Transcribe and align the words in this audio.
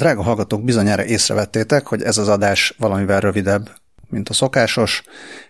Drága 0.00 0.22
hallgatók, 0.22 0.64
bizonyára 0.64 1.04
észrevettétek, 1.04 1.86
hogy 1.86 2.02
ez 2.02 2.18
az 2.18 2.28
adás 2.28 2.74
valamivel 2.78 3.20
rövidebb, 3.20 3.70
mint 4.08 4.28
a 4.28 4.32
szokásos. 4.32 5.02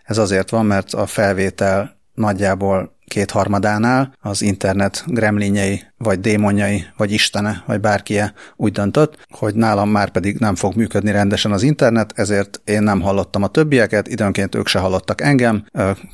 Ez 0.04 0.18
azért 0.18 0.50
van, 0.50 0.66
mert 0.66 0.92
a 0.92 1.06
felvétel 1.06 1.96
nagyjából 2.14 2.96
kétharmadánál 3.06 4.14
az 4.20 4.42
internet 4.42 5.04
gremlinjei, 5.06 5.82
vagy 5.96 6.20
démonjai, 6.20 6.84
vagy 6.96 7.12
istene, 7.12 7.62
vagy 7.66 7.80
bárkie 7.80 8.32
úgy 8.56 8.72
döntött, 8.72 9.26
hogy 9.28 9.54
nálam 9.54 9.90
már 9.90 10.10
pedig 10.10 10.38
nem 10.38 10.54
fog 10.54 10.74
működni 10.74 11.10
rendesen 11.10 11.52
az 11.52 11.62
internet, 11.62 12.12
ezért 12.14 12.60
én 12.64 12.82
nem 12.82 13.00
hallottam 13.00 13.42
a 13.42 13.48
többieket, 13.48 14.08
időnként 14.08 14.54
ők 14.54 14.66
se 14.66 14.78
hallottak 14.78 15.20
engem, 15.20 15.64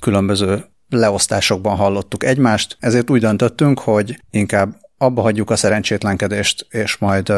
különböző 0.00 0.64
leosztásokban 0.88 1.76
hallottuk 1.76 2.24
egymást, 2.24 2.76
ezért 2.80 3.10
úgy 3.10 3.20
döntöttünk, 3.20 3.78
hogy 3.78 4.22
inkább 4.30 4.84
abba 4.98 5.22
hagyjuk 5.22 5.50
a 5.50 5.56
szerencsétlenkedést, 5.56 6.66
és 6.70 6.96
majd 6.96 7.32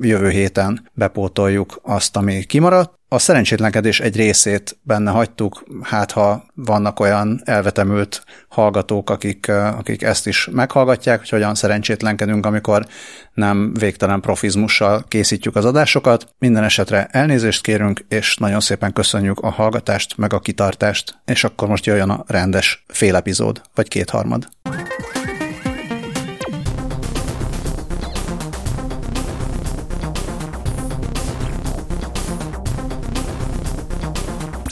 jövő 0.00 0.28
héten 0.28 0.90
bepótoljuk 0.92 1.80
azt, 1.82 2.16
ami 2.16 2.44
kimaradt. 2.44 3.00
A 3.08 3.18
szerencsétlenkedés 3.18 4.00
egy 4.00 4.16
részét 4.16 4.78
benne 4.82 5.10
hagytuk, 5.10 5.64
hát 5.82 6.10
ha 6.10 6.44
vannak 6.54 7.00
olyan 7.00 7.40
elvetemült 7.44 8.24
hallgatók, 8.48 9.10
akik, 9.10 9.48
akik 9.48 10.02
ezt 10.02 10.26
is 10.26 10.48
meghallgatják, 10.52 11.18
hogy 11.18 11.28
hogyan 11.28 11.54
szerencsétlenkedünk, 11.54 12.46
amikor 12.46 12.86
nem 13.34 13.74
végtelen 13.74 14.20
profizmussal 14.20 15.04
készítjük 15.08 15.56
az 15.56 15.64
adásokat. 15.64 16.34
Minden 16.38 16.64
esetre 16.64 17.06
elnézést 17.10 17.62
kérünk, 17.62 18.04
és 18.08 18.36
nagyon 18.36 18.60
szépen 18.60 18.92
köszönjük 18.92 19.38
a 19.40 19.50
hallgatást, 19.50 20.16
meg 20.16 20.32
a 20.32 20.40
kitartást, 20.40 21.20
és 21.24 21.44
akkor 21.44 21.68
most 21.68 21.86
jöjjön 21.86 22.10
a 22.10 22.24
rendes 22.26 22.84
fél 22.88 23.16
epizód, 23.16 23.62
vagy 23.74 23.88
kétharmad. 23.88 24.48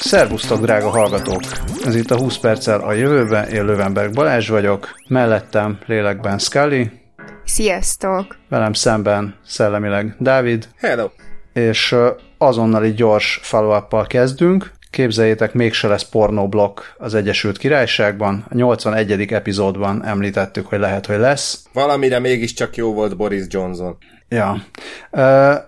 Szervusztok, 0.01 0.61
drága 0.61 0.89
hallgatók! 0.89 1.41
Ez 1.85 1.95
itt 1.95 2.11
a 2.11 2.19
20 2.19 2.39
perccel 2.39 2.81
a 2.81 2.93
jövőben, 2.93 3.49
én 3.49 3.65
Lövenberg 3.65 4.15
Balázs 4.15 4.49
vagyok, 4.49 4.95
mellettem 5.09 5.79
lélekben 5.87 6.39
Scully. 6.39 6.91
Sziasztok! 7.45 8.37
Velem 8.49 8.73
szemben 8.73 9.35
szellemileg 9.47 10.15
Dávid. 10.19 10.69
Hello! 10.77 11.09
És 11.53 11.97
azonnali 12.39 12.93
gyors 12.93 13.41
follow 13.43 14.07
kezdünk. 14.07 14.71
Képzeljétek, 14.91 15.53
mégse 15.53 15.89
lesz 15.89 16.09
pornoblokk 16.09 16.81
az 16.99 17.15
Egyesült 17.15 17.59
Királyságban. 17.59 18.45
A 18.51 18.55
81. 18.55 19.33
epizódban 19.33 20.05
említettük, 20.05 20.67
hogy 20.67 20.79
lehet, 20.79 21.07
hogy 21.07 21.19
lesz. 21.19 21.65
Valamire 21.73 22.19
mégiscsak 22.19 22.77
jó 22.77 22.93
volt 22.93 23.17
Boris 23.17 23.45
Johnson. 23.49 23.97
Ja. 24.31 24.63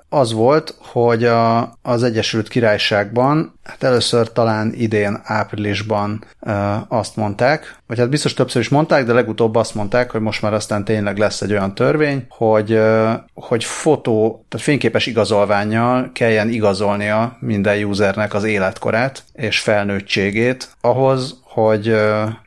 Az 0.09 0.33
volt, 0.33 0.75
hogy 0.79 1.25
a, 1.25 1.61
az 1.83 2.03
Egyesült 2.03 2.49
Királyságban, 2.49 3.59
hát 3.65 3.83
először 3.83 4.33
talán 4.33 4.73
idén 4.75 5.21
áprilisban 5.25 6.25
azt 6.89 7.17
mondták, 7.17 7.77
vagy 7.87 7.99
hát 7.99 8.11
biztos 8.11 8.35
többször 8.35 8.63
is 8.63 8.69
mondták, 8.69 9.05
de 9.05 9.13
legutóbb 9.13 9.55
azt 9.55 9.75
mondták, 9.75 10.11
hogy 10.11 10.21
most 10.21 10.43
már 10.43 10.55
aztán 10.55 10.85
tényleg 10.85 11.19
lesz 11.19 11.41
egy 11.41 11.53
olyan 11.53 11.75
törvény, 11.75 12.27
hogy, 12.29 12.81
hogy 13.35 13.65
fotó, 13.65 14.45
tehát 14.49 14.67
fényképes 14.67 15.07
igazolványjal 15.07 16.11
kelljen 16.13 16.49
igazolnia 16.49 17.37
minden 17.41 17.85
usernek 17.85 18.35
az 18.35 18.45
életkorát 18.45 19.23
és 19.33 19.61
felnőttségét 19.61 20.69
ahhoz, 20.81 21.41
hogy 21.43 21.97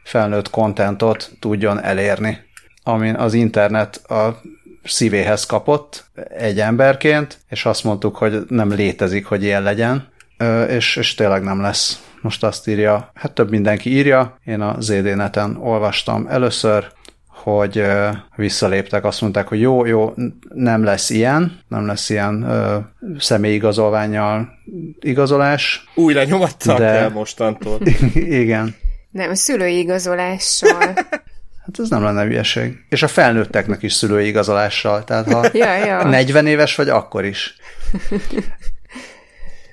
felnőtt 0.03 0.49
kontentot 0.49 1.31
tudjon 1.39 1.83
elérni 1.83 2.43
amin 2.87 3.15
az 3.15 3.33
internet 3.33 3.95
a 3.95 4.41
szívéhez 4.85 5.45
kapott 5.45 6.05
egy 6.37 6.59
emberként, 6.59 7.39
és 7.49 7.65
azt 7.65 7.83
mondtuk, 7.83 8.15
hogy 8.15 8.43
nem 8.47 8.71
létezik, 8.71 9.25
hogy 9.25 9.43
ilyen 9.43 9.63
legyen, 9.63 10.07
és, 10.69 10.95
és 10.95 11.13
tényleg 11.13 11.43
nem 11.43 11.61
lesz. 11.61 12.03
Most 12.21 12.43
azt 12.43 12.67
írja, 12.67 13.11
hát 13.13 13.31
több 13.31 13.49
mindenki 13.49 13.89
írja, 13.89 14.37
én 14.45 14.61
a 14.61 14.75
ZD-neten 14.79 15.57
olvastam 15.57 16.27
először, 16.27 16.87
hogy 17.27 17.83
visszaléptek, 18.35 19.05
azt 19.05 19.21
mondták, 19.21 19.47
hogy 19.47 19.59
jó, 19.59 19.85
jó, 19.85 20.13
nem 20.53 20.83
lesz 20.83 21.09
ilyen, 21.09 21.59
nem 21.67 21.85
lesz 21.85 22.09
ilyen 22.09 22.43
ö, 22.43 22.77
személyigazolványjal 23.17 24.49
igazolás. 24.99 25.83
Újra 25.95 26.23
nyomattak 26.23 26.77
de... 26.77 26.85
el 26.85 27.09
mostantól. 27.09 27.79
Igen. 28.13 28.75
Nem, 29.11 29.33
szülői 29.33 29.77
igazolással. 29.77 30.93
Hát 31.65 31.79
ez 31.79 31.89
nem 31.89 32.03
lenne 32.03 32.23
hülyeség. 32.23 32.85
És 32.89 33.03
a 33.03 33.07
felnőtteknek 33.07 33.83
is 33.83 33.93
szülői 33.93 34.27
igazolással. 34.27 35.03
Tehát 35.03 35.31
ha 35.31 35.45
ja, 35.53 35.75
ja. 35.75 36.03
40 36.03 36.47
éves 36.47 36.75
vagy, 36.75 36.89
akkor 36.89 37.25
is. 37.25 37.55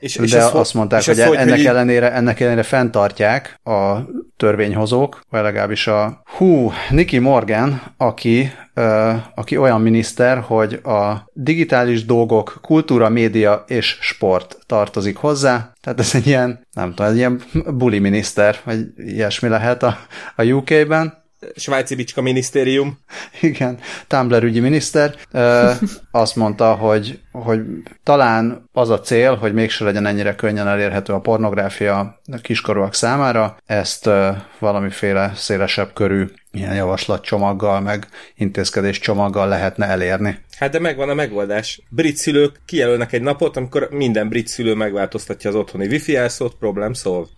És, 0.01 0.17
De 0.17 0.25
és 0.25 0.35
azt 0.35 0.75
mondták, 0.75 1.01
és 1.01 1.07
hogy, 1.07 1.23
hogy 1.23 1.37
ennek, 1.37 1.57
hogy 1.57 1.67
ellenére, 1.67 2.13
ennek 2.13 2.41
ellenére 2.41 2.63
fenntartják 2.63 3.61
a 3.65 3.99
törvényhozók, 4.37 5.21
vagy 5.31 5.43
legalábbis 5.43 5.87
a 5.87 6.23
hú, 6.25 6.73
Nicky 6.91 7.19
Morgan, 7.19 7.83
aki, 7.97 8.53
uh, 8.75 9.15
aki 9.35 9.57
olyan 9.57 9.81
miniszter, 9.81 10.39
hogy 10.39 10.75
a 10.75 11.31
digitális 11.33 12.05
dolgok, 12.05 12.59
kultúra, 12.63 13.09
média 13.09 13.65
és 13.67 13.99
sport 14.01 14.59
tartozik 14.67 15.17
hozzá. 15.17 15.73
Tehát 15.81 16.01
ez 16.01 16.15
egy 16.15 16.27
ilyen, 16.27 16.67
nem 16.73 16.95
tudom, 16.95 17.11
egy 17.11 17.17
ilyen 17.17 17.43
buli 17.67 17.99
miniszter, 17.99 18.57
vagy 18.65 18.87
ilyesmi 18.97 19.49
lehet 19.49 19.83
a, 19.83 19.99
a 20.37 20.43
UK-ben 20.43 21.22
svájci 21.57 21.95
bicska 21.95 22.23
minisztérium. 22.23 22.99
Igen, 23.41 23.79
Tumblr 24.07 24.43
ügyi 24.43 24.61
miniszter 24.61 25.15
azt 26.11 26.37
mondta, 26.37 26.75
hogy, 26.75 27.21
hogy 27.33 27.61
talán 28.03 28.69
az 28.73 28.91
a 28.91 29.01
cél, 29.01 29.35
hogy 29.35 29.55
mégse 29.55 29.85
legyen 29.85 30.07
ennyire 30.07 30.35
könnyen 30.35 30.69
elérhető 30.69 31.13
a 31.13 31.21
pornográfia 31.21 31.99
a 32.33 32.37
kiskorúak 32.43 32.95
számára, 32.95 33.57
ezt 33.67 34.11
valamiféle 34.59 35.33
szélesebb 35.35 35.93
körű 35.93 36.27
ilyen 36.53 36.75
javaslatcsomaggal, 36.75 37.81
meg 37.81 38.09
intézkedés 38.35 38.99
csomaggal 38.99 39.49
lehetne 39.49 39.87
elérni. 39.87 40.39
Hát 40.59 40.71
de 40.71 40.79
megvan 40.79 41.09
a 41.09 41.15
megoldás. 41.15 41.83
Brit 41.89 42.17
szülők 42.17 42.61
kijelölnek 42.65 43.13
egy 43.13 43.23
napot, 43.23 43.57
amikor 43.57 43.89
minden 43.91 44.29
brit 44.29 44.49
szülő 44.49 44.75
megváltoztatja 44.75 45.51
az 45.51 45.57
otthoni 45.57 45.87
wifi 45.87 46.17
elszót, 46.17 46.55
problem 46.55 46.95
solved. 46.95 47.29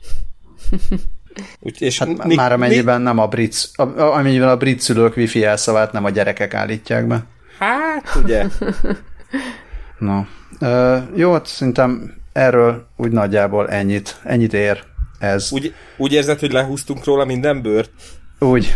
Úgy, 1.60 1.82
és 1.82 1.98
hát 1.98 2.24
mi, 2.24 2.34
már 2.34 2.52
amennyiben 2.52 2.98
mi... 2.98 3.04
nem 3.04 3.18
a 3.18 3.26
brit, 3.26 3.70
amennyiben 3.96 4.48
a 4.48 4.56
brit 4.56 4.80
szülők 4.80 5.16
wifi 5.16 5.38
jelszavát 5.38 5.92
nem 5.92 6.04
a 6.04 6.10
gyerekek 6.10 6.54
állítják 6.54 7.06
be. 7.06 7.24
Hát, 7.58 8.14
ugye. 8.22 8.46
Na. 9.98 10.26
Uh, 10.60 11.02
jó, 11.14 11.32
hát 11.32 11.46
szerintem 11.46 12.14
erről 12.32 12.86
úgy 12.96 13.10
nagyjából 13.10 13.70
ennyit, 13.70 14.20
ennyit 14.24 14.52
ér 14.52 14.84
ez. 15.18 15.52
Úgy, 15.52 15.74
úgy 15.96 16.12
érzed, 16.12 16.38
hogy 16.38 16.52
lehúztunk 16.52 17.04
róla 17.04 17.24
minden 17.24 17.62
bőrt? 17.62 17.90
Úgy. 18.38 18.74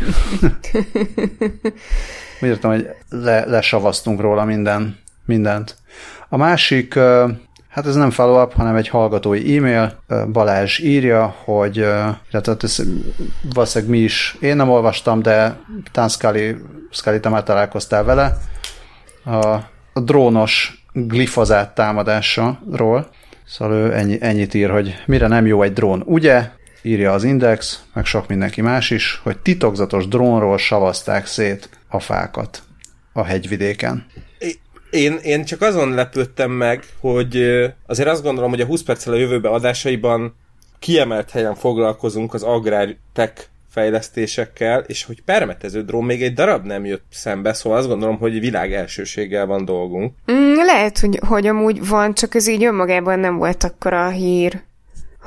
úgy 2.41 2.49
értem, 2.49 2.71
hogy 2.71 2.89
le, 3.09 3.45
lesavaztunk 3.47 4.21
róla 4.21 4.45
minden, 4.45 4.99
mindent. 5.25 5.77
A 6.29 6.37
másik 6.37 6.99
Hát 7.69 7.87
ez 7.87 7.95
nem 7.95 8.11
follow-up, 8.11 8.53
hanem 8.53 8.77
egy 8.77 8.89
hallgatói 8.89 9.57
e-mail. 9.57 10.03
Balázs 10.33 10.79
írja, 10.79 11.35
hogy 11.45 11.77
illetve 12.31 12.57
ez 12.61 12.83
valószínűleg 13.55 13.95
mi 13.95 13.99
is, 13.99 14.37
én 14.41 14.57
nem 14.57 14.71
olvastam, 14.71 15.23
de 15.23 15.57
Tán 15.93 16.09
Scully, 16.09 16.57
Scully 16.91 17.21
te 17.21 17.29
már 17.29 17.43
találkoztál 17.43 18.05
vele, 18.05 18.37
a, 19.25 19.37
a 19.93 20.01
drónos 20.01 20.85
glifozát 20.93 21.75
támadásról. 21.75 23.09
Szóval 23.47 23.75
ő 23.75 23.95
ennyi, 23.95 24.19
ennyit 24.21 24.55
ír, 24.55 24.71
hogy 24.71 25.03
mire 25.07 25.27
nem 25.27 25.47
jó 25.47 25.63
egy 25.63 25.73
drón, 25.73 26.03
ugye? 26.07 26.51
Írja 26.83 27.13
az 27.13 27.25
Index, 27.25 27.83
meg 27.95 28.05
sok 28.05 28.29
mindenki 28.29 28.61
más 28.61 28.91
is, 28.91 29.21
hogy 29.23 29.39
titokzatos 29.39 30.09
drónról 30.09 30.59
savazták 30.59 31.27
szét 31.27 31.69
a 31.89 32.01
fákat 32.01 32.63
a 33.13 33.25
hegyvidéken. 33.25 34.07
Én, 34.91 35.19
én 35.23 35.45
csak 35.45 35.61
azon 35.63 35.95
lepődtem 35.95 36.51
meg, 36.51 36.85
hogy 37.01 37.37
azért 37.87 38.09
azt 38.09 38.23
gondolom, 38.23 38.51
hogy 38.51 38.61
a 38.61 38.67
20 38.67 38.83
perccel 38.83 39.13
a 39.13 39.17
jövőbe 39.17 39.49
adásaiban 39.49 40.35
kiemelt 40.79 41.31
helyen 41.31 41.55
foglalkozunk 41.55 42.35
az 42.35 42.43
agrártek 42.43 43.49
fejlesztésekkel, 43.71 44.81
és 44.81 45.05
hogy 45.05 45.23
permetező 45.23 45.83
drón 45.83 46.05
még 46.05 46.23
egy 46.23 46.35
darab 46.35 46.65
nem 46.65 46.85
jött 46.85 47.05
szembe, 47.11 47.53
szóval 47.53 47.79
azt 47.79 47.89
gondolom, 47.89 48.19
hogy 48.19 48.41
világ 48.41 48.73
elsőséggel 48.73 49.47
van 49.47 49.65
dolgunk. 49.65 50.13
Mm, 50.33 50.55
lehet, 50.55 50.99
hogy, 50.99 51.21
hogy 51.27 51.47
amúgy 51.47 51.89
van, 51.89 52.15
csak 52.15 52.35
ez 52.35 52.49
így 52.49 52.65
önmagában 52.65 53.19
nem 53.19 53.37
volt 53.37 53.65
akkor 53.65 53.93
a 53.93 54.09
hír 54.09 54.67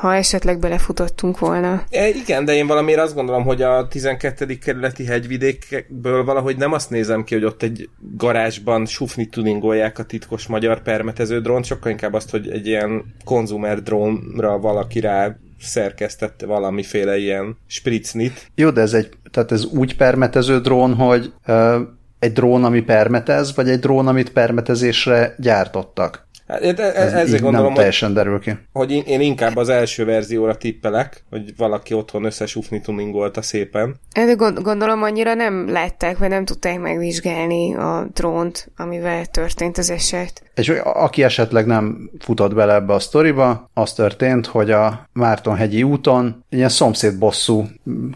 ha 0.02 0.16
esetleg 0.16 0.60
belefutottunk 0.60 1.40
volna. 1.40 1.84
E, 1.90 2.08
igen, 2.08 2.46
de 2.46 2.54
én 2.54 2.68
valamiért 2.68 3.00
azt 3.00 3.16
gondolom, 3.16 3.44
hogy 3.44 3.62
a 3.62 3.88
12. 3.88 4.58
kerületi 4.58 5.06
hegyvidékből 5.06 6.24
valahogy 6.24 6.58
nem 6.58 6.74
azt 6.74 6.90
nézem 6.90 7.24
ki, 7.24 7.34
hogy 7.34 7.44
ott 7.44 7.64
egy 7.64 7.90
garázsban 8.18 8.86
sufni 8.86 9.26
tuningolják 9.26 10.00
a 10.00 10.04
titkos 10.04 10.48
magyar 10.48 10.82
permetező 10.82 11.42
drónt, 11.42 11.66
sokkal 11.66 11.92
inkább 11.92 12.14
azt, 12.14 12.30
hogy 12.30 12.50
egy 12.50 12.68
ilyen 12.68 13.06
konzumer 13.24 13.82
drónra 13.82 14.60
valaki 14.60 15.00
rá 15.00 15.36
szerkesztette 15.60 16.46
valamiféle 16.46 17.18
ilyen 17.18 17.58
spritznit. 17.68 18.52
Jó, 18.56 18.70
de 18.70 18.82
ez 18.82 18.94
egy, 18.94 19.10
tehát 19.32 19.52
ez 19.52 19.66
úgy 19.66 19.96
permetező 19.96 20.60
drón, 20.60 20.94
hogy 20.94 21.34
uh, 21.48 21.76
egy 22.20 22.32
drón, 22.32 22.64
ami 22.64 22.82
permetez, 22.82 23.56
vagy 23.56 23.70
egy 23.70 23.80
drón, 23.80 24.08
amit 24.08 24.32
permetezésre 24.32 25.36
gyártottak? 25.38 26.30
Hát, 26.52 26.80
ez, 26.80 26.96
ez 26.96 27.14
ezért 27.14 27.42
gondolom, 27.42 27.66
nem 27.66 27.76
teljesen 27.76 28.14
derül 28.14 28.40
ki. 28.40 28.58
Hogy 28.72 28.92
én, 28.92 29.04
én 29.06 29.22
inkább 29.22 29.56
az 29.56 29.70
első 29.70 30.06
verzióra 30.06 30.56
tippelek, 30.58 31.24
hogy 31.30 31.54
valaki 31.58 31.94
otthon 31.94 32.24
összesufni 32.24 32.82
tuningolta 32.82 33.42
szépen. 33.42 33.96
De 34.14 34.34
gondolom 34.62 35.04
annyira 35.04 35.34
nem 35.34 35.72
látták, 35.72 36.18
vagy 36.18 36.30
nem 36.30 36.46
tudták 36.46 36.80
megvizsgálni 36.80 37.76
a 37.76 38.08
drónt, 38.14 38.72
amivel 38.78 39.26
történt 39.26 39.78
az 39.78 39.90
eset. 39.90 40.44
És 40.56 40.70
aki 40.84 41.24
esetleg 41.24 41.66
nem 41.66 42.10
futott 42.20 42.54
bele 42.54 42.74
ebbe 42.74 42.94
a 42.94 43.00
sztoriba, 43.00 43.70
az 43.74 43.94
történt, 43.94 44.46
hogy 44.46 44.72
a 44.72 45.10
Mártonhegyi 45.14 45.84
úton 45.84 46.46
ilyen 46.50 46.70
szomszéd 46.70 47.18
bosszú 47.18 47.66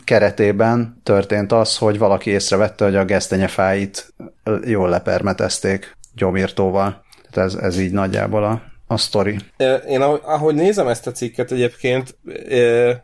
keretében 0.04 1.02
történt 1.04 1.52
az, 1.52 1.78
hogy 1.78 1.98
valaki 1.98 2.30
észrevette, 2.30 2.86
hogy 2.86 2.96
a 2.96 3.06
gesztenyefáit 3.06 4.14
jól 4.66 4.90
lepermetezték 4.90 5.98
gyomírtóval. 6.16 7.05
Tehát 7.36 7.50
ez, 7.50 7.56
ez 7.56 7.80
így 7.80 7.92
nagyjából 7.92 8.44
a, 8.44 8.62
a 8.88 8.98
sztori. 8.98 9.38
Én 9.88 10.02
ahogy 10.02 10.56
nézem 10.56 10.88
ezt 10.88 11.08
a 11.08 11.12
cikket 11.12 11.52
egyébként, 11.52 12.18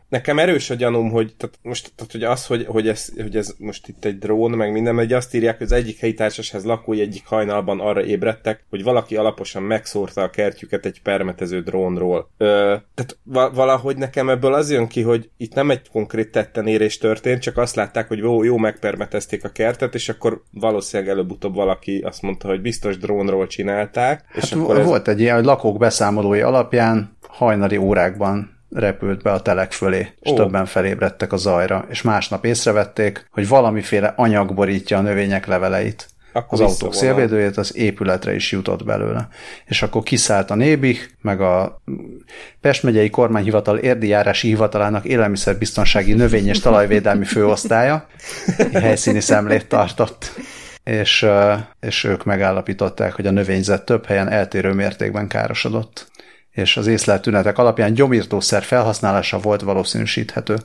nekem 0.08 0.38
erős 0.38 0.70
a 0.70 0.74
gyanúm, 0.74 1.10
hogy 1.10 1.34
tehát 1.36 1.58
most 1.62 1.92
tehát, 1.94 2.12
hogy 2.12 2.22
az, 2.22 2.46
hogy, 2.46 2.66
hogy, 2.66 2.88
ez, 2.88 3.12
hogy 3.22 3.36
ez 3.36 3.54
most 3.58 3.88
itt 3.88 4.04
egy 4.04 4.18
drón, 4.18 4.50
meg 4.50 4.72
minden, 4.72 4.94
hogy 4.94 5.12
azt 5.12 5.34
írják, 5.34 5.56
hogy 5.56 5.66
az 5.66 5.72
egyik 5.72 5.98
helyi 5.98 6.14
társasház 6.14 6.64
lakói 6.64 7.00
egyik 7.00 7.26
hajnalban 7.26 7.80
arra 7.80 8.04
ébredtek, 8.04 8.64
hogy 8.70 8.82
valaki 8.82 9.16
alaposan 9.16 9.62
megszórta 9.62 10.22
a 10.22 10.30
kertjüket 10.30 10.86
egy 10.86 11.02
permetező 11.02 11.62
drónról. 11.62 12.30
Tehát 12.36 13.18
valahogy 13.54 13.96
nekem 13.96 14.28
ebből 14.28 14.54
az 14.54 14.70
jön 14.70 14.86
ki, 14.86 15.02
hogy 15.02 15.30
itt 15.36 15.54
nem 15.54 15.70
egy 15.70 15.88
konkrét 15.90 16.30
tetten 16.30 16.66
érés 16.66 16.98
történt, 16.98 17.42
csak 17.42 17.56
azt 17.56 17.74
látták, 17.74 18.08
hogy 18.08 18.18
jó, 18.18 18.42
jó 18.42 18.56
megpermetezték 18.56 19.44
a 19.44 19.48
kertet, 19.48 19.94
és 19.94 20.08
akkor 20.08 20.42
valószínűleg 20.50 21.12
előbb-utóbb 21.12 21.54
valaki 21.54 21.98
azt 21.98 22.22
mondta, 22.22 22.48
hogy 22.48 22.60
biztos 22.60 22.98
drónról 22.98 23.46
csinálták. 23.46 24.24
Hát 24.26 24.42
és 24.42 24.52
akkor 24.52 24.78
ez... 24.78 24.86
volt 24.86 25.08
egy 25.08 25.20
ilyen, 25.20 25.34
hogy 25.34 25.44
lakó 25.44 25.71
lakók 25.72 25.88
beszámolói 25.88 26.40
alapján 26.40 27.16
hajnali 27.28 27.76
órákban 27.76 28.60
repült 28.70 29.22
be 29.22 29.32
a 29.32 29.40
telek 29.40 29.72
fölé, 29.72 30.08
és 30.20 30.30
Ó. 30.30 30.34
többen 30.34 30.66
felébredtek 30.66 31.32
a 31.32 31.36
zajra, 31.36 31.86
és 31.90 32.02
másnap 32.02 32.44
észrevették, 32.44 33.26
hogy 33.30 33.48
valamiféle 33.48 34.12
anyag 34.16 34.54
borítja 34.54 34.98
a 34.98 35.00
növények 35.00 35.46
leveleit. 35.46 36.08
Akkor 36.32 36.60
az 36.60 36.70
autók 36.70 36.94
szélvédőjét, 36.94 37.56
az 37.56 37.76
épületre 37.76 38.34
is 38.34 38.52
jutott 38.52 38.84
belőle. 38.84 39.28
És 39.64 39.82
akkor 39.82 40.02
kiszállt 40.02 40.50
a 40.50 40.54
Nébih, 40.54 40.98
meg 41.20 41.40
a 41.40 41.82
Pest 42.60 42.82
megyei 42.82 43.10
kormányhivatal 43.10 43.78
érdijárási 43.78 44.48
hivatalának 44.48 45.04
élelmiszerbiztonsági 45.04 46.12
növény- 46.12 46.48
és 46.48 46.60
talajvédelmi 46.60 47.24
főosztálya 47.24 48.06
helyszíni 48.72 49.20
szemlét 49.20 49.68
tartott 49.68 50.32
és, 50.84 51.26
és 51.80 52.04
ők 52.04 52.24
megállapították, 52.24 53.12
hogy 53.12 53.26
a 53.26 53.30
növényzet 53.30 53.84
több 53.84 54.06
helyen 54.06 54.28
eltérő 54.28 54.72
mértékben 54.72 55.28
károsodott, 55.28 56.10
és 56.50 56.76
az 56.76 56.86
észlelt 56.86 57.22
tünetek 57.22 57.58
alapján 57.58 57.94
gyomírtószer 57.94 58.62
felhasználása 58.62 59.38
volt 59.38 59.60
valószínűsíthető. 59.60 60.56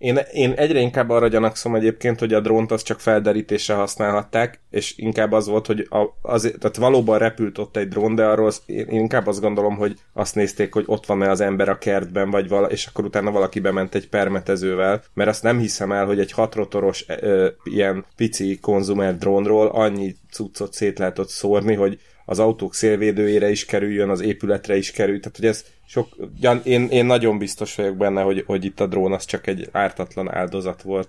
Én, 0.00 0.18
én 0.32 0.52
egyre 0.52 0.78
inkább 0.78 1.10
arra 1.10 1.28
gyanakszom 1.28 1.74
egyébként, 1.74 2.18
hogy 2.18 2.34
a 2.34 2.40
drónt 2.40 2.72
azt 2.72 2.84
csak 2.84 3.00
felderítésre 3.00 3.74
használhatták, 3.74 4.60
és 4.70 4.94
inkább 4.96 5.32
az 5.32 5.46
volt, 5.46 5.66
hogy 5.66 5.86
a, 5.90 6.04
az, 6.22 6.54
tehát 6.58 6.76
valóban 6.76 7.18
repült 7.18 7.58
ott 7.58 7.76
egy 7.76 7.88
drón, 7.88 8.14
de 8.14 8.24
arról 8.24 8.52
én 8.66 8.86
inkább 8.88 9.26
azt 9.26 9.40
gondolom, 9.40 9.76
hogy 9.76 9.96
azt 10.12 10.34
nézték, 10.34 10.72
hogy 10.72 10.84
ott 10.86 11.06
van-e 11.06 11.30
az 11.30 11.40
ember 11.40 11.68
a 11.68 11.78
kertben, 11.78 12.30
vagy 12.30 12.48
vala, 12.48 12.66
és 12.70 12.86
akkor 12.86 13.04
utána 13.04 13.30
valaki 13.30 13.60
bement 13.60 13.94
egy 13.94 14.08
permetezővel, 14.08 15.02
mert 15.14 15.30
azt 15.30 15.42
nem 15.42 15.58
hiszem 15.58 15.92
el, 15.92 16.06
hogy 16.06 16.20
egy 16.20 16.32
hatrotoros 16.32 17.04
ö, 17.08 17.48
ilyen 17.64 18.04
pici 18.16 18.58
konzumer 18.58 19.16
drónról 19.16 19.66
annyi 19.66 20.14
cuccot 20.30 20.72
szét 20.72 20.98
lehet 20.98 21.18
ott 21.18 21.28
szórni, 21.28 21.74
hogy 21.74 21.98
az 22.24 22.38
autók 22.38 22.74
szélvédőjére 22.74 23.50
is 23.50 23.64
kerüljön, 23.64 24.08
az 24.08 24.20
épületre 24.20 24.76
is 24.76 24.90
kerül, 24.90 25.20
tehát 25.20 25.36
hogy 25.36 25.46
ez 25.46 25.64
sok, 25.90 26.16
én, 26.62 26.88
én 26.90 27.04
nagyon 27.04 27.38
biztos 27.38 27.74
vagyok 27.74 27.96
benne, 27.96 28.22
hogy, 28.22 28.44
hogy 28.46 28.64
itt 28.64 28.80
a 28.80 28.86
drón 28.86 29.12
az 29.12 29.24
csak 29.24 29.46
egy 29.46 29.68
ártatlan 29.72 30.34
áldozat 30.34 30.82
volt. 30.82 31.08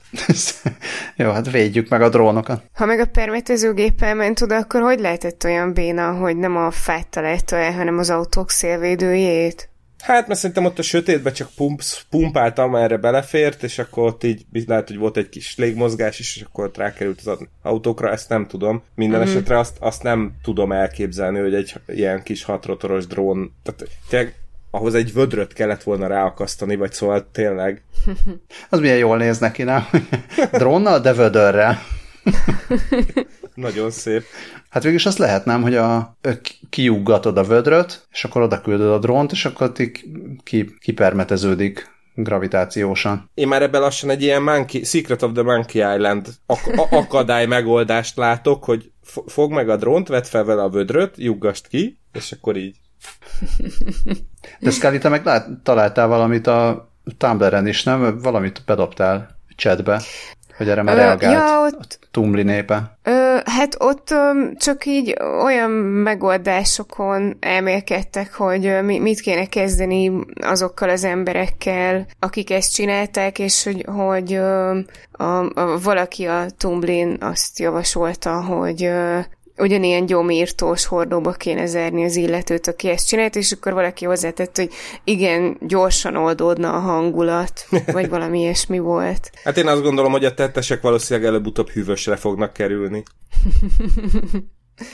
Jó, 1.16 1.32
hát 1.32 1.52
védjük 1.52 1.90
meg 1.90 2.02
a 2.02 2.10
drónokat. 2.10 2.64
Ha 2.74 2.86
meg 2.86 3.00
a 3.00 3.06
permetezőgéppel 3.06 4.16
ment 4.16 4.42
oda, 4.42 4.56
akkor 4.56 4.82
hogy 4.82 5.00
lehetett 5.00 5.44
olyan 5.44 5.74
béna, 5.74 6.12
hogy 6.12 6.38
nem 6.38 6.58
a 6.58 6.72
fát 6.72 7.08
találta 7.08 7.56
el, 7.56 7.74
hanem 7.74 7.98
az 7.98 8.10
autók 8.10 8.50
szélvédőjét? 8.50 9.70
Hát, 10.02 10.28
mert 10.28 10.40
szerintem 10.40 10.66
ott 10.66 10.80
a 10.80 10.82
sötétbe 10.82 11.32
csak 11.32 11.50
pump, 11.56 11.82
pumpáltam, 12.10 12.76
erre 12.76 12.98
belefért, 12.98 13.64
és 13.64 13.80
akkor 13.80 14.04
ott 14.04 14.24
így 14.24 14.46
lehet, 14.68 14.88
hogy 14.88 14.98
volt 14.98 15.18
egy 15.18 15.30
kis 15.30 15.58
légmozgás 15.58 16.20
is, 16.20 16.36
és 16.36 16.42
akkor 16.42 16.66
ott 16.66 16.78
rákerült 16.78 17.22
az 17.26 17.48
autókra, 17.62 18.12
ezt 18.12 18.30
nem 18.30 18.48
tudom. 18.48 18.84
Minden 18.96 19.20
mm-hmm. 19.20 19.30
esetre 19.30 19.60
azt, 19.60 19.78
azt 19.80 20.04
nem 20.04 20.34
tudom 20.44 20.72
elképzelni, 20.72 21.40
hogy 21.40 21.54
egy 21.54 21.74
ilyen 21.88 22.24
kis 22.24 22.44
hatrotoros 22.44 23.08
drón, 23.08 23.54
tehát 23.64 23.90
tényleg 24.10 24.41
ahhoz 24.72 24.96
egy 24.96 25.14
vödröt 25.14 25.54
kellett 25.54 25.84
volna 25.84 26.08
ráakasztani, 26.08 26.76
vagy 26.76 26.92
szóval 26.92 27.30
tényleg. 27.32 27.84
Az 28.70 28.80
milyen 28.80 28.98
jól 28.98 29.18
néz 29.18 29.40
neki, 29.40 29.64
nem? 29.64 29.88
Drónnal, 30.52 31.00
de 31.00 31.14
vödörrel. 31.14 31.78
Nagyon 33.54 33.92
szép. 33.92 34.24
Hát 34.70 34.84
végülis 34.84 35.06
azt 35.06 35.18
lehet, 35.18 35.46
nem, 35.46 35.62
hogy 35.62 35.76
a, 35.76 36.18
kiuggatod 36.70 37.38
a 37.38 37.44
vödröt, 37.44 38.08
és 38.12 38.24
akkor 38.24 38.42
oda 38.42 38.62
küldöd 38.62 38.92
a 38.92 39.00
drónt, 39.00 39.32
és 39.32 39.46
akkor 39.46 39.72
ki, 40.44 40.76
kipermeteződik 40.80 41.90
gravitációsan. 42.14 43.30
Én 43.34 43.48
már 43.48 43.62
ebben 43.62 43.82
lassan 43.82 44.10
egy 44.10 44.22
ilyen 44.22 44.42
monkey, 44.42 44.84
Secret 44.84 45.22
of 45.22 45.32
the 45.34 45.44
Monkey 45.44 45.96
Island 45.96 46.28
ak- 46.46 46.92
akadály 46.92 47.46
megoldást 47.46 48.18
látok, 48.18 48.64
hogy 48.64 48.92
fog 49.26 49.52
meg 49.52 49.70
a 49.70 49.78
drónt, 49.78 50.08
vedd 50.08 50.24
fel 50.24 50.44
vele 50.44 50.62
a 50.62 50.70
vödröt, 50.70 51.14
juggast 51.18 51.68
ki, 51.68 52.00
és 52.14 52.32
akkor 52.32 52.58
így. 52.58 52.76
De 54.60 54.72
Scully, 54.72 54.98
te 54.98 55.10
meg 55.10 55.26
lát, 55.26 55.48
találtál 55.64 56.08
valamit 56.08 56.48
a 56.48 56.90
Tumblr-en 57.18 57.68
is, 57.68 57.84
nem? 57.84 58.20
Valamit 58.22 58.62
bedobtál 58.66 59.40
chatbe. 59.56 60.02
Hogy 60.58 60.70
erre 60.70 60.84
már 60.84 60.96
reagált 60.96 61.34
ja, 61.34 61.62
ott, 61.62 62.00
a 62.02 62.08
Tumli 62.12 62.44
népe? 62.44 62.98
Ö, 63.04 63.38
hát 63.46 63.76
ott 63.80 64.12
ö, 64.12 64.32
csak 64.58 64.86
így 64.86 65.16
olyan 65.44 65.72
megoldásokon 65.72 67.38
elmélkedtek, 67.40 68.34
hogy 68.34 68.84
mi, 68.84 69.00
mit 69.00 69.20
kéne 69.20 69.46
kezdeni 69.46 70.12
azokkal 70.42 70.90
az 70.90 71.04
emberekkel, 71.04 72.06
akik 72.20 72.52
ezt 72.52 72.74
csinálták, 72.74 73.40
és 73.40 73.64
hogy, 73.64 73.86
hogy 73.88 74.34
ö, 74.34 74.80
a, 75.12 75.24
a, 75.24 75.80
valaki 75.84 76.26
a 76.26 76.46
Tumblin 76.58 77.18
azt 77.20 77.60
javasolta, 77.60 78.44
hogy 78.44 78.84
ö, 78.84 79.20
ugyanilyen 79.62 80.06
gyomírtós 80.06 80.86
hordóba 80.86 81.32
kéne 81.32 81.66
zárni 81.66 82.04
az 82.04 82.16
illetőt, 82.16 82.68
aki 82.68 82.90
ezt 82.90 83.08
csinált, 83.08 83.36
és 83.36 83.52
akkor 83.52 83.74
valaki 83.74 84.06
hozzátett, 84.06 84.56
hogy 84.56 84.70
igen, 85.04 85.58
gyorsan 85.60 86.16
oldódna 86.16 86.74
a 86.74 86.80
hangulat, 86.80 87.68
vagy 87.86 88.10
valami 88.16 88.40
ilyesmi 88.40 88.80
volt. 88.80 89.32
Hát 89.44 89.58
én 89.58 89.68
azt 89.68 89.82
gondolom, 89.82 90.12
hogy 90.12 90.26
a 90.26 90.34
tettesek 90.34 90.82
valószínűleg 90.82 91.30
előbb-utóbb 91.30 91.70
hűvösre 91.70 92.16
fognak 92.16 92.54
kerülni. 92.54 93.04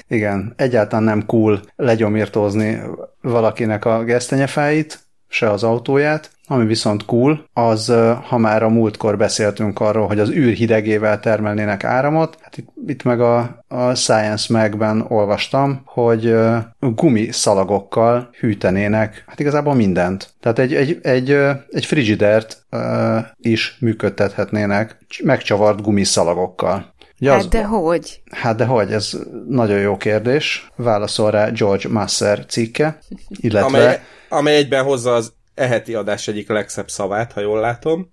Igen, 0.08 0.54
egyáltalán 0.58 1.04
nem 1.04 1.26
cool 1.26 1.62
legyomírtózni 1.76 2.80
valakinek 3.22 3.86
a 3.86 4.04
gesztenyefáit, 4.04 5.00
se 5.28 5.52
az 5.52 5.64
autóját, 5.64 6.32
ami 6.48 6.66
viszont 6.66 7.06
cool, 7.06 7.50
az, 7.54 7.94
ha 8.28 8.38
már 8.38 8.64
a 8.64 8.70
múltkor 8.70 9.18
beszéltünk 9.18 9.80
arról, 9.80 10.08
hogy 10.08 10.20
az 10.20 10.30
űr 10.30 10.54
hidegével 10.54 11.20
termelnének 11.20 11.84
áramot, 11.84 12.38
hát 12.42 12.58
itt, 12.58 12.68
itt 12.88 13.04
meg 13.04 13.22
a, 13.22 13.64
a 13.68 13.96
Science 13.96 14.54
Magben 14.54 15.06
olvastam, 15.08 15.82
hogy 15.86 16.36
gumiszalagokkal 16.80 18.30
hűtenének, 18.40 19.24
hát 19.28 19.40
igazából 19.40 19.74
mindent. 19.74 20.30
Tehát 20.40 20.60
egy, 20.60 20.74
egy, 20.74 21.00
egy, 21.02 21.30
egy 21.72 21.86
frigidert 21.86 22.66
uh, 22.72 23.18
is 23.38 23.78
működtethetnének 23.80 24.98
megcsavart 25.24 25.82
gumiszalagokkal. 25.82 26.96
Ugye 27.20 27.32
hát 27.32 27.40
az, 27.40 27.48
de 27.48 27.64
hogy? 27.64 28.22
Hát 28.32 28.56
de 28.56 28.66
hogy, 28.66 28.92
ez 28.92 29.12
nagyon 29.48 29.80
jó 29.80 29.98
kérdés. 29.98 30.72
Válaszol 30.76 31.32
rá 31.32 31.50
George 31.50 31.90
Masser 31.90 32.46
cikke, 32.46 33.00
illetve... 33.30 33.78
Amely, 33.78 34.02
amely 34.30 34.56
egyben 34.56 34.84
hozza 34.84 35.14
az 35.14 35.34
eheti 35.58 35.94
adás 35.94 36.28
egyik 36.28 36.50
legszebb 36.50 36.90
szavát, 36.90 37.32
ha 37.32 37.42
jól 37.42 37.60
látom. 37.60 38.10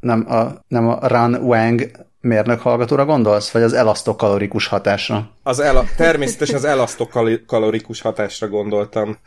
Nem 0.00 0.24
a, 0.28 0.64
nem 0.68 0.88
a 0.88 1.08
Ran 1.08 1.34
Wang 1.34 1.90
mérnök 2.20 2.60
hallgatóra 2.60 3.04
gondolsz, 3.04 3.50
vagy 3.50 3.62
az 3.62 3.72
elasztokalorikus 3.72 4.66
hatásra? 4.66 5.30
Az 5.42 5.60
el, 5.60 5.84
természetesen 5.96 6.56
az 6.56 6.64
elasztokalorikus 6.64 8.00
hatásra 8.00 8.48
gondoltam. 8.48 9.18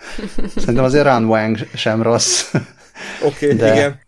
Szerintem 0.55 0.83
azért 0.83 1.03
Ran 1.03 1.25
Wang 1.25 1.57
sem 1.73 2.01
rossz. 2.01 2.53
Oké, 3.23 3.53
okay, 3.53 3.69
igen. 3.69 3.99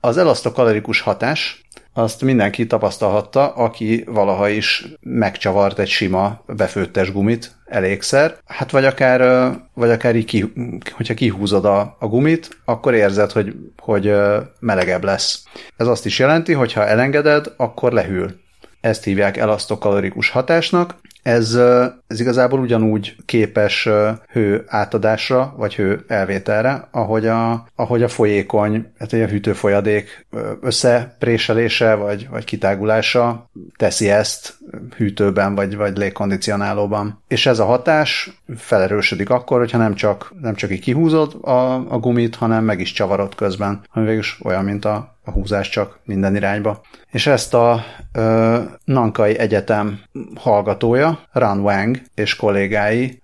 Az 0.00 0.16
elasztokalorikus 0.16 1.00
hatás 1.00 1.62
azt 1.92 2.22
mindenki 2.22 2.66
tapasztalhatta, 2.66 3.48
aki 3.48 4.04
valaha 4.06 4.48
is 4.48 4.86
megcsavart 5.00 5.78
egy 5.78 5.88
sima 5.88 6.42
befőttes 6.46 7.12
gumit 7.12 7.56
elégszer. 7.64 8.36
Hát 8.46 8.70
vagy 8.70 8.84
akár, 8.84 9.50
vagy 9.74 9.90
akár 9.90 10.16
így 10.16 10.24
ki, 10.24 10.52
hogyha 10.90 11.14
kihúzod 11.14 11.64
a, 11.64 11.96
a 11.98 12.06
gumit, 12.06 12.58
akkor 12.64 12.94
érzed, 12.94 13.32
hogy, 13.32 13.54
hogy 13.76 14.12
melegebb 14.60 15.04
lesz. 15.04 15.42
Ez 15.76 15.86
azt 15.86 16.06
is 16.06 16.18
jelenti, 16.18 16.52
hogy 16.52 16.72
ha 16.72 16.86
elengeded, 16.86 17.52
akkor 17.56 17.92
lehűl. 17.92 18.34
Ezt 18.80 19.04
hívják 19.04 19.36
elasztokalorikus 19.36 20.30
hatásnak, 20.30 20.94
ez, 21.22 21.58
ez 22.06 22.20
igazából 22.20 22.60
ugyanúgy 22.60 23.16
képes 23.24 23.88
hő 24.32 24.64
átadásra, 24.66 25.54
vagy 25.56 25.74
hő 25.74 26.04
elvételre, 26.06 26.88
ahogy 26.90 27.26
a, 27.26 27.66
ahogy 27.74 28.02
a 28.02 28.08
folyékony, 28.08 28.92
hát 28.98 29.12
a 29.12 29.16
hűtőfolyadék 29.16 30.26
összepréselése, 30.60 31.94
vagy, 31.94 32.28
vagy 32.30 32.44
kitágulása 32.44 33.50
teszi 33.76 34.10
ezt 34.10 34.54
hűtőben, 34.96 35.54
vagy, 35.54 35.76
vagy 35.76 35.96
légkondicionálóban. 35.96 37.22
És 37.28 37.46
ez 37.46 37.58
a 37.58 37.64
hatás 37.64 38.30
felerősödik 38.56 39.30
akkor, 39.30 39.58
hogyha 39.58 39.78
nem 39.78 39.94
csak, 39.94 40.32
nem 40.40 40.54
csak 40.54 40.70
így 40.70 40.80
kihúzod 40.80 41.36
a, 41.40 41.74
a 41.74 41.98
gumit, 41.98 42.34
hanem 42.34 42.64
meg 42.64 42.80
is 42.80 42.92
csavarod 42.92 43.34
közben, 43.34 43.80
ami 43.92 44.04
végülis 44.04 44.38
olyan, 44.42 44.64
mint 44.64 44.84
a, 44.84 45.16
a 45.24 45.30
húzás 45.30 45.68
csak 45.68 45.98
minden 46.04 46.36
irányba. 46.36 46.80
És 47.10 47.26
ezt 47.26 47.54
a 47.54 47.84
ö, 48.12 48.58
Nankai 48.84 49.38
Egyetem 49.38 50.00
hallgatója, 50.34 51.07
Ran 51.32 51.60
Wang 51.60 52.00
és 52.14 52.36
kollégái 52.36 53.22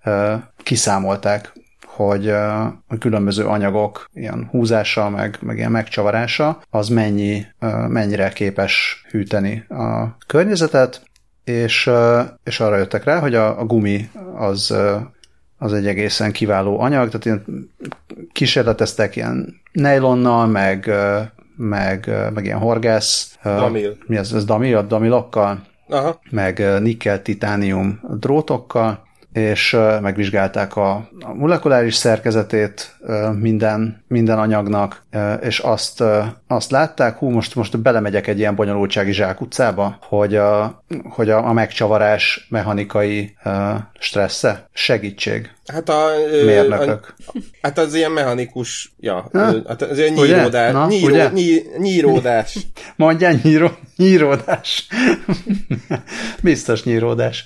kiszámolták, 0.63 1.53
hogy 1.85 2.29
a 2.29 2.97
különböző 2.99 3.45
anyagok 3.45 4.09
ilyen 4.13 4.47
húzása, 4.51 5.09
meg, 5.09 5.37
meg 5.41 5.57
ilyen 5.57 5.71
megcsavarása, 5.71 6.61
az 6.69 6.89
mennyi, 6.89 7.45
mennyire 7.87 8.29
képes 8.29 9.05
hűteni 9.09 9.63
a 9.69 10.17
környezetet, 10.27 11.03
és, 11.43 11.89
és 12.43 12.59
arra 12.59 12.77
jöttek 12.77 13.03
rá, 13.03 13.19
hogy 13.19 13.35
a, 13.35 13.59
a 13.59 13.65
gumi 13.65 14.09
az, 14.35 14.75
az 15.57 15.73
egy 15.73 15.87
egészen 15.87 16.31
kiváló 16.31 16.79
anyag, 16.79 17.09
tehát 17.09 17.25
ilyen 17.25 17.69
kísérleteztek 18.31 19.15
ilyen 19.15 19.61
nejlonnal, 19.71 20.47
meg 20.47 20.91
meg, 21.55 22.11
meg 22.33 22.45
ilyen 22.45 22.57
horgász. 22.57 23.37
Damil. 23.43 23.97
Mi 24.05 24.17
ez? 24.17 24.33
Ez 24.33 24.45
damil? 24.45 24.87
Damilokkal? 24.87 25.61
Aha. 25.89 26.19
Meg 26.31 26.63
nikkel, 26.81 27.21
titánium 27.21 27.99
drótokkal, 28.19 29.03
és 29.35 29.77
megvizsgálták 30.01 30.75
a, 30.75 31.09
molekuláris 31.33 31.95
szerkezetét 31.95 32.95
minden, 33.39 34.03
minden 34.07 34.39
anyagnak, 34.39 35.05
és 35.41 35.59
azt, 35.59 36.03
azt 36.47 36.71
látták, 36.71 37.17
hú, 37.17 37.29
most, 37.29 37.55
most 37.55 37.81
belemegyek 37.81 38.27
egy 38.27 38.37
ilyen 38.39 38.55
bonyolultsági 38.55 39.11
zsákutcába, 39.11 39.97
hogy 40.01 40.35
a, 40.35 40.83
hogy 41.09 41.29
a, 41.29 41.47
a 41.47 41.53
megcsavarás 41.53 42.47
mechanikai 42.49 43.35
stressze 43.99 44.69
segítség. 44.73 45.51
Hát 45.65 45.89
a, 45.89 46.05
mérnökök. 46.45 47.13
A, 47.25 47.39
hát 47.61 47.77
az 47.77 47.93
ilyen 47.93 48.11
mechanikus, 48.11 48.93
ja, 48.99 49.29
ha? 49.31 49.39
hát 49.67 49.81
az 49.81 49.97
ilyen 49.97 50.13
nyíródás. 50.13 50.71
Na, 50.71 50.87
nyíró, 50.87 51.13
ugye? 51.13 51.29
Nyí, 51.29 51.61
nyíródás. 51.77 52.57
Mondjál 52.95 53.39
nyíró, 53.43 53.71
nyíródás. 53.95 54.87
Biztos 56.43 56.83
nyíródás. 56.83 57.45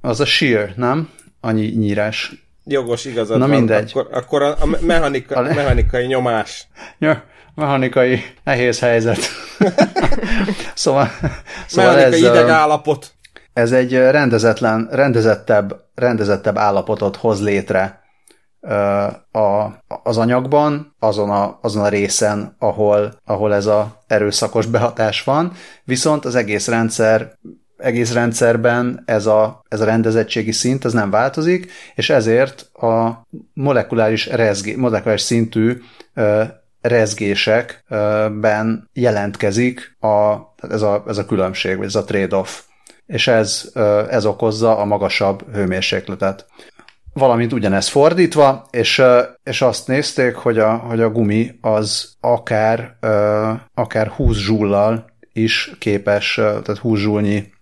Az 0.00 0.20
a 0.20 0.24
shear, 0.24 0.72
nem? 0.76 1.10
Annyi 1.40 1.66
nyírás. 1.66 2.32
Jogos, 2.64 3.04
igazad 3.04 3.38
Na 3.38 3.46
van. 3.46 3.56
mindegy. 3.56 3.90
Akkor, 3.90 4.08
akkor 4.12 4.42
a, 4.42 4.56
a 4.60 4.66
mechanika, 4.80 5.36
a 5.36 5.42
mechanikai 5.42 6.06
nyomás. 6.06 6.66
Ja, 6.98 7.24
mechanikai 7.54 8.22
nehéz 8.44 8.78
helyzet. 8.78 9.18
szóval, 10.74 11.10
szóval 11.66 11.94
mechanikai 11.94 12.38
ez, 12.38 12.48
állapot. 12.48 13.12
Ez 13.52 13.72
egy 13.72 13.92
rendezetlen, 13.92 14.88
rendezettebb, 14.90 15.84
rendezettebb 15.94 16.58
állapotot 16.58 17.16
hoz 17.16 17.42
létre 17.42 18.06
a, 19.32 19.66
az 20.02 20.18
anyagban, 20.18 20.94
azon 20.98 21.30
a, 21.30 21.58
azon 21.62 21.84
a 21.84 21.88
részen, 21.88 22.56
ahol, 22.58 23.20
ahol 23.24 23.54
ez 23.54 23.66
a 23.66 24.02
erőszakos 24.06 24.66
behatás 24.66 25.24
van, 25.24 25.52
viszont 25.84 26.24
az 26.24 26.34
egész 26.34 26.68
rendszer 26.68 27.32
egész 27.78 28.12
rendszerben 28.12 29.02
ez 29.06 29.26
a, 29.26 29.62
ez 29.68 29.80
a 29.80 29.84
rendezettségi 29.84 30.52
szint 30.52 30.84
az 30.84 30.92
nem 30.92 31.10
változik, 31.10 31.72
és 31.94 32.10
ezért 32.10 32.60
a 32.74 33.26
molekuláris, 33.54 34.26
rezgé, 34.26 34.74
molekuláris 34.74 35.20
szintű 35.20 35.80
ö, 36.14 36.42
rezgésekben 36.80 38.88
jelentkezik 38.92 39.96
a, 40.00 40.34
ez, 40.68 40.82
a, 40.82 41.04
ez 41.06 41.18
a 41.18 41.26
különbség, 41.26 41.76
vagy 41.76 41.86
ez 41.86 41.94
a 41.94 42.04
trade-off. 42.04 42.60
És 43.06 43.26
ez, 43.26 43.70
ez 44.10 44.26
okozza 44.26 44.78
a 44.78 44.84
magasabb 44.84 45.54
hőmérsékletet. 45.54 46.46
Valamint 47.12 47.52
ugyanez 47.52 47.88
fordítva, 47.88 48.66
és, 48.70 49.02
és 49.42 49.62
azt 49.62 49.86
nézték, 49.86 50.34
hogy 50.34 50.58
a, 50.58 50.76
hogy 50.76 51.00
a 51.00 51.10
gumi 51.10 51.58
az 51.60 52.16
akár, 52.20 52.96
akár 53.74 54.08
20 54.08 54.36
zsullal 54.36 55.06
is 55.32 55.70
képes, 55.78 56.34
tehát 56.34 56.78
20 56.78 56.98
zsúlnyi 56.98 57.52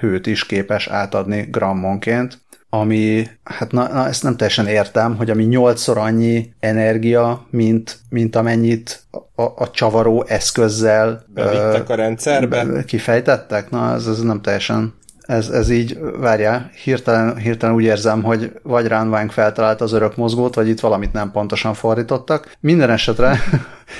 hőt 0.00 0.26
is 0.26 0.46
képes 0.46 0.86
átadni 0.86 1.48
grammonként, 1.50 2.40
ami, 2.68 3.26
hát 3.44 3.72
na, 3.72 3.88
na, 3.92 4.06
ezt 4.06 4.22
nem 4.22 4.36
teljesen 4.36 4.66
értem, 4.66 5.16
hogy 5.16 5.30
ami 5.30 5.44
nyolcszor 5.44 5.98
annyi 5.98 6.52
energia, 6.60 7.46
mint, 7.50 7.98
mint 8.08 8.36
amennyit 8.36 9.02
a, 9.34 9.42
a 9.42 9.70
csavaró 9.70 10.24
eszközzel 10.28 11.24
bevittek 11.34 11.88
a 11.88 11.94
rendszerbe. 11.94 12.64
Be, 12.64 12.84
kifejtettek? 12.84 13.70
Na, 13.70 13.94
ez, 13.94 14.06
ez 14.06 14.20
nem 14.20 14.40
teljesen 14.40 14.94
ez, 15.22 15.48
ez 15.48 15.70
így, 15.70 15.98
várjál, 16.18 16.70
hirtelen, 16.84 17.36
hirtelen 17.36 17.74
úgy 17.74 17.84
érzem, 17.84 18.22
hogy 18.22 18.52
vagy 18.62 18.86
Ránvánk 18.86 19.30
feltalálta 19.30 19.84
az 19.84 19.92
örök 19.92 20.16
mozgót, 20.16 20.54
vagy 20.54 20.68
itt 20.68 20.80
valamit 20.80 21.12
nem 21.12 21.30
pontosan 21.30 21.74
fordítottak. 21.74 22.56
Minden 22.60 22.90
esetre, 22.90 23.28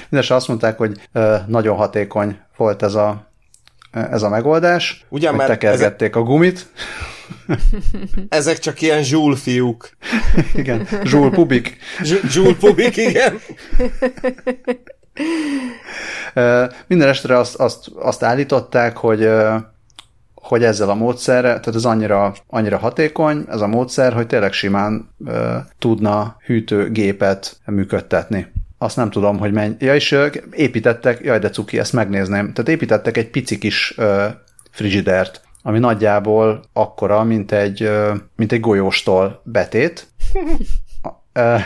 minden 0.09 0.19
esetre 0.19 0.35
azt 0.35 0.49
mondták, 0.49 0.79
hogy 0.79 1.09
nagyon 1.47 1.77
hatékony 1.77 2.39
volt 2.57 2.83
ez 2.83 2.95
a, 2.95 3.32
ez 3.93 4.23
a 4.23 4.29
megoldás. 4.29 5.05
Ugyan 5.09 5.35
már 5.35 5.47
tekergették 5.47 6.09
ezek... 6.09 6.17
a 6.17 6.23
gumit. 6.23 6.67
Ezek 8.29 8.59
csak 8.59 8.81
ilyen 8.81 9.03
zsúl 9.03 9.37
fiúk. 9.37 9.97
igen, 10.55 10.89
zsúl 11.05 11.31
pubik. 11.31 11.77
zsúl 12.29 12.57
pubik, 12.57 12.97
igen. 12.97 13.39
Minden 16.87 17.09
estre 17.09 17.39
azt, 17.39 17.55
azt, 17.55 17.89
azt 17.95 18.23
állították, 18.23 18.97
hogy 18.97 19.29
hogy 20.35 20.65
ezzel 20.65 20.89
a 20.89 20.95
módszerre, 20.95 21.49
tehát 21.49 21.75
ez 21.75 21.85
annyira, 21.85 22.35
annyira 22.47 22.79
hatékony, 22.79 23.45
ez 23.49 23.61
a 23.61 23.67
módszer, 23.67 24.13
hogy 24.13 24.27
tényleg 24.27 24.53
simán 24.53 25.15
uh, 25.19 25.57
tudna 25.79 26.37
hűtőgépet 26.47 27.61
működtetni 27.67 28.53
azt 28.83 28.97
nem 28.97 29.11
tudom, 29.11 29.39
hogy 29.39 29.53
menj. 29.53 29.75
Ja, 29.79 29.95
és 29.95 30.17
építettek, 30.51 31.25
jaj, 31.25 31.39
de 31.39 31.51
cuki, 31.51 31.79
ezt 31.79 31.93
megnézném. 31.93 32.53
Tehát 32.53 32.71
építettek 32.71 33.17
egy 33.17 33.31
pici 33.31 33.59
kis 33.59 33.95
uh, 33.97 34.25
frigidert, 34.71 35.41
ami 35.63 35.79
nagyjából 35.79 36.65
akkora, 36.73 37.23
mint 37.23 37.53
egy, 37.53 37.83
uh, 37.83 38.17
mint 38.37 38.53
egy 38.53 38.61
golyóstól 38.61 39.43
betét, 39.45 40.07
uh, 41.35 41.61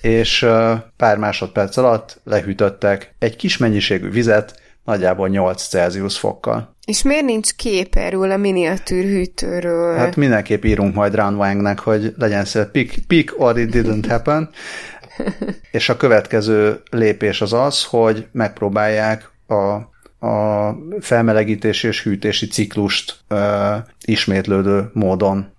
és 0.00 0.42
uh, 0.42 0.72
pár 0.96 1.18
másodperc 1.18 1.76
alatt 1.76 2.20
lehűtöttek 2.24 3.14
egy 3.18 3.36
kis 3.36 3.56
mennyiségű 3.56 4.10
vizet, 4.10 4.60
nagyjából 4.84 5.28
8 5.28 5.62
Celsius 5.62 6.18
fokkal. 6.18 6.74
És 6.84 7.02
miért 7.02 7.24
nincs 7.24 7.52
kép 7.52 7.94
erről 7.94 8.30
a 8.30 8.36
miniatűr 8.36 9.04
hűtőről? 9.04 9.96
Hát 9.96 10.16
mindenképp 10.16 10.64
írunk 10.64 10.94
majd 10.94 11.14
Ran 11.14 11.34
Wangnek, 11.34 11.78
hogy 11.78 12.14
legyen 12.16 12.44
szép 12.44 12.66
peak, 12.66 12.88
peak 13.06 13.34
or 13.36 13.58
it 13.58 13.70
didn't 13.70 14.04
happen, 14.08 14.50
és 15.70 15.88
a 15.88 15.96
következő 15.96 16.80
lépés 16.90 17.40
az 17.40 17.52
az, 17.52 17.84
hogy 17.84 18.26
megpróbálják 18.32 19.30
a, 19.46 19.54
a 20.26 20.74
felmelegítési 21.00 21.86
és 21.86 22.02
hűtési 22.02 22.46
ciklust 22.46 23.16
ö, 23.28 23.74
ismétlődő 24.04 24.90
módon 24.92 25.54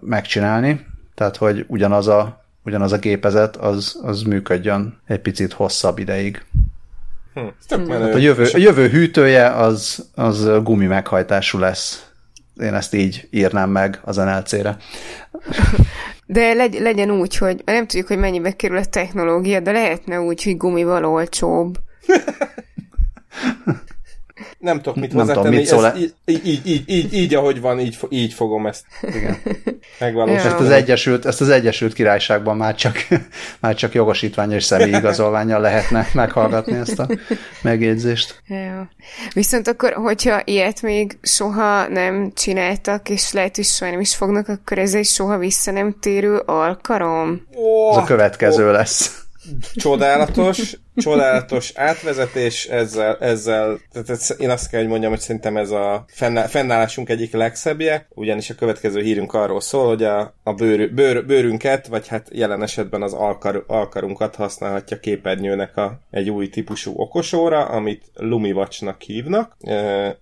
megcsinálni, 0.00 0.86
tehát 1.14 1.36
hogy 1.36 1.64
ugyanaz 1.68 2.08
a, 2.08 2.44
ugyanaz 2.64 2.92
a 2.92 2.98
gépezet 2.98 3.56
az, 3.56 4.00
az 4.02 4.22
működjön 4.22 5.00
egy 5.06 5.20
picit 5.20 5.52
hosszabb 5.52 5.98
ideig. 5.98 6.44
Hm, 7.34 7.40
hát 7.68 8.14
a, 8.14 8.18
jövő, 8.18 8.48
a 8.52 8.58
jövő 8.58 8.88
hűtője 8.88 9.50
az, 9.50 10.08
az 10.14 10.48
gumi 10.62 10.86
meghajtású 10.86 11.58
lesz. 11.58 12.04
Én 12.62 12.74
ezt 12.74 12.94
így 12.94 13.28
írnám 13.30 13.70
meg 13.70 14.00
az 14.04 14.16
NLC-re. 14.16 14.76
De 16.32 16.54
legy, 16.54 16.80
legyen 16.80 17.10
úgy, 17.10 17.36
hogy 17.36 17.62
nem 17.64 17.86
tudjuk, 17.86 18.06
hogy 18.06 18.18
mennyibe 18.18 18.52
kerül 18.52 18.76
a 18.76 18.84
technológia, 18.84 19.60
de 19.60 19.72
lehetne 19.72 20.20
úgy, 20.20 20.42
hogy 20.42 20.56
gumival 20.56 21.04
olcsóbb. 21.04 21.78
nem 24.58 24.76
tudok 24.76 24.96
mit 24.96 25.12
hozzátenni, 25.12 25.56
mit 25.56 25.66
szól 25.66 25.94
így, 25.96 26.14
így, 26.24 26.46
így, 26.46 26.66
így, 26.66 26.82
így, 26.86 27.14
így, 27.14 27.34
ahogy 27.34 27.60
van, 27.60 27.80
így, 27.80 27.98
így 28.08 28.32
fogom 28.32 28.66
ezt 28.66 28.84
Igen. 29.02 29.36
megvalósítani. 29.98 30.52
Ezt 30.52 30.60
az, 30.60 30.70
Egyesült, 30.70 31.26
ezt 31.26 31.40
az 31.40 31.48
Egyesült 31.48 31.92
Királyságban 31.92 32.56
már 32.56 32.74
csak, 32.74 32.96
már 33.60 33.74
csak 33.74 33.94
jogosítvány 33.94 34.52
és 34.52 34.64
személyigazolványjal 34.64 35.60
lehetne 35.60 36.06
meghallgatni 36.12 36.76
ezt 36.76 36.98
a 36.98 37.08
megjegyzést. 37.62 38.42
Ja. 38.46 38.90
Viszont 39.32 39.68
akkor, 39.68 39.92
hogyha 39.92 40.42
ilyet 40.44 40.82
még 40.82 41.18
soha 41.22 41.88
nem 41.88 42.32
csináltak, 42.34 43.08
és 43.08 43.32
lehet, 43.32 43.56
hogy 43.56 43.64
soha 43.64 43.90
nem 43.90 44.00
is 44.00 44.14
fognak, 44.14 44.48
akkor 44.48 44.78
ez 44.78 44.94
egy 44.94 45.06
soha 45.06 45.38
vissza 45.38 45.70
nem 45.70 45.96
térő 46.00 46.36
alkarom. 46.36 47.46
Oh, 47.54 47.96
ez 47.96 48.02
a 48.02 48.04
következő 48.04 48.66
oh. 48.66 48.72
lesz. 48.72 49.24
Csodálatos. 49.74 50.76
Csodálatos 51.00 51.72
átvezetés, 51.74 52.66
ezzel, 52.66 53.16
ezzel 53.20 53.78
tehát 53.92 54.36
én 54.38 54.50
azt 54.50 54.70
kell, 54.70 54.80
hogy 54.80 54.88
mondjam, 54.88 55.10
hogy 55.10 55.20
szerintem 55.20 55.56
ez 55.56 55.70
a 55.70 56.04
fennállásunk 56.48 57.08
egyik 57.08 57.32
legszebbje, 57.32 58.06
ugyanis 58.14 58.50
a 58.50 58.54
következő 58.54 59.02
hírünk 59.02 59.32
arról 59.32 59.60
szól, 59.60 59.86
hogy 59.86 60.04
a, 60.04 60.34
a 60.42 60.52
bőr, 60.52 60.94
bőr, 60.94 61.26
bőrünket, 61.26 61.86
vagy 61.86 62.08
hát 62.08 62.28
jelen 62.32 62.62
esetben 62.62 63.02
az 63.02 63.12
alkar, 63.12 63.64
alkarunkat 63.66 64.34
használhatja 64.34 65.00
képernyőnek 65.00 65.76
a, 65.76 66.00
egy 66.10 66.30
új 66.30 66.48
típusú 66.48 66.92
okosóra, 66.96 67.64
amit 67.64 68.04
Lumiwatch-nak 68.14 69.00
hívnak, 69.00 69.56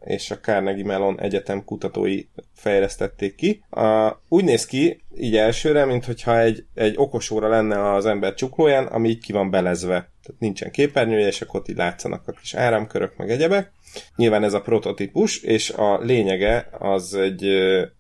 és 0.04 0.30
a 0.30 0.38
Carnegie 0.38 0.85
Mellon 0.85 1.20
Egyetem 1.20 1.64
kutatói 1.64 2.25
fejlesztették 2.54 3.35
ki. 3.35 3.62
A, 3.70 4.20
úgy 4.28 4.44
néz 4.44 4.66
ki, 4.66 5.02
így 5.16 5.36
elsőre, 5.36 5.84
mint 5.84 6.04
hogyha 6.04 6.38
egy, 6.38 6.64
egy 6.74 6.94
okosóra 6.96 7.48
lenne 7.48 7.92
az 7.92 8.06
ember 8.06 8.34
csuklóján, 8.34 8.86
ami 8.86 9.08
így 9.08 9.20
ki 9.20 9.32
van 9.32 9.50
belezve. 9.50 9.94
Tehát 9.94 10.40
nincsen 10.40 10.70
képernyője, 10.70 11.26
és 11.26 11.40
akkor 11.40 11.60
ott 11.60 11.68
így 11.68 11.76
látszanak 11.76 12.28
a 12.28 12.32
kis 12.32 12.54
áramkörök, 12.54 13.16
meg 13.16 13.30
egyebek. 13.30 13.72
Nyilván 14.16 14.44
ez 14.44 14.52
a 14.52 14.60
prototípus, 14.60 15.42
és 15.42 15.70
a 15.70 15.98
lényege 15.98 16.68
az 16.78 17.14
egy 17.14 17.46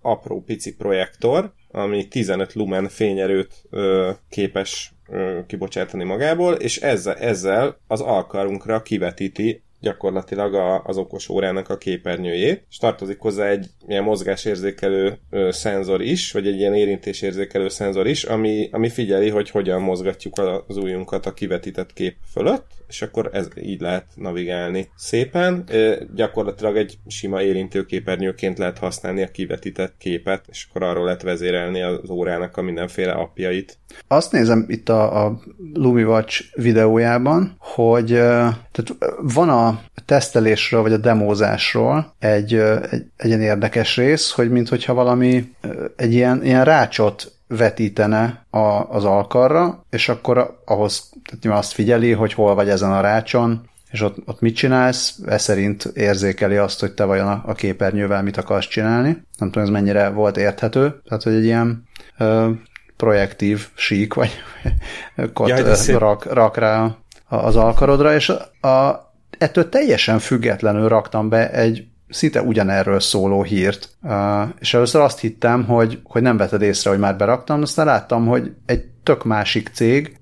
apró 0.00 0.42
pici 0.42 0.74
projektor, 0.74 1.52
ami 1.70 2.08
15 2.08 2.52
lumen 2.52 2.88
fényerőt 2.88 3.54
ö, 3.70 4.10
képes 4.28 4.92
ö, 5.08 5.38
kibocsátani 5.46 6.04
magából, 6.04 6.54
és 6.54 6.76
ezzel, 6.76 7.14
ezzel 7.14 7.80
az 7.86 8.00
alkarunkra 8.00 8.82
kivetíti 8.82 9.62
gyakorlatilag 9.80 10.54
a, 10.54 10.82
az 10.84 10.96
okos 10.96 11.28
órának 11.28 11.68
a 11.68 11.76
képernyőjét, 11.76 12.64
és 12.70 12.76
tartozik 12.76 13.18
hozzá 13.18 13.46
egy 13.46 13.66
ilyen 13.86 14.02
mozgásérzékelő 14.02 15.18
ö, 15.30 15.48
szenzor 15.50 16.02
is, 16.02 16.32
vagy 16.32 16.46
egy 16.46 16.58
ilyen 16.58 16.74
érintésérzékelő 16.74 17.68
szenzor 17.68 18.06
is, 18.06 18.24
ami, 18.24 18.68
ami 18.72 18.88
figyeli, 18.88 19.28
hogy 19.28 19.50
hogyan 19.50 19.82
mozgatjuk 19.82 20.38
az 20.66 20.76
ujjunkat 20.76 21.26
a 21.26 21.32
kivetített 21.32 21.92
kép 21.92 22.16
fölött, 22.32 22.66
és 22.88 23.02
akkor 23.02 23.30
ez 23.32 23.48
így 23.62 23.80
lehet 23.80 24.04
navigálni 24.14 24.88
szépen. 24.96 25.64
Gyakorlatilag 26.14 26.76
egy 26.76 26.98
sima 27.06 27.42
érintőképernyőként 27.42 28.58
lehet 28.58 28.78
használni 28.78 29.22
a 29.22 29.30
kivetített 29.30 29.94
képet, 29.98 30.44
és 30.48 30.66
akkor 30.68 30.82
arról 30.82 31.04
lehet 31.04 31.22
vezérelni 31.22 31.82
az 31.82 32.10
órának 32.10 32.56
a 32.56 32.62
mindenféle 32.62 33.12
apjait. 33.12 33.78
Azt 34.08 34.32
nézem 34.32 34.64
itt 34.68 34.88
a, 34.88 35.26
a 35.26 35.40
LumiWatch 35.74 36.44
videójában, 36.54 37.56
hogy 37.58 38.06
tehát 38.08 38.96
van 39.20 39.48
a 39.48 39.80
tesztelésről, 40.04 40.82
vagy 40.82 40.92
a 40.92 40.96
demózásról 40.96 42.14
egy, 42.18 42.54
egy, 42.54 43.04
egy 43.16 43.26
ilyen 43.26 43.40
érdekes 43.40 43.96
rész, 43.96 44.30
hogy 44.30 44.50
mintha 44.50 44.94
valami 44.94 45.52
egy 45.96 46.12
ilyen, 46.12 46.44
ilyen 46.44 46.64
rácsot 46.64 47.37
vetítene 47.48 48.46
a, 48.50 48.58
az 48.88 49.04
alkarra, 49.04 49.84
és 49.90 50.08
akkor 50.08 50.60
ahhoz 50.64 51.10
tehát 51.40 51.58
azt 51.58 51.72
figyeli, 51.72 52.12
hogy 52.12 52.32
hol 52.32 52.54
vagy 52.54 52.68
ezen 52.68 52.92
a 52.92 53.00
rácson, 53.00 53.68
és 53.90 54.00
ott, 54.00 54.16
ott 54.26 54.40
mit 54.40 54.56
csinálsz, 54.56 55.18
ez 55.26 55.42
szerint 55.42 55.84
érzékeli 55.84 56.56
azt, 56.56 56.80
hogy 56.80 56.92
te 56.92 57.04
vajon 57.04 57.28
a, 57.28 57.42
a 57.46 57.52
képernyővel 57.52 58.22
mit 58.22 58.36
akarsz 58.36 58.68
csinálni. 58.68 59.22
Nem 59.38 59.50
tudom, 59.50 59.62
ez 59.62 59.68
mennyire 59.68 60.08
volt 60.08 60.36
érthető. 60.36 61.00
Tehát, 61.04 61.22
hogy 61.22 61.34
egy 61.34 61.44
ilyen 61.44 61.82
ö, 62.18 62.50
projektív 62.96 63.68
sík, 63.74 64.14
vagy 64.14 64.30
kot 65.34 65.48
ja, 65.48 65.98
rak, 65.98 66.32
rak 66.32 66.56
rá 66.56 66.96
az 67.28 67.56
alkarodra, 67.56 68.14
és 68.14 68.28
a, 68.60 69.06
ettől 69.38 69.68
teljesen 69.68 70.18
függetlenül 70.18 70.88
raktam 70.88 71.28
be 71.28 71.50
egy 71.50 71.86
szinte 72.08 72.42
ugyanerről 72.42 73.00
szóló 73.00 73.42
hírt. 73.42 73.96
És 74.58 74.74
először 74.74 75.00
azt 75.00 75.20
hittem, 75.20 75.64
hogy, 75.64 76.00
hogy 76.04 76.22
nem 76.22 76.36
veted 76.36 76.62
észre, 76.62 76.90
hogy 76.90 76.98
már 76.98 77.16
beraktam, 77.16 77.62
aztán 77.62 77.86
láttam, 77.86 78.26
hogy 78.26 78.52
egy 78.66 78.84
tök 79.02 79.24
másik 79.24 79.70
cég, 79.72 80.16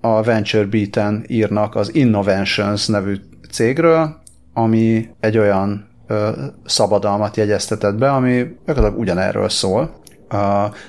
a 0.00 0.22
Venture 0.22 0.64
Beat-en 0.64 1.24
írnak 1.26 1.74
az 1.74 1.94
Innovations 1.94 2.86
nevű 2.86 3.16
cégről, 3.50 4.16
ami 4.52 5.08
egy 5.20 5.38
olyan 5.38 5.88
szabadalmat 6.64 7.36
jegyeztetett 7.36 7.94
be, 7.94 8.10
ami 8.10 8.56
gyakorlatilag 8.66 8.98
ugyanerről 8.98 9.48
szól. 9.48 10.00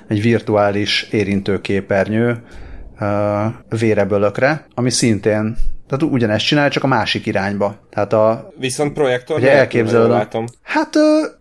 Egy 0.08 0.22
virtuális 0.22 1.08
érintőképernyő 1.12 2.44
vérebölökre, 3.70 4.66
ami 4.74 4.90
szintén 4.90 5.56
tehát 5.88 6.14
ugyanezt 6.14 6.46
csinál, 6.46 6.70
csak 6.70 6.84
a 6.84 6.88
másik 6.88 7.26
irányba. 7.26 7.76
Tehát 7.90 8.14
a, 8.14 8.52
Viszont 8.60 8.94
projektor 8.94 9.38
ugye 9.38 9.52
elképzeled, 9.52 10.10
látom. 10.10 10.46
Hát 10.62 10.90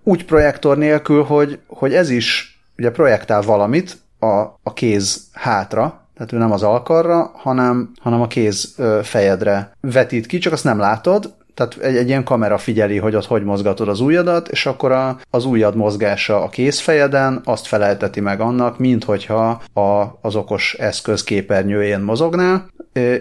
úgy 0.02 0.24
projektor 0.24 0.78
nélkül, 0.78 1.22
hogy, 1.22 1.58
hogy 1.66 1.94
ez 1.94 2.10
is 2.10 2.58
ugye 2.78 2.90
projektál 2.90 3.42
valamit 3.42 3.96
a, 4.18 4.26
a 4.62 4.72
kéz 4.74 5.28
hátra, 5.32 6.06
tehát 6.16 6.32
ő 6.32 6.38
nem 6.38 6.52
az 6.52 6.62
alkarra, 6.62 7.30
hanem, 7.34 7.90
hanem 8.00 8.20
a 8.20 8.26
kéz 8.26 8.74
fejedre 9.02 9.70
vetít 9.80 10.26
ki, 10.26 10.38
csak 10.38 10.52
azt 10.52 10.64
nem 10.64 10.78
látod, 10.78 11.34
tehát 11.56 11.76
egy, 11.80 11.96
egy 11.96 12.08
ilyen 12.08 12.24
kamera 12.24 12.58
figyeli, 12.58 12.98
hogy 12.98 13.14
ott 13.14 13.24
hogy 13.24 13.44
mozgatod 13.44 13.88
az 13.88 14.00
ujjadat, 14.00 14.48
és 14.48 14.66
akkor 14.66 14.92
a, 14.92 15.18
az 15.30 15.44
ujjad 15.44 15.76
mozgása 15.76 16.42
a 16.42 16.48
kézfejeden 16.48 17.40
azt 17.44 17.66
felelteti 17.66 18.20
meg 18.20 18.40
annak, 18.40 18.78
mint 18.78 19.04
hogyha 19.04 19.62
a, 19.72 20.18
az 20.20 20.36
okos 20.36 20.74
eszköz 20.74 21.24
képernyőjén 21.24 22.00
mozognál. 22.00 22.70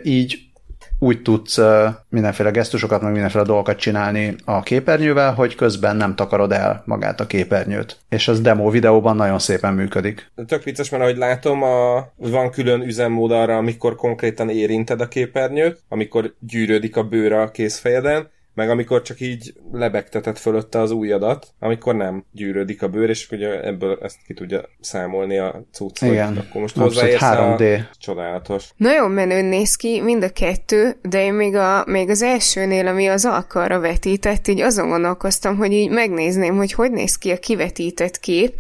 Így 0.03 0.44
úgy 0.99 1.21
tudsz 1.21 1.59
mindenféle 2.09 2.51
gesztusokat, 2.51 3.01
meg 3.01 3.11
mindenféle 3.11 3.43
dolgokat 3.43 3.79
csinálni 3.79 4.35
a 4.45 4.63
képernyővel, 4.63 5.33
hogy 5.33 5.55
közben 5.55 5.95
nem 5.95 6.15
takarod 6.15 6.51
el 6.51 6.83
magát 6.85 7.19
a 7.19 7.27
képernyőt. 7.27 7.97
És 8.09 8.27
az 8.27 8.41
demo 8.41 8.69
videóban 8.69 9.15
nagyon 9.15 9.39
szépen 9.39 9.73
működik. 9.73 10.31
Tök 10.47 10.63
vicces, 10.63 10.89
mert 10.89 11.03
ahogy 11.03 11.17
látom, 11.17 11.63
a, 11.63 12.07
van 12.15 12.49
külön 12.49 12.81
üzemmód 12.81 13.31
arra, 13.31 13.57
amikor 13.57 13.95
konkrétan 13.95 14.49
érinted 14.49 15.01
a 15.01 15.07
képernyőt, 15.07 15.79
amikor 15.89 16.33
gyűrődik 16.39 16.95
a 16.95 17.03
bőr 17.03 17.33
a 17.33 17.51
kézfejeden, 17.51 18.33
meg 18.55 18.69
amikor 18.69 19.01
csak 19.01 19.19
így 19.19 19.53
lebegteted 19.71 20.37
fölötte 20.37 20.79
az 20.79 20.91
ujjadat, 20.91 21.47
amikor 21.59 21.95
nem 21.95 22.25
gyűrődik 22.31 22.81
a 22.81 22.87
bőr, 22.87 23.09
és 23.09 23.31
ugye 23.31 23.61
ebből 23.63 23.99
ezt 24.01 24.17
ki 24.25 24.33
tudja 24.33 24.69
számolni 24.79 25.37
a 25.37 25.65
cucc, 25.71 26.01
Igen. 26.01 26.37
akkor 26.37 26.61
most 26.61 26.77
hozzáérsz 26.77 27.21
3D. 27.21 27.79
A... 27.79 27.95
Csodálatos. 27.97 28.69
Nagyon 28.77 29.11
menőn 29.11 29.45
néz 29.45 29.75
ki 29.75 30.01
mind 30.01 30.23
a 30.23 30.29
kettő, 30.29 30.95
de 31.01 31.23
én 31.23 31.33
még, 31.33 31.55
a, 31.55 31.83
még 31.87 32.09
az 32.09 32.21
elsőnél, 32.21 32.87
ami 32.87 33.07
az 33.07 33.25
alkarra 33.25 33.79
vetített, 33.79 34.47
így 34.47 34.61
azon 34.61 34.89
gondolkoztam, 34.89 35.57
hogy 35.57 35.71
így 35.71 35.89
megnézném, 35.89 36.55
hogy 36.55 36.73
hogy 36.73 36.91
néz 36.91 37.17
ki 37.17 37.31
a 37.31 37.37
kivetített 37.37 38.19
kép, 38.19 38.53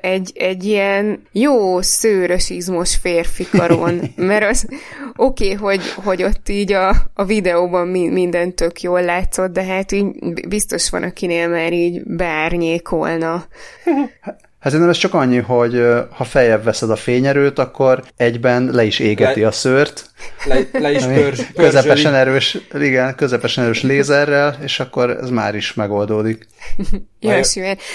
egy, 0.00 0.32
egy 0.34 0.64
ilyen 0.64 1.22
jó 1.32 1.82
szőrös 1.82 2.50
izmos 2.50 2.96
férfi 2.96 3.46
karon, 3.50 4.00
mert 4.16 4.44
az 4.44 4.68
oké, 5.16 5.52
okay, 5.52 5.56
hogy, 5.56 5.90
hogy 5.94 6.22
ott 6.22 6.48
így 6.48 6.72
a, 6.72 6.94
a 7.14 7.24
videóban 7.24 7.88
minden 7.88 8.54
tök 8.54 8.82
jól 8.82 9.02
látszott, 9.02 9.52
de 9.52 9.64
hát 9.64 9.92
így 9.92 10.06
biztos 10.48 10.90
van, 10.90 11.02
akinél 11.02 11.48
már 11.48 11.72
így 11.72 12.02
beárnyékolna. 12.04 13.44
Hát 14.60 14.72
szerintem 14.72 14.94
ez 14.94 15.00
csak 15.00 15.14
annyi, 15.14 15.38
hogy 15.38 15.82
ha 16.10 16.24
feljebb 16.24 16.64
veszed 16.64 16.90
a 16.90 16.96
fényerőt, 16.96 17.58
akkor 17.58 18.04
egyben 18.16 18.70
le 18.72 18.84
is 18.84 18.98
égeti 18.98 19.40
le, 19.40 19.46
a 19.46 19.50
szőrt. 19.50 20.07
Le, 20.44 20.68
le 20.72 20.92
is 20.92 21.04
pörzs, 21.04 21.40
közepesen 21.54 22.14
erős, 22.14 22.58
igen, 22.74 23.14
közepesen 23.14 23.64
erős 23.64 23.82
lézerrel, 23.82 24.58
és 24.62 24.80
akkor 24.80 25.10
ez 25.10 25.30
már 25.30 25.54
is 25.54 25.74
megoldódik. 25.74 26.46
ja, 27.20 27.38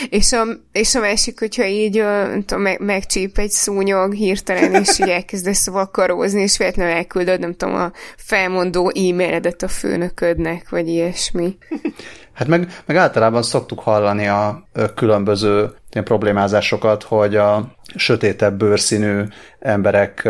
És 0.09 0.31
a, 0.31 0.45
és 0.71 0.95
a 0.95 0.99
másik, 0.99 1.39
hogyha 1.39 1.65
így 1.65 2.03
tudom, 2.45 2.62
meg, 2.62 2.79
megcsíp 2.79 3.38
egy 3.38 3.49
szúnyog 3.49 4.13
hirtelen, 4.13 4.73
és 4.73 4.99
így 4.99 5.09
elkezdesz 5.09 5.67
vakarózni, 5.67 6.41
és 6.41 6.57
véletlenül 6.57 6.93
elküldöd, 6.93 7.39
nem 7.39 7.55
tudom, 7.55 7.75
a 7.75 7.91
felmondó 8.17 8.91
e-mailedet 8.95 9.62
a 9.62 9.67
főnöködnek, 9.67 10.69
vagy 10.69 10.88
ilyesmi. 10.88 11.57
Hát 12.33 12.47
meg, 12.47 12.81
meg 12.86 12.97
általában 12.97 13.43
szoktuk 13.43 13.79
hallani 13.79 14.27
a 14.27 14.67
különböző 14.95 15.69
ilyen 15.91 16.05
problémázásokat, 16.05 17.03
hogy 17.03 17.36
a 17.36 17.75
sötétebb 17.96 18.58
bőrszínű 18.58 19.22
emberek 19.60 20.30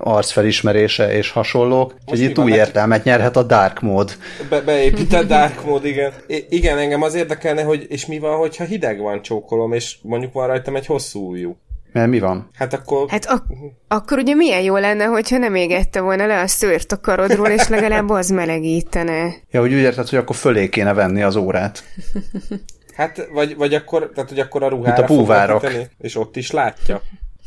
arcfelismerése 0.00 1.12
és 1.12 1.30
hasonlók, 1.30 1.92
Most 1.92 2.04
hogy 2.06 2.20
itt 2.20 2.38
új 2.38 2.52
értelmet 2.52 3.04
nyerhet 3.04 3.36
a 3.36 3.42
dark 3.42 3.80
mód. 3.80 4.16
Be, 4.48 4.60
beépített 4.60 5.26
dark 5.38 5.64
mód, 5.64 5.84
igen. 5.84 6.12
I- 6.26 6.46
igen, 6.48 6.78
engem 6.78 7.02
az 7.02 7.14
érdekelne, 7.14 7.62
hogy 7.62 7.86
és 7.88 8.06
mi 8.06 8.18
van, 8.18 8.36
hogyha 8.36 8.64
hideg 8.64 8.98
van 8.98 9.22
csókolom, 9.22 9.72
és 9.72 9.96
mondjuk 10.02 10.32
van 10.32 10.46
rajtam 10.46 10.76
egy 10.76 10.86
hosszú 10.86 11.30
ujjú. 11.30 11.56
Mert 11.92 12.08
mi 12.08 12.18
van? 12.18 12.48
Hát 12.54 12.74
akkor... 12.74 13.08
Hát 13.08 13.26
ak- 13.26 13.46
akkor 13.88 14.18
ugye 14.18 14.34
milyen 14.34 14.60
jó 14.62 14.76
lenne, 14.76 15.04
hogyha 15.04 15.38
nem 15.38 15.54
égette 15.54 16.00
volna 16.00 16.26
le 16.26 16.40
a 16.40 16.46
szőrt 16.46 16.92
a 16.92 17.00
karodról, 17.00 17.48
és 17.48 17.68
legalább 17.68 18.10
az 18.10 18.28
melegítene. 18.30 19.34
Ja, 19.50 19.60
hogy 19.60 19.72
úgy 19.72 19.78
érted, 19.80 20.08
hogy 20.08 20.18
akkor 20.18 20.36
fölé 20.36 20.68
kéne 20.68 20.92
venni 20.92 21.22
az 21.22 21.36
órát. 21.36 21.82
Hát, 22.94 23.28
vagy, 23.32 23.56
vagy 23.56 23.74
akkor, 23.74 24.10
tehát, 24.14 24.28
hogy 24.30 24.40
akkor 24.40 24.62
a 24.62 24.68
ruhára 24.68 25.02
Itt 25.02 25.10
a 25.10 25.14
búvárok. 25.14 25.66
és 25.98 26.16
ott 26.16 26.36
is 26.36 26.50
látja. 26.50 27.02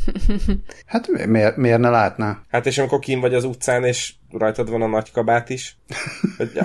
Hát 0.86 1.25
miért, 1.27 1.58
miért 1.58 1.79
ne 1.79 1.89
látná? 1.89 2.39
Hát 2.51 2.65
és 2.65 2.77
amikor 2.77 2.99
kim 2.99 3.19
vagy 3.19 3.34
az 3.34 3.43
utcán, 3.43 3.84
és 3.84 4.13
rajtad 4.31 4.69
van 4.69 4.81
a 4.81 4.88
nagykabát 4.88 5.49
is, 5.49 5.77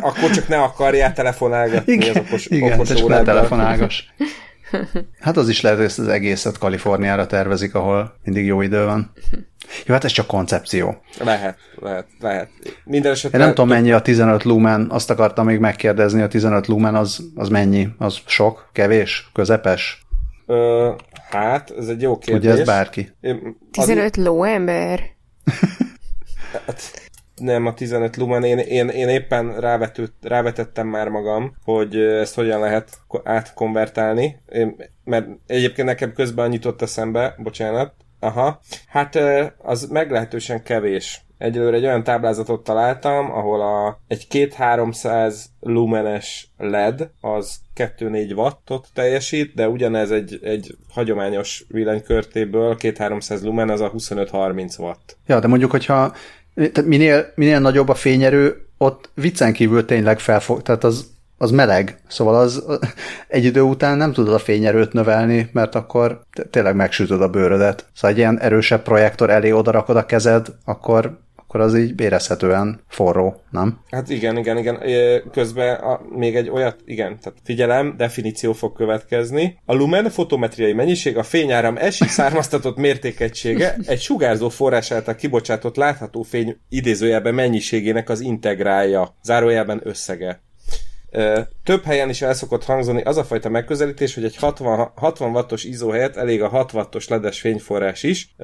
akkor 0.00 0.30
csak 0.30 0.48
ne 0.48 0.62
akarjál 0.62 1.12
telefonálgatni 1.12 1.92
igen, 1.92 2.10
az 2.10 2.16
okos, 2.16 2.46
igen, 2.46 2.72
okos 2.72 3.02
ne 3.02 3.22
telefonálgass. 3.22 4.02
Hát 5.20 5.36
az 5.36 5.48
is 5.48 5.60
lehet, 5.60 5.78
hogy 5.78 5.86
ezt 5.86 5.98
az 5.98 6.08
egészet 6.08 6.58
Kaliforniára 6.58 7.26
tervezik, 7.26 7.74
ahol 7.74 8.14
mindig 8.24 8.46
jó 8.46 8.60
idő 8.60 8.84
van. 8.84 9.12
Jó, 9.86 9.94
hát 9.94 10.04
ez 10.04 10.10
csak 10.10 10.26
koncepció. 10.26 11.02
Lehet, 11.18 11.58
lehet, 11.80 12.06
lehet. 12.20 12.48
Minden 12.84 13.12
esetre... 13.12 13.38
Én 13.38 13.44
nem 13.44 13.54
tudom, 13.54 13.68
mennyi 13.68 13.92
a 13.92 14.02
15 14.02 14.44
lumen, 14.44 14.86
azt 14.90 15.10
akartam 15.10 15.46
még 15.46 15.58
megkérdezni, 15.58 16.22
a 16.22 16.28
15 16.28 16.66
lumen 16.66 16.94
az, 16.94 17.20
az 17.34 17.48
mennyi? 17.48 17.88
Az 17.98 18.18
sok? 18.26 18.70
Kevés? 18.72 19.30
Közepes? 19.32 20.06
Ö, 20.46 20.90
hát, 21.30 21.70
ez 21.78 21.88
egy 21.88 22.02
jó 22.02 22.18
kérdés. 22.18 22.50
Ugye 22.50 22.60
ez 22.60 22.66
bárki? 22.66 23.12
Én, 23.20 23.56
15 23.70 24.16
az... 24.16 24.24
ló 24.24 24.44
ember? 24.44 25.00
hát, 26.66 27.08
nem 27.36 27.66
a 27.66 27.74
15 27.74 28.16
lumen, 28.16 28.44
én, 28.44 28.58
én, 28.58 28.88
én 28.88 29.08
éppen 29.08 29.60
rávetőt, 29.60 30.12
rávetettem 30.22 30.86
már 30.86 31.08
magam, 31.08 31.56
hogy 31.64 31.96
ezt 31.96 32.34
hogyan 32.34 32.60
lehet 32.60 32.98
átkonvertálni, 33.24 34.36
én, 34.48 34.76
mert 35.04 35.26
egyébként 35.46 35.88
nekem 35.88 36.12
közben 36.12 36.44
annyit 36.44 36.64
ott 36.64 36.82
eszembe, 36.82 37.34
bocsánat, 37.38 37.94
aha, 38.20 38.60
hát 38.86 39.18
az 39.58 39.88
meglehetősen 39.90 40.62
kevés. 40.62 41.24
Egyelőre 41.38 41.76
egy 41.76 41.84
olyan 41.84 42.04
táblázatot 42.04 42.64
találtam, 42.64 43.30
ahol 43.30 43.60
a, 43.60 44.00
egy 44.08 44.26
2-300 44.30 45.34
lumenes 45.60 46.48
LED 46.58 47.10
az 47.20 47.56
2-4 47.76 48.36
wattot 48.36 48.88
teljesít, 48.94 49.54
de 49.54 49.68
ugyanez 49.68 50.10
egy, 50.10 50.38
egy 50.42 50.76
hagyományos 50.88 51.64
villanykörtéből 51.68 52.76
2-300 52.78 53.42
lumen 53.42 53.70
az 53.70 53.80
a 53.80 53.90
25-30 53.90 54.78
watt. 54.78 55.16
Ja, 55.26 55.40
de 55.40 55.46
mondjuk, 55.46 55.70
hogyha 55.70 56.14
minél, 56.84 57.32
minél 57.34 57.60
nagyobb 57.60 57.88
a 57.88 57.94
fényerő, 57.94 58.66
ott 58.78 59.10
viccen 59.14 59.52
kívül 59.52 59.84
tényleg 59.84 60.18
felfog, 60.18 60.62
tehát 60.62 60.84
az, 60.84 61.10
az 61.42 61.50
meleg, 61.50 61.98
szóval 62.08 62.34
az 62.34 62.64
egy 63.28 63.44
idő 63.44 63.60
után 63.60 63.96
nem 63.96 64.12
tudod 64.12 64.34
a 64.34 64.38
fényerőt 64.38 64.92
növelni, 64.92 65.48
mert 65.52 65.74
akkor 65.74 66.20
tényleg 66.50 66.74
megsütöd 66.74 67.22
a 67.22 67.28
bőrödet. 67.28 67.86
Szóval 67.94 68.10
egy 68.10 68.18
ilyen 68.18 68.40
erősebb 68.40 68.82
projektor 68.82 69.30
elé 69.30 69.50
odarakod 69.50 69.96
a 69.96 70.06
kezed, 70.06 70.46
akkor 70.64 71.18
akkor 71.36 71.60
az 71.60 71.76
így 71.76 72.00
érezhetően 72.00 72.80
forró, 72.88 73.40
nem? 73.50 73.80
Hát 73.90 74.10
igen, 74.10 74.36
igen, 74.36 74.58
igen. 74.58 74.78
Közben 75.32 75.74
a, 75.74 76.00
még 76.16 76.36
egy 76.36 76.50
olyat, 76.50 76.76
igen, 76.84 77.18
tehát 77.20 77.38
figyelem, 77.44 77.94
definíció 77.96 78.52
fog 78.52 78.76
következni. 78.76 79.58
A 79.64 79.74
lumen 79.74 80.10
fotometriai 80.10 80.72
mennyiség 80.72 81.16
a 81.16 81.22
fényáram 81.22 81.76
esi 81.76 82.04
származtatott 82.04 82.76
mértékegysége 82.76 83.76
egy 83.86 84.00
sugárzó 84.00 84.48
forrás 84.48 84.90
által 84.90 85.14
kibocsátott 85.14 85.76
látható 85.76 86.22
fény 86.22 86.56
idézőjelben 86.68 87.34
mennyiségének 87.34 88.08
az 88.08 88.20
integrálja, 88.20 89.14
zárójelben 89.22 89.80
összege. 89.84 90.40
Több 91.64 91.84
helyen 91.84 92.08
is 92.08 92.22
el 92.22 92.34
szokott 92.34 92.64
hangzani 92.64 93.02
az 93.02 93.16
a 93.16 93.24
fajta 93.24 93.48
megközelítés, 93.48 94.14
hogy 94.14 94.24
egy 94.24 94.36
60, 94.36 94.92
60 94.94 95.30
wattos 95.30 95.64
izó 95.64 95.90
helyett 95.90 96.16
elég 96.16 96.42
a 96.42 96.48
6 96.48 96.72
wattos 96.72 97.08
ledes 97.08 97.40
fényforrás 97.40 98.02
is, 98.02 98.34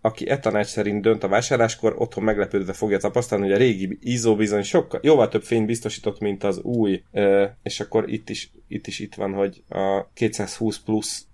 aki 0.00 0.28
e 0.28 0.38
tanács 0.38 0.66
szerint 0.66 1.02
dönt 1.02 1.24
a 1.24 1.28
vásárláskor, 1.28 1.94
otthon 1.98 2.24
meglepődve 2.24 2.72
fogja 2.72 2.98
tapasztalni, 2.98 3.44
hogy 3.44 3.54
a 3.54 3.58
régi 3.58 3.98
ISO 4.00 4.36
bizony 4.36 4.62
sokkal, 4.62 5.00
jóval 5.02 5.28
több 5.28 5.42
fény 5.42 5.66
biztosított, 5.66 6.18
mint 6.20 6.44
az 6.44 6.58
új, 6.58 7.02
és 7.62 7.80
akkor 7.80 8.12
itt 8.12 8.28
is 8.28 8.50
itt, 8.68 8.86
is 8.86 8.98
itt 8.98 9.14
van, 9.14 9.32
hogy 9.32 9.62
a 9.68 10.06
220 10.14 10.78
plusz 10.78 11.26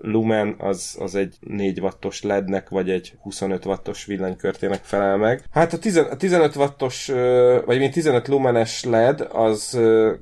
lumen 0.00 0.54
az, 0.58 0.96
az 1.00 1.14
egy 1.14 1.36
4 1.40 1.80
wattos 1.80 2.22
lednek, 2.22 2.68
vagy 2.68 2.90
egy 2.90 3.12
25 3.20 3.64
wattos 3.64 4.04
villanykörtének 4.04 4.84
felel 4.84 5.16
meg. 5.16 5.44
Hát 5.50 5.72
a, 5.72 5.78
10, 5.78 5.96
a 5.96 6.16
15 6.16 6.56
wattos, 6.56 7.06
vagy 7.64 7.78
mint 7.78 7.92
15 7.92 8.28
lumenes 8.28 8.84
led, 8.84 9.28
az, 9.32 9.80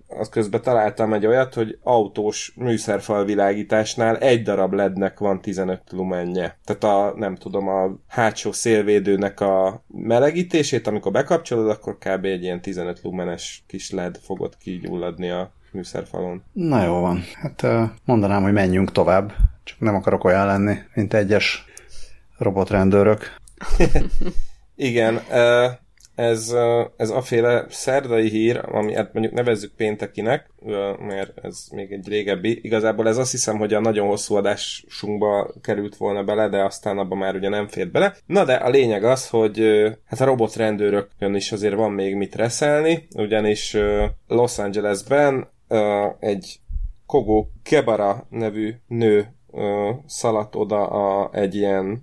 az 0.08 0.28
közben 0.28 0.62
találtam 0.62 1.12
egy 1.12 1.26
olyat, 1.26 1.54
hogy 1.54 1.78
autós 1.82 2.52
műszerfal 2.56 3.24
világításnál 3.24 4.16
egy 4.16 4.42
darab 4.42 4.72
lednek 4.72 5.18
van 5.18 5.40
15 5.40 5.82
lumenje. 5.90 6.58
Tehát 6.64 6.84
a, 6.84 7.18
nem 7.18 7.34
tudom, 7.34 7.68
a 7.86 7.98
hátsó 8.08 8.52
szélvédőnek 8.52 9.40
a 9.40 9.84
melegítését, 9.86 10.86
amikor 10.86 11.12
bekapcsolod, 11.12 11.70
akkor 11.70 11.98
kb. 11.98 12.24
egy 12.24 12.42
ilyen 12.42 12.60
15 12.60 13.00
lumenes 13.02 13.64
kis 13.66 13.90
led 13.90 14.18
fogod 14.22 14.56
kigyulladni 14.58 15.30
a 15.30 15.52
műszerfalon. 15.70 16.42
Na 16.52 16.84
jó 16.84 17.00
van. 17.00 17.22
Hát 17.34 17.66
mondanám, 18.04 18.42
hogy 18.42 18.52
menjünk 18.52 18.92
tovább. 18.92 19.34
Csak 19.64 19.80
nem 19.80 19.94
akarok 19.94 20.24
olyan 20.24 20.46
lenni, 20.46 20.76
mint 20.94 21.14
egyes 21.14 21.64
robotrendőrök. 22.38 23.34
Igen, 24.76 25.20
ez, 26.16 26.54
ez 26.96 27.10
aféle 27.10 27.64
szerdai 27.68 28.28
hír, 28.28 28.60
ami 28.64 28.94
hát 28.94 29.12
mondjuk 29.12 29.34
nevezzük 29.34 29.72
péntekinek, 29.76 30.50
mert 30.98 31.38
ez 31.42 31.66
még 31.72 31.92
egy 31.92 32.08
régebbi. 32.08 32.58
Igazából 32.62 33.08
ez 33.08 33.16
azt 33.16 33.30
hiszem, 33.30 33.58
hogy 33.58 33.74
a 33.74 33.80
nagyon 33.80 34.06
hosszú 34.06 34.34
adásunkba 34.34 35.52
került 35.60 35.96
volna 35.96 36.24
bele, 36.24 36.48
de 36.48 36.64
aztán 36.64 36.98
abban 36.98 37.18
már 37.18 37.34
ugye 37.34 37.48
nem 37.48 37.68
fért 37.68 37.90
bele. 37.90 38.14
Na 38.26 38.44
de 38.44 38.54
a 38.54 38.68
lényeg 38.68 39.04
az, 39.04 39.28
hogy 39.28 39.58
hát 40.04 40.20
a 40.20 40.24
robotrendőrökön 40.24 41.34
is 41.34 41.52
azért 41.52 41.74
van 41.74 41.92
még 41.92 42.14
mit 42.14 42.34
reszelni, 42.34 43.06
ugyanis 43.16 43.76
Los 44.26 44.58
Angelesben 44.58 45.48
egy 46.20 46.60
Kogo 47.06 47.46
Kebara 47.62 48.26
nevű 48.30 48.74
nő 48.86 49.35
szaladt 50.06 50.54
oda 50.54 50.86
a, 50.86 51.30
egy 51.32 51.54
ilyen 51.54 52.00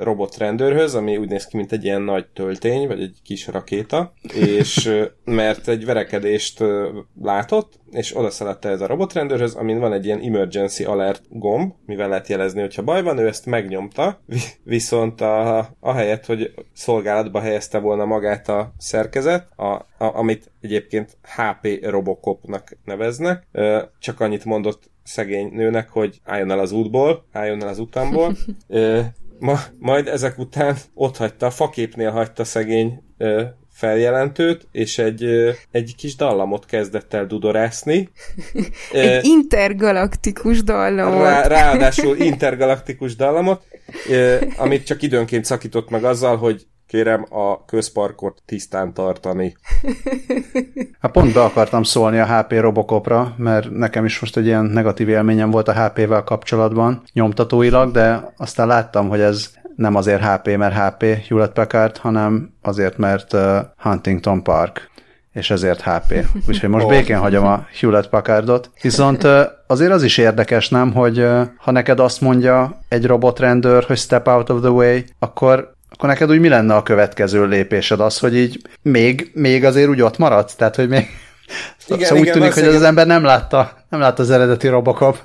robotrendőrhöz, 0.00 0.94
ami 0.94 1.16
úgy 1.16 1.28
néz 1.28 1.46
ki, 1.46 1.56
mint 1.56 1.72
egy 1.72 1.84
ilyen 1.84 2.02
nagy 2.02 2.26
töltény, 2.26 2.86
vagy 2.86 3.02
egy 3.02 3.18
kis 3.24 3.46
rakéta, 3.46 4.12
és 4.58 5.04
mert 5.24 5.68
egy 5.68 5.84
verekedést 5.84 6.64
látott, 7.22 7.78
és 7.90 8.16
oda 8.16 8.30
szaladta 8.30 8.68
ez 8.68 8.80
a 8.80 8.86
robotrendőrhöz, 8.86 9.54
amin 9.54 9.78
van 9.78 9.92
egy 9.92 10.04
ilyen 10.04 10.20
emergency 10.20 10.84
alert 10.84 11.22
gomb, 11.28 11.72
mivel 11.86 12.08
lehet 12.08 12.28
jelezni, 12.28 12.60
hogyha 12.60 12.82
baj 12.82 13.02
van, 13.02 13.18
ő 13.18 13.26
ezt 13.26 13.46
megnyomta, 13.46 14.20
viszont 14.62 15.20
a, 15.20 15.68
ahelyett, 15.80 16.26
hogy 16.26 16.54
szolgálatba 16.72 17.40
helyezte 17.40 17.78
volna 17.78 18.04
magát 18.04 18.48
a 18.48 18.72
szerkezet, 18.78 19.48
a, 19.56 19.64
a, 19.64 19.86
amit 19.98 20.52
egyébként 20.60 21.16
HP 21.22 21.68
Robocopnak 21.82 22.76
neveznek, 22.84 23.46
csak 23.98 24.20
annyit 24.20 24.44
mondott 24.44 24.89
szegény 25.02 25.50
nőnek, 25.52 25.88
hogy 25.88 26.20
álljon 26.24 26.50
el 26.50 26.58
az 26.58 26.72
útból, 26.72 27.24
álljon 27.32 27.62
el 27.62 27.68
az 27.68 27.78
utamból. 27.78 28.36
ma, 29.38 29.58
majd 29.78 30.06
ezek 30.06 30.38
után 30.38 30.76
ott 30.94 31.16
hagyta, 31.16 31.50
faképnél 31.50 32.10
hagyta 32.10 32.44
szegény 32.44 33.02
feljelentőt, 33.72 34.68
és 34.72 34.98
egy, 34.98 35.24
egy 35.70 35.94
kis 35.96 36.16
dallamot 36.16 36.66
kezdett 36.66 37.14
el 37.14 37.26
dudorászni. 37.26 38.08
egy 38.92 39.24
intergalaktikus 39.24 40.62
dallamot. 40.62 41.22
Rá, 41.22 41.46
ráadásul 41.46 42.16
intergalaktikus 42.16 43.16
dallamot, 43.16 43.64
amit 44.56 44.86
csak 44.86 45.02
időnként 45.02 45.44
szakított 45.44 45.90
meg 45.90 46.04
azzal, 46.04 46.36
hogy 46.36 46.66
kérem 46.90 47.26
a 47.28 47.64
közparkot 47.64 48.42
tisztán 48.46 48.94
tartani. 48.94 49.54
Hát 51.00 51.10
pont 51.10 51.32
be 51.32 51.42
akartam 51.42 51.82
szólni 51.82 52.18
a 52.18 52.26
HP 52.26 52.52
Robocopra, 52.52 53.34
mert 53.36 53.70
nekem 53.70 54.04
is 54.04 54.20
most 54.20 54.36
egy 54.36 54.46
ilyen 54.46 54.64
negatív 54.64 55.08
élményem 55.08 55.50
volt 55.50 55.68
a 55.68 55.84
HP-vel 55.84 56.24
kapcsolatban, 56.24 57.02
nyomtatóilag, 57.12 57.90
de 57.90 58.32
aztán 58.36 58.66
láttam, 58.66 59.08
hogy 59.08 59.20
ez 59.20 59.50
nem 59.76 59.94
azért 59.94 60.24
HP, 60.24 60.56
mert 60.56 60.74
HP 60.74 61.04
Hewlett 61.28 61.52
Packard, 61.52 61.96
hanem 61.96 62.54
azért, 62.62 62.96
mert 62.96 63.32
uh, 63.32 63.58
Huntington 63.76 64.42
Park 64.42 64.90
és 65.32 65.50
ezért 65.50 65.80
HP. 65.80 66.26
Úgyhogy 66.48 66.68
most 66.68 66.84
oh. 66.86 66.90
békén 66.90 67.18
hagyom 67.18 67.46
a 67.46 67.66
Hewlett 67.80 68.08
Packardot. 68.08 68.70
Viszont 68.82 69.26
azért 69.66 69.92
az 69.92 70.02
is 70.02 70.18
érdekes, 70.18 70.68
nem, 70.68 70.92
hogy 70.92 71.26
ha 71.58 71.70
neked 71.70 72.00
azt 72.00 72.20
mondja 72.20 72.80
egy 72.88 73.06
robotrendőr, 73.06 73.84
hogy 73.84 73.98
step 73.98 74.26
out 74.26 74.50
of 74.50 74.60
the 74.60 74.70
way, 74.70 74.98
akkor 75.18 75.78
akkor 76.00 76.12
neked 76.12 76.30
úgy 76.30 76.40
mi 76.40 76.48
lenne 76.48 76.74
a 76.74 76.82
következő 76.82 77.46
lépésed? 77.46 78.00
Az, 78.00 78.18
hogy 78.18 78.36
így 78.36 78.60
még, 78.82 79.30
még 79.34 79.64
azért 79.64 79.88
úgy 79.88 80.00
ott 80.00 80.18
maradsz? 80.18 80.54
Tehát, 80.54 80.76
hogy 80.76 80.88
még... 80.88 81.06
Igen, 81.86 82.06
szóval 82.06 82.24
igen, 82.24 82.34
úgy 82.34 82.40
tűnik, 82.40 82.52
hogy 82.52 82.74
az 82.74 82.82
ember 82.82 83.06
nem 83.06 83.24
látta, 83.24 83.84
nem 83.88 84.00
látta 84.00 84.22
az 84.22 84.30
eredeti 84.30 84.68
Robocop 84.68 85.18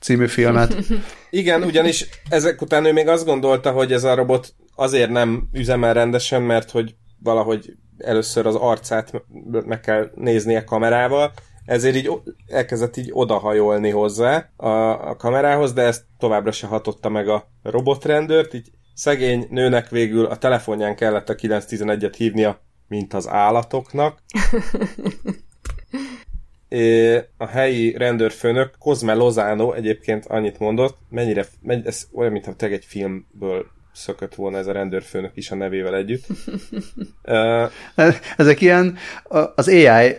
című 0.00 0.26
filmet. 0.26 0.76
Igen, 1.30 1.62
ugyanis 1.62 2.08
ezek 2.28 2.62
után 2.62 2.84
ő 2.84 2.92
még 2.92 3.08
azt 3.08 3.24
gondolta, 3.24 3.70
hogy 3.70 3.92
ez 3.92 4.04
a 4.04 4.14
robot 4.14 4.54
azért 4.74 5.10
nem 5.10 5.48
üzemel 5.52 5.94
rendesen, 5.94 6.42
mert 6.42 6.70
hogy 6.70 6.94
valahogy 7.22 7.72
először 7.98 8.46
az 8.46 8.54
arcát 8.54 9.12
meg 9.66 9.80
kell 9.80 10.10
néznie 10.14 10.64
kamerával, 10.64 11.32
ezért 11.64 11.96
így 11.96 12.10
elkezdett 12.46 12.96
így 12.96 13.10
odahajolni 13.12 13.90
hozzá 13.90 14.50
a, 14.56 14.68
a 15.08 15.16
kamerához, 15.16 15.72
de 15.72 15.82
ezt 15.82 16.04
továbbra 16.18 16.52
se 16.52 16.66
hatotta 16.66 17.08
meg 17.08 17.28
a 17.28 17.48
robotrendőrt, 17.62 18.54
így 18.54 18.70
Szegény 18.94 19.46
nőnek 19.50 19.88
végül 19.88 20.24
a 20.24 20.38
telefonján 20.38 20.96
kellett 20.96 21.28
a 21.28 21.34
911-et 21.34 22.14
hívnia, 22.16 22.60
mint 22.88 23.14
az 23.14 23.28
állatoknak. 23.28 24.18
É, 26.68 27.16
a 27.36 27.46
helyi 27.46 27.96
rendőrfőnök, 27.96 28.74
Cosme 28.78 29.14
Lozano 29.14 29.72
egyébként 29.72 30.26
annyit 30.26 30.58
mondott, 30.58 30.98
mennyire, 31.08 31.46
mennyire 31.62 31.88
ez 31.88 32.08
olyan, 32.12 32.32
mintha 32.32 32.54
te 32.54 32.66
egy 32.66 32.84
filmből 32.84 33.66
szökött 33.92 34.34
volna 34.34 34.58
ez 34.58 34.66
a 34.66 34.72
rendőrfőnök 34.72 35.30
is 35.34 35.50
a 35.50 35.54
nevével 35.54 35.96
együtt. 35.96 36.26
Ezek 38.36 38.60
ilyen, 38.60 38.96
az 39.54 39.68
AI, 39.68 40.16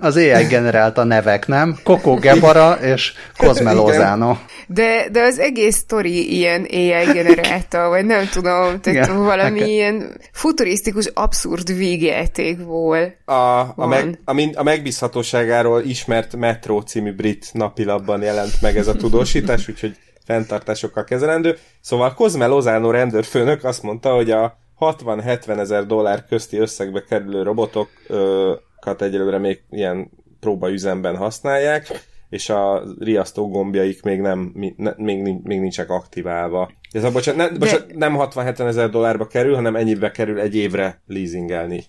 az 0.00 0.16
AI 0.16 0.44
generálta 0.44 1.04
nevek, 1.04 1.46
nem? 1.46 1.78
Coco 1.82 2.14
Gebara 2.14 2.72
és 2.72 3.12
Cosme 3.36 3.72
Lozano. 3.72 4.36
De, 4.66 5.08
de 5.12 5.22
az 5.22 5.38
egész 5.38 5.76
sztori 5.76 6.36
ilyen 6.36 6.66
AI 6.70 7.12
generálta, 7.12 7.88
vagy 7.88 8.04
nem 8.04 8.28
tudom, 8.32 8.80
tehát 8.80 9.06
Igen, 9.06 9.16
valami 9.16 9.58
nekem. 9.58 9.68
ilyen 9.68 10.20
futurisztikus, 10.32 11.06
abszurd 11.14 11.76
végjáték 11.76 12.64
volt. 12.64 13.16
A, 13.24 13.60
a, 13.76 13.86
meg, 13.86 14.18
a, 14.24 14.50
a 14.54 14.62
megbízhatóságáról 14.62 15.82
ismert 15.82 16.36
Metro 16.36 16.80
című 16.80 17.12
brit 17.12 17.50
napilapban 17.52 18.22
jelent 18.22 18.60
meg 18.60 18.76
ez 18.76 18.88
a 18.88 18.94
tudósítás, 18.94 19.68
úgyhogy 19.68 19.96
fenntartásokkal 20.24 21.04
kezelendő. 21.04 21.56
Szóval 21.80 22.14
Cosme 22.14 22.46
Lozano 22.46 22.90
rendőrfőnök 22.90 23.64
azt 23.64 23.82
mondta, 23.82 24.14
hogy 24.14 24.30
a 24.30 24.58
60-70 24.80 25.58
ezer 25.58 25.86
dollár 25.86 26.24
közti 26.26 26.58
összegbe 26.58 27.04
kerülő 27.08 27.42
robotokat 27.42 29.02
egyelőre 29.02 29.38
még 29.38 29.62
ilyen 29.70 30.10
próbaüzemben 30.40 31.16
használják, 31.16 32.08
és 32.28 32.48
a 32.48 32.82
riasztó 32.98 33.48
gombjaik 33.48 34.02
még 34.02 34.20
nem, 34.20 34.52
még, 34.96 35.22
még 35.42 35.60
nincsenek 35.60 35.90
aktiválva. 35.90 36.70
Ez 36.92 37.04
a, 37.04 37.10
bocsánat, 37.10 37.50
ne, 37.50 37.58
bocsánat, 37.58 37.94
nem 37.94 38.14
60-70 38.18 38.66
ezer 38.66 38.90
dollárba 38.90 39.26
kerül, 39.26 39.54
hanem 39.54 39.76
ennyibe 39.76 40.10
kerül 40.10 40.40
egy 40.40 40.56
évre 40.56 41.02
leasingelni 41.06 41.84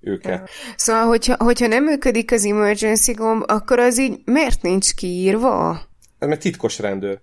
őket. 0.00 0.48
Szóval, 0.76 1.06
hogyha, 1.06 1.36
hogyha 1.38 1.66
nem 1.66 1.84
működik 1.84 2.32
az 2.32 2.44
emergency 2.44 3.12
gomb, 3.12 3.42
akkor 3.46 3.78
az 3.78 3.98
így 3.98 4.20
miért 4.24 4.62
nincs 4.62 4.94
kiírva? 4.94 5.80
Ez 6.18 6.28
mert 6.28 6.40
titkos 6.40 6.78
rendőr. 6.78 7.20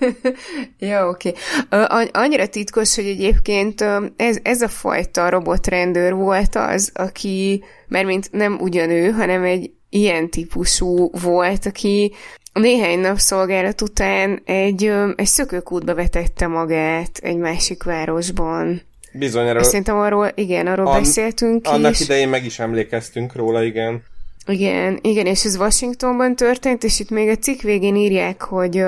ja, 0.78 1.08
oké. 1.08 1.32
Okay. 1.70 2.08
Annyira 2.12 2.46
titkos, 2.46 2.94
hogy 2.94 3.06
egyébként 3.06 3.84
ez, 4.16 4.38
ez 4.42 4.60
a 4.60 4.68
fajta 4.68 5.28
robotrendőr 5.28 6.14
volt 6.14 6.54
az, 6.54 6.90
aki, 6.94 7.64
mert 7.88 8.06
mint 8.06 8.28
nem 8.32 8.58
ugyanő, 8.60 9.10
hanem 9.10 9.42
egy 9.42 9.70
ilyen 9.88 10.30
típusú 10.30 11.10
volt, 11.10 11.66
aki 11.66 12.12
néhány 12.52 12.98
nap 12.98 13.18
szolgálat 13.18 13.80
után 13.80 14.42
egy, 14.44 14.92
egy 15.16 15.26
szökőkútba 15.26 15.94
vetette 15.94 16.46
magát 16.46 17.18
egy 17.22 17.36
másik 17.36 17.82
városban. 17.82 18.82
Bizony, 19.12 19.46
erről... 19.46 19.62
Szerintem 19.62 19.98
arról, 19.98 20.32
igen, 20.34 20.66
arról 20.66 20.86
an, 20.86 20.98
beszéltünk 20.98 21.66
Annak 21.66 21.92
is. 21.92 22.00
idején 22.00 22.28
meg 22.28 22.44
is 22.44 22.58
emlékeztünk 22.58 23.36
róla, 23.36 23.62
igen. 23.62 24.02
Igen, 24.46 24.98
igen, 25.02 25.26
és 25.26 25.44
ez 25.44 25.56
Washingtonban 25.56 26.36
történt, 26.36 26.84
és 26.84 27.00
itt 27.00 27.10
még 27.10 27.28
a 27.28 27.36
cikk 27.36 27.60
végén 27.60 27.96
írják, 27.96 28.42
hogy, 28.42 28.84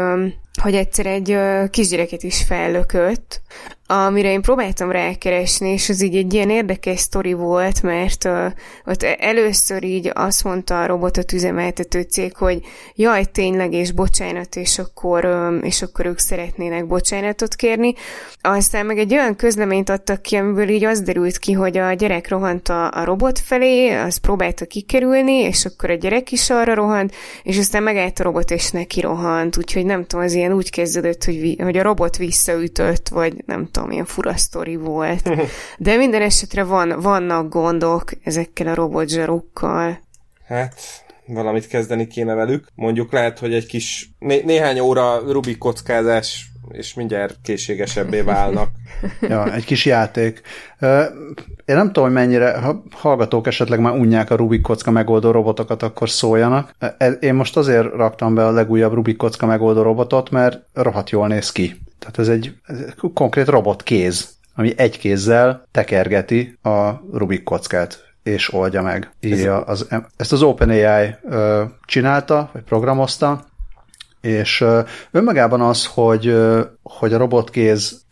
hogy 0.62 0.74
egyszer 0.74 1.06
egy 1.06 1.38
kisgyereket 1.70 2.22
is 2.22 2.42
fellökött, 2.42 3.40
amire 3.86 4.30
én 4.30 4.42
próbáltam 4.42 4.90
rákeresni, 4.90 5.68
és 5.68 5.88
az 5.88 6.02
így 6.02 6.16
egy 6.16 6.34
ilyen 6.34 6.50
érdekes 6.50 7.00
sztori 7.00 7.32
volt, 7.32 7.82
mert 7.82 8.24
uh, 8.24 8.46
ott 8.84 9.02
először 9.02 9.84
így 9.84 10.10
azt 10.14 10.44
mondta 10.44 10.82
a 10.82 10.86
robotot 10.86 11.32
üzemeltető 11.32 12.00
cég, 12.00 12.36
hogy 12.36 12.60
jaj, 12.94 13.24
tényleg, 13.24 13.72
és 13.72 13.92
bocsánat, 13.92 14.56
és 14.56 14.78
akkor, 14.78 15.24
um, 15.24 15.58
és 15.62 15.82
akkor 15.82 16.06
ők 16.06 16.18
szeretnének 16.18 16.86
bocsánatot 16.86 17.54
kérni. 17.54 17.94
Aztán 18.40 18.86
meg 18.86 18.98
egy 18.98 19.12
olyan 19.12 19.36
közleményt 19.36 19.88
adtak 19.88 20.22
ki, 20.22 20.36
amiből 20.36 20.68
így 20.68 20.84
az 20.84 21.02
derült 21.02 21.38
ki, 21.38 21.52
hogy 21.52 21.76
a 21.76 21.92
gyerek 21.92 22.28
rohant 22.28 22.68
a, 22.68 22.90
a 22.90 23.04
robot 23.04 23.38
felé, 23.38 23.90
az 23.90 24.16
próbálta 24.16 24.64
kikerülni, 24.64 25.32
és 25.32 25.64
akkor 25.64 25.90
a 25.90 25.94
gyerek 25.94 26.32
is 26.32 26.50
arra 26.50 26.74
rohant, 26.74 27.14
és 27.42 27.58
aztán 27.58 27.82
megállt 27.82 28.20
a 28.20 28.22
robot, 28.22 28.50
és 28.50 28.70
neki 28.70 29.00
rohant, 29.00 29.56
úgyhogy 29.56 29.84
nem 29.84 30.04
tudom, 30.04 30.24
az 30.24 30.32
ilyen 30.32 30.52
úgy 30.52 30.70
kezdődött, 30.70 31.24
hogy, 31.24 31.56
hogy 31.62 31.76
a 31.76 31.82
robot 31.82 32.16
visszaütött, 32.16 33.08
vagy 33.08 33.42
nem 33.46 33.68
tudom, 33.76 33.90
ilyen 33.90 34.04
fura 34.04 34.36
sztori 34.36 34.76
volt. 34.76 35.30
De 35.78 35.96
minden 35.96 36.22
esetre 36.22 36.64
van, 36.64 37.00
vannak 37.00 37.48
gondok 37.48 38.10
ezekkel 38.24 38.66
a 38.66 38.74
robotzsarukkal. 38.74 39.98
Hát, 40.46 40.74
valamit 41.26 41.66
kezdeni 41.66 42.06
kéne 42.06 42.34
velük. 42.34 42.66
Mondjuk 42.74 43.12
lehet, 43.12 43.38
hogy 43.38 43.54
egy 43.54 43.66
kis 43.66 44.10
né- 44.18 44.44
néhány 44.44 44.78
óra 44.78 45.18
Rubik 45.32 45.58
kockázás 45.58 46.50
és 46.70 46.94
mindjárt 46.94 47.36
készségesebbé 47.42 48.20
válnak. 48.20 48.68
ja, 49.20 49.54
egy 49.54 49.64
kis 49.64 49.84
játék. 49.84 50.40
Én 51.64 51.76
nem 51.76 51.86
tudom, 51.86 52.04
hogy 52.04 52.12
mennyire, 52.12 52.58
ha 52.58 52.82
hallgatók 52.90 53.46
esetleg 53.46 53.80
már 53.80 53.92
unják 53.92 54.30
a 54.30 54.36
Rubik 54.36 54.60
kocka 54.60 54.90
megoldó 54.90 55.30
robotokat, 55.30 55.82
akkor 55.82 56.10
szóljanak. 56.10 56.74
E, 56.78 57.10
én 57.10 57.34
most 57.34 57.56
azért 57.56 57.92
raktam 57.92 58.34
be 58.34 58.46
a 58.46 58.50
legújabb 58.50 58.92
Rubik 58.92 59.16
kocka 59.16 59.46
megoldó 59.46 59.82
robotot, 59.82 60.30
mert 60.30 60.58
rohadt 60.72 61.10
jól 61.10 61.28
néz 61.28 61.52
ki. 61.52 61.85
Tehát 62.06 62.18
ez 62.18 62.28
egy, 62.28 62.54
ez 62.62 62.78
egy 62.78 63.12
konkrét 63.14 63.46
robotkéz, 63.46 64.34
ami 64.54 64.72
egy 64.76 64.98
kézzel 64.98 65.66
tekergeti 65.70 66.58
a 66.62 66.90
Rubik 67.12 67.42
kockát 67.42 68.04
és 68.22 68.52
oldja 68.52 68.82
meg. 68.82 69.10
Írja 69.20 69.60
az, 69.60 69.88
ezt 70.16 70.32
az 70.32 70.42
OpenAI 70.42 71.14
csinálta, 71.84 72.50
vagy 72.52 72.62
programozta, 72.62 73.44
és 74.20 74.64
önmagában 75.10 75.60
az, 75.60 75.86
hogy, 75.86 76.36
hogy 76.82 77.12
a 77.12 77.18
robotkéz 77.18 78.04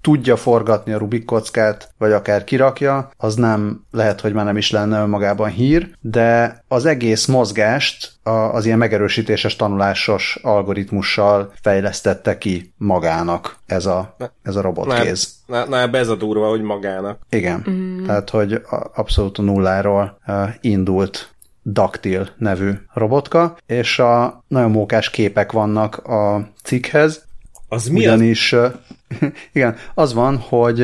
tudja 0.00 0.36
forgatni 0.36 0.92
a 0.92 0.98
Rubik 0.98 1.24
kockát, 1.24 1.92
vagy 1.98 2.12
akár 2.12 2.44
kirakja, 2.44 3.10
az 3.16 3.34
nem 3.34 3.84
lehet, 3.90 4.20
hogy 4.20 4.32
már 4.32 4.44
nem 4.44 4.56
is 4.56 4.70
lenne 4.70 5.00
önmagában 5.00 5.48
hír, 5.48 5.90
de 6.00 6.62
az 6.68 6.86
egész 6.86 7.26
mozgást 7.26 8.12
az 8.52 8.66
ilyen 8.66 8.78
megerősítéses 8.78 9.56
tanulásos 9.56 10.38
algoritmussal 10.42 11.52
fejlesztette 11.62 12.38
ki 12.38 12.72
magának 12.76 13.56
ez 13.66 13.86
a, 13.86 14.16
ez 14.42 14.56
a 14.56 14.60
robotkéz. 14.60 15.34
Na, 15.46 15.64
na, 15.64 15.86
na 15.86 15.98
ez 15.98 16.08
a 16.08 16.16
durva, 16.16 16.48
hogy 16.48 16.62
magának. 16.62 17.20
Igen, 17.30 17.66
mm. 17.70 18.04
tehát 18.04 18.30
hogy 18.30 18.62
abszolút 18.94 19.38
nulláról 19.38 20.18
indult 20.60 21.32
Daktil 21.62 22.28
nevű 22.36 22.70
robotka, 22.94 23.56
és 23.66 23.98
a 23.98 24.44
nagyon 24.48 24.70
mókás 24.70 25.10
képek 25.10 25.52
vannak 25.52 25.96
a 25.96 26.48
cikkhez. 26.62 27.26
Az 27.68 27.88
mi 27.88 27.98
ugyanis, 27.98 28.52
az? 28.52 28.70
Igen, 29.52 29.76
az 29.94 30.14
van, 30.14 30.36
hogy 30.36 30.78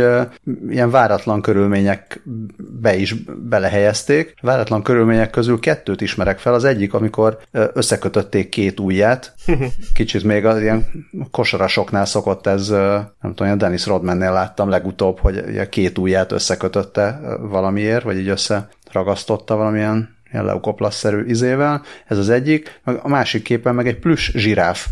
ilyen 0.69 0.91
váratlan 0.91 1.43
körülményekbe 1.43 2.97
is 2.97 3.15
belehelyezték. 3.49 4.35
Váratlan 4.41 4.83
körülmények 4.83 5.31
közül 5.31 5.59
kettőt 5.59 6.01
ismerek 6.01 6.39
fel. 6.39 6.55
Az 6.55 6.65
egyik, 6.65 6.95
amikor 6.95 7.39
összekötötték 7.51 8.49
két 8.49 8.81
ujját. 8.81 9.35
Kicsit 9.95 10.25
még 10.25 10.45
az 10.45 10.61
ilyen 10.61 10.87
kosarasoknál 11.31 12.05
szokott 12.05 12.47
ez, 12.47 12.69
nem 12.69 13.35
tudom, 13.35 13.53
a 13.53 13.55
Dennis 13.55 13.87
Rodmannél 13.87 14.33
láttam 14.33 14.69
legutóbb, 14.69 15.19
hogy 15.19 15.69
két 15.69 15.99
ujját 15.99 16.33
összekötötte 16.33 17.21
valamiért, 17.41 18.05
vagy 18.05 18.19
így 18.19 18.29
összeragasztotta 18.29 19.57
valamilyen 19.57 20.13
ilyen 20.33 20.47
leukoplasszerű 20.47 21.25
izével. 21.25 21.83
Ez 22.07 22.19
az 22.19 22.29
egyik. 22.29 22.81
A 23.03 23.09
másik 23.09 23.43
képen 23.43 23.75
meg 23.75 23.87
egy 23.87 23.99
plusz 23.99 24.31
zsiráf 24.33 24.87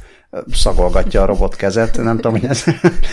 szagolgatja 0.53 1.23
a 1.23 1.27
robot 1.27 1.57
kezet. 1.57 1.97
Nem 1.97 2.17
tudom, 2.17 2.33
hogy 2.33 2.45
ez 2.45 2.65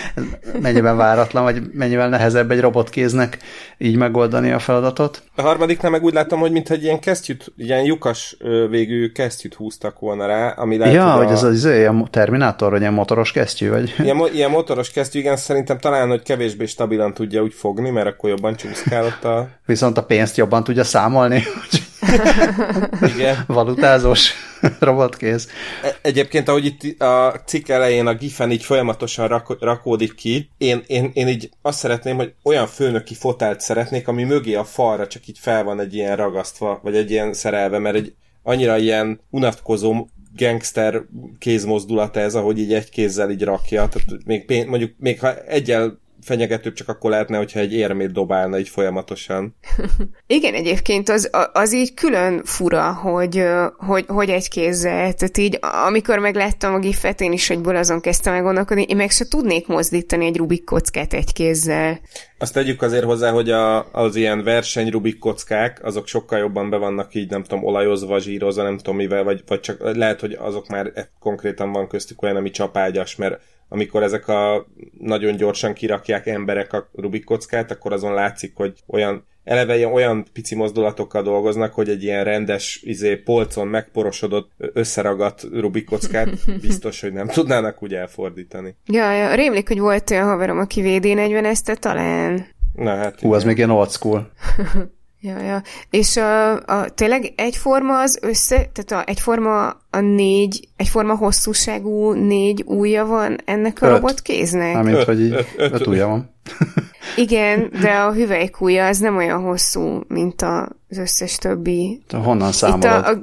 mennyiben 0.62 0.98
váratlan, 0.98 1.44
vagy 1.44 1.62
mennyivel 1.74 2.10
nehezebb 2.10 2.52
egy 2.52 2.60
robotkéznek 2.60 3.38
így 3.78 3.96
megoldani 3.96 4.52
a 4.52 4.60
feladatot. 4.60 5.24
A 5.36 5.42
harmadiknál 5.42 5.92
meg 5.92 6.04
úgy 6.04 6.14
láttam, 6.14 6.40
hogy 6.40 6.52
mintha 6.52 6.74
egy 6.74 6.84
ilyen 6.84 7.00
kesztyűt, 7.00 7.54
ilyen 7.58 7.84
lyukas 7.84 8.38
végű 8.70 9.12
kesztyűt 9.12 9.54
húztak 9.54 10.00
volna 10.00 10.26
rá, 10.26 10.50
ami 10.50 10.78
lehet, 10.78 10.94
Ja, 10.94 11.12
hogy, 11.12 11.28
a... 11.28 11.32
ez 11.32 11.44
az 11.44 11.66
ilyen 11.66 12.08
Terminátor, 12.12 12.72
vagy 12.72 12.82
ilyen 12.82 12.94
motoros 12.94 13.32
kesztyű, 13.32 13.70
vagy? 13.70 13.96
Ilyen, 13.98 14.16
mo- 14.16 14.34
ilyen 14.34 14.52
motoros 14.52 14.92
kesztyű, 14.92 15.20
igen, 15.20 15.38
szerintem 15.38 15.80
talán, 15.80 16.08
hogy 16.10 16.24
kevésbé 16.24 16.66
stabilan 16.66 17.14
tudja 17.14 17.42
úgy 17.42 17.54
fogni, 17.54 17.90
mert 17.90 18.08
akkor 18.08 18.30
jobban 18.30 18.56
csúszkál 18.56 19.06
ott 19.06 19.24
a... 19.24 19.48
Viszont 19.66 19.98
a 19.98 20.04
pénzt 20.04 20.38
jobban 20.38 20.64
tudja 20.64 20.84
számolni. 20.84 21.44
Igen. 23.16 23.44
Valutázós 23.48 24.32
robotkéz. 24.80 25.48
E- 25.84 25.98
egyébként, 26.02 26.48
ahogy 26.48 26.66
itt 26.66 27.02
a 27.02 27.42
cikk 27.46 27.68
elején 27.68 28.08
a 28.08 28.14
gifen 28.14 28.52
így 28.52 28.64
folyamatosan 28.64 29.28
rak- 29.28 29.62
rakódik 29.62 30.16
ki, 30.16 30.50
én, 30.58 30.84
én, 30.88 31.12
én 31.14 31.28
így 31.28 31.50
azt 31.62 31.80
szeretném, 31.80 32.16
hogy 32.16 32.34
olyan 32.44 32.68
főnöki 32.68 33.14
fotált 33.14 33.62
szeretnék, 33.62 34.08
ami 34.08 34.24
mögé 34.24 34.56
a 34.56 34.64
falra 34.64 35.08
csak 35.08 35.28
így 35.28 35.40
fel 35.40 35.64
van 35.64 35.80
egy 35.80 35.96
ilyen 35.96 36.16
ragasztva, 36.16 36.80
vagy 36.84 36.96
egy 36.96 37.12
ilyen 37.12 37.34
szerelve, 37.34 37.80
mert 37.80 37.96
egy 37.96 38.14
annyira 38.44 38.78
ilyen 38.78 39.20
unatkozó 39.30 40.08
gangster 40.36 41.02
kézmozdulat 41.40 42.18
ez, 42.18 42.36
ahogy 42.36 42.60
így 42.60 42.74
egy 42.74 42.90
kézzel 42.90 43.32
így 43.32 43.44
rakja, 43.44 43.88
tehát 43.88 44.26
még 44.26 44.46
pénz, 44.46 44.66
mondjuk 44.68 44.92
még 44.98 45.20
ha 45.20 45.36
egyel 45.44 46.00
fenyegetőbb 46.22 46.74
csak 46.74 46.90
akkor 46.90 47.10
lehetne, 47.10 47.38
hogyha 47.38 47.60
egy 47.60 47.74
érmét 47.74 48.12
dobálna 48.12 48.60
így 48.60 48.70
folyamatosan. 48.70 49.56
Igen, 50.28 50.54
egyébként 50.54 51.10
az, 51.10 51.30
az 51.54 51.74
így 51.74 51.94
külön 51.94 52.42
fura, 52.44 52.94
hogy, 52.94 53.44
hogy, 53.78 54.06
hogy 54.08 54.30
egy 54.30 54.50
kézzel, 54.50 55.14
tehát 55.14 55.38
így 55.38 55.60
amikor 55.62 56.20
megláttam 56.20 56.74
a 56.74 56.80
gifet, 56.80 57.22
én 57.22 57.32
is 57.32 57.50
egyből 57.50 57.76
azon 57.76 58.02
kezdtem 58.02 58.34
meg 58.34 58.44
gondolkodni, 58.44 58.84
én 58.84 58.96
meg 58.96 59.10
se 59.12 59.28
tudnék 59.28 59.68
mozdítani 59.68 60.26
egy 60.26 60.38
Rubik 60.38 60.64
kockát 60.64 61.14
egy 61.14 61.34
kézzel. 61.34 62.00
Azt 62.38 62.54
tegyük 62.54 62.82
azért 62.82 63.04
hozzá, 63.04 63.32
hogy 63.32 63.50
a, 63.50 63.92
az 63.92 64.16
ilyen 64.16 64.44
verseny 64.44 64.90
Rubik 64.90 65.20
kockák, 65.20 65.84
azok 65.84 66.08
sokkal 66.08 66.40
jobban 66.40 66.70
be 66.70 66.78
vannak 66.78 67.16
így, 67.16 67.30
nem 67.30 67.44
tudom, 67.44 67.64
olajozva, 67.64 68.20
zsírozva, 68.20 68.64
nem 68.64 68.78
tudom 68.78 68.96
mivel, 68.96 69.24
vagy, 69.24 69.44
vagy 69.48 69.60
csak 69.60 69.96
lehet, 69.96 70.20
hogy 70.20 70.34
azok 70.34 70.68
már 70.68 71.10
konkrétan 71.20 71.72
van 71.72 71.88
köztük 71.88 72.22
olyan, 72.22 72.36
ami 72.36 72.50
csapágyas, 72.50 73.16
mert 73.16 73.40
amikor 73.70 74.04
ezek 74.04 74.28
a 74.28 74.68
nagyon 75.00 75.36
gyorsan 75.36 75.74
kirakják 75.74 76.28
emberek 76.28 76.74
a 76.74 76.90
Rubik 76.94 77.24
kockát, 77.24 77.72
akkor 77.72 77.94
azon 77.94 78.14
látszik, 78.14 78.52
hogy 78.56 78.74
olyan 78.88 79.28
eleve 79.44 79.78
ilyen 79.78 79.92
olyan 79.92 80.26
pici 80.34 80.56
mozdulatokkal 80.56 81.24
dolgoznak, 81.24 81.74
hogy 81.74 81.90
egy 81.90 82.04
ilyen 82.04 82.24
rendes 82.24 82.82
izé, 82.84 83.16
polcon 83.16 83.68
megporosodott, 83.68 84.52
összeragadt 84.58 85.48
Rubik 85.52 85.86
kockát 85.86 86.30
biztos, 86.68 87.02
hogy 87.02 87.14
nem 87.14 87.28
tudnának 87.28 87.84
úgy 87.84 87.94
elfordítani. 87.94 88.76
Ja, 88.86 89.12
ja, 89.12 89.36
rémlik, 89.36 89.68
hogy 89.68 89.80
volt 89.80 90.12
olyan 90.12 90.28
haverom, 90.28 90.60
aki 90.60 90.82
VD40 90.86 91.46
ezt 91.46 91.80
talán. 91.80 92.48
Na 92.74 92.96
hát. 92.96 93.20
Hú, 93.20 93.34
az 93.34 93.44
még 93.44 93.58
ilyen 93.58 93.70
old 93.70 93.90
school. 93.90 94.32
Ja, 95.22 95.40
ja. 95.40 95.62
És 95.90 96.18
a, 96.18 96.52
a, 96.54 96.90
tényleg 96.90 97.34
egyforma 97.36 98.00
az 98.02 98.20
össze, 98.22 98.56
tehát 98.56 98.92
a, 98.92 99.10
egyforma 99.10 99.68
a 99.90 100.00
négy, 100.00 100.68
egyforma 100.76 101.16
hosszúságú 101.16 102.12
négy 102.12 102.64
újja 102.66 103.06
van 103.06 103.38
ennek 103.46 103.82
a 103.82 103.86
öt. 103.86 103.92
robotkéznek? 103.92 104.74
Mármint, 104.74 105.04
hogy 105.04 105.22
így 105.22 105.34
öt, 105.34 105.48
öt, 105.58 105.74
öt 105.74 105.88
ujja 105.88 106.08
van. 106.08 106.30
Igen, 107.16 107.72
de 107.82 107.92
a 107.92 108.14
hüvelykúja 108.14 108.86
az 108.86 108.98
nem 108.98 109.18
olyan 109.18 109.42
hosszú, 109.42 110.02
mint 110.08 110.42
az 110.42 110.98
összes 110.98 111.36
többi. 111.36 112.02
De 112.08 112.18
honnan 112.18 112.52
számolod? 112.52 112.84
Itt 112.84 112.92
a, 112.92 113.10
a... 113.10 113.22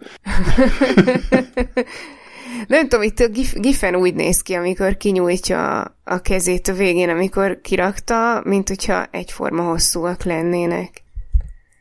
nem 2.68 2.88
tudom, 2.88 3.02
itt 3.04 3.18
a 3.18 3.28
gif, 3.28 3.54
gifen 3.54 3.96
úgy 3.96 4.14
néz 4.14 4.42
ki, 4.42 4.54
amikor 4.54 4.96
kinyújtja 4.96 5.94
a 6.04 6.18
kezét 6.18 6.68
a 6.68 6.72
végén, 6.72 7.09
amikor 7.09 7.61
kirakta, 7.62 8.40
mint 8.44 8.68
hogyha 8.68 9.06
egyforma 9.11 9.62
hosszúak 9.62 10.24
lennének. 10.24 11.04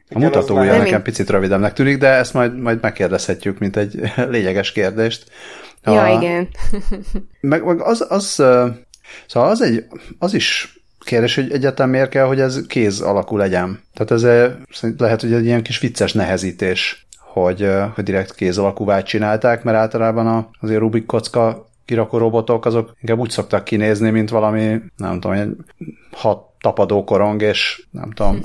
A 0.09 0.19
mutatója 0.19 0.77
nekem 0.77 1.01
picit 1.01 1.29
rövidebbnek 1.29 1.73
tűnik, 1.73 1.97
de 1.97 2.07
ezt 2.07 2.33
majd, 2.33 2.59
majd 2.59 2.81
megkérdezhetjük, 2.81 3.59
mint 3.59 3.77
egy 3.77 4.11
lényeges 4.29 4.71
kérdést. 4.71 5.25
Ja, 5.83 6.01
a, 6.01 6.21
igen. 6.21 6.47
meg, 7.39 7.65
meg 7.65 7.81
az, 7.81 8.05
az, 8.09 8.25
szóval 9.27 9.49
az, 9.49 9.61
egy, 9.61 9.85
az 10.19 10.33
is 10.33 10.79
kérdés, 10.99 11.35
hogy 11.35 11.51
egyáltalán 11.51 11.91
miért 11.91 12.09
kell, 12.09 12.25
hogy 12.25 12.39
ez 12.39 12.65
kéz 12.67 13.01
alakú 13.01 13.37
legyen. 13.37 13.79
Tehát 13.93 14.11
ez 14.11 14.49
lehet, 14.97 15.21
hogy 15.21 15.33
egy 15.33 15.45
ilyen 15.45 15.63
kis 15.63 15.79
vicces 15.79 16.13
nehezítés, 16.13 17.07
hogy, 17.19 17.69
hogy 17.95 18.03
direkt 18.03 18.35
kéz 18.35 18.57
alakúvá 18.57 19.01
csinálták, 19.01 19.63
mert 19.63 19.77
általában 19.77 20.27
a, 20.27 20.49
azért 20.61 20.79
Rubik 20.79 21.05
kocka 21.05 21.69
kirakó 21.85 22.17
robotok, 22.17 22.65
azok 22.65 22.95
inkább 23.01 23.19
úgy 23.19 23.29
szoktak 23.29 23.63
kinézni, 23.63 24.09
mint 24.09 24.29
valami, 24.29 24.81
nem 24.97 25.19
tudom, 25.19 25.31
egy 25.31 25.55
hat 26.11 26.54
tapadó 26.65 27.03
korong, 27.03 27.41
és 27.41 27.83
nem 27.91 28.11
tudom, 28.11 28.39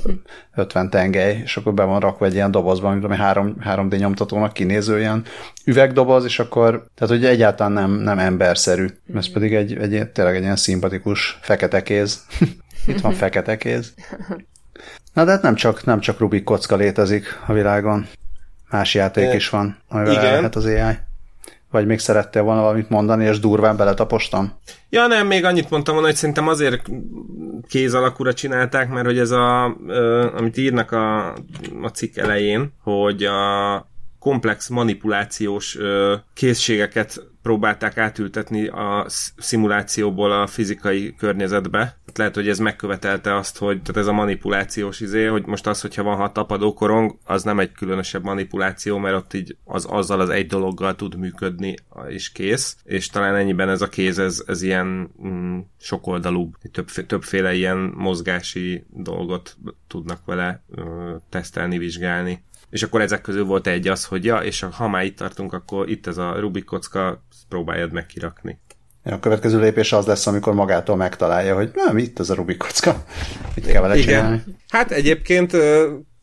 50 0.55 0.91
tengely, 0.91 1.41
és 1.45 1.57
akkor 1.57 1.75
be 1.75 1.85
van 1.85 2.01
rakva 2.01 2.27
egy 2.27 2.35
ilyen 2.35 2.51
dobozban, 2.51 2.93
mint 2.93 3.05
ami 3.05 3.17
3, 3.17 3.57
3D 3.65 3.99
nyomtatónak 3.99 4.53
kinéző 4.53 4.99
ilyen 4.99 5.25
üvegdoboz, 5.65 6.25
és 6.25 6.39
akkor, 6.39 6.85
tehát 6.95 7.15
hogy 7.15 7.25
egyáltalán 7.25 7.73
nem, 7.73 7.91
nem 7.91 8.19
emberszerű. 8.19 8.87
Ez 9.15 9.33
pedig 9.33 9.55
egy, 9.55 9.77
egy, 9.77 10.11
tényleg 10.11 10.37
egy 10.37 10.43
ilyen 10.43 10.57
szimpatikus 10.57 11.39
fekete 11.41 11.83
kéz. 11.83 12.27
Itt 12.87 13.01
van 13.01 13.13
fekete 13.13 13.57
kéz. 13.57 13.95
Na 15.13 15.25
de 15.25 15.31
hát 15.31 15.43
nem 15.43 15.55
csak, 15.55 15.85
nem 15.85 16.01
csak 16.01 16.19
Rubik 16.19 16.45
kocka 16.45 16.77
létezik 16.77 17.41
a 17.47 17.53
világon. 17.53 18.07
Más 18.71 18.95
játék 18.95 19.35
is 19.35 19.49
van, 19.49 19.79
amivel 19.89 20.13
Igen. 20.13 20.25
lehet 20.25 20.57
az 20.57 20.65
AI. 20.65 20.99
Vagy 21.71 21.87
még 21.87 21.99
szerettél 21.99 22.43
volna 22.43 22.61
valamit 22.61 22.89
mondani, 22.89 23.25
és 23.25 23.39
durván 23.39 23.77
beletapostam? 23.77 24.53
Ja 24.89 25.07
nem, 25.07 25.27
még 25.27 25.45
annyit 25.45 25.71
mondtam 25.71 25.95
volna, 25.95 26.09
hogy 26.09 26.19
szerintem 26.19 26.49
azért 26.49 26.83
kéz 27.69 27.95
alakúra 27.95 28.33
csinálták, 28.33 28.89
mert 28.89 29.07
hogy 29.07 29.19
ez 29.19 29.31
a, 29.31 29.65
amit 30.37 30.57
írnak 30.57 30.93
a, 30.93 31.33
a 31.83 31.89
cikk 31.93 32.17
elején, 32.17 32.73
hogy 32.83 33.25
a 33.25 33.90
komplex 34.21 34.69
manipulációs 34.69 35.79
készségeket 36.35 37.31
próbálták 37.43 37.99
átültetni 37.99 38.67
a 38.67 39.05
szimulációból 39.37 40.33
a 40.33 40.47
fizikai 40.47 41.15
környezetbe. 41.19 41.99
Lehet, 42.15 42.35
hogy 42.35 42.49
ez 42.49 42.59
megkövetelte 42.59 43.35
azt, 43.37 43.59
hogy 43.59 43.83
tehát 43.83 44.01
ez 44.01 44.07
a 44.07 44.13
manipulációs 44.13 45.01
izé, 45.01 45.25
hogy 45.25 45.47
most 45.47 45.67
az, 45.67 45.81
hogyha 45.81 46.03
van 46.03 46.17
hat 46.17 46.33
tapadókorong, 46.33 47.19
az 47.25 47.43
nem 47.43 47.59
egy 47.59 47.73
különösebb 47.73 48.25
manipuláció, 48.25 48.99
mert 48.99 49.17
ott 49.17 49.35
így 49.35 49.57
az, 49.65 49.85
azzal 49.85 50.21
az 50.21 50.29
egy 50.29 50.47
dologgal 50.47 50.95
tud 50.95 51.17
működni, 51.17 51.75
és 52.09 52.33
kész. 52.33 52.77
És 52.85 53.07
talán 53.07 53.35
ennyiben 53.35 53.69
ez 53.69 53.83
a 53.83 53.89
kéz, 53.89 54.19
ez, 54.19 54.43
ez 54.47 54.63
ilyen 54.63 55.11
mm, 55.27 55.59
sokoldalú, 55.79 56.51
több, 56.73 56.91
többféle 56.91 57.55
ilyen 57.55 57.93
mozgási 57.95 58.85
dolgot 58.89 59.57
tudnak 59.87 60.25
vele 60.25 60.65
ö, 60.71 61.15
tesztelni, 61.29 61.79
vizsgálni. 61.79 62.43
És 62.71 62.83
akkor 62.83 63.01
ezek 63.01 63.21
közül 63.21 63.45
volt 63.45 63.67
egy 63.67 63.89
az, 63.89 64.05
hogy 64.05 64.25
ja, 64.25 64.39
és 64.39 64.67
ha 64.73 64.89
már 64.89 65.05
itt 65.05 65.17
tartunk, 65.17 65.53
akkor 65.53 65.89
itt 65.89 66.07
ez 66.07 66.19
a 66.19 66.39
Rubik 66.39 66.65
kocka, 66.65 67.25
próbáljad 67.49 67.93
meg 67.93 68.07
kirakni. 68.07 68.59
A 69.03 69.21
következő 69.21 69.61
lépés 69.61 69.93
az 69.93 70.07
lesz, 70.07 70.27
amikor 70.27 70.55
magától 70.55 70.97
megtalálja, 70.97 71.55
hogy 71.55 71.71
nem, 71.75 71.99
itt 71.99 72.19
ez 72.19 72.31
a 72.31 72.35
Rubik 72.35 72.57
kocka. 72.57 73.05
Mit 73.55 73.67
kell 73.67 73.83
vele 73.83 73.97
Igen. 73.97 74.07
csinálni? 74.07 74.43
Hát 74.69 74.91
egyébként 74.91 75.57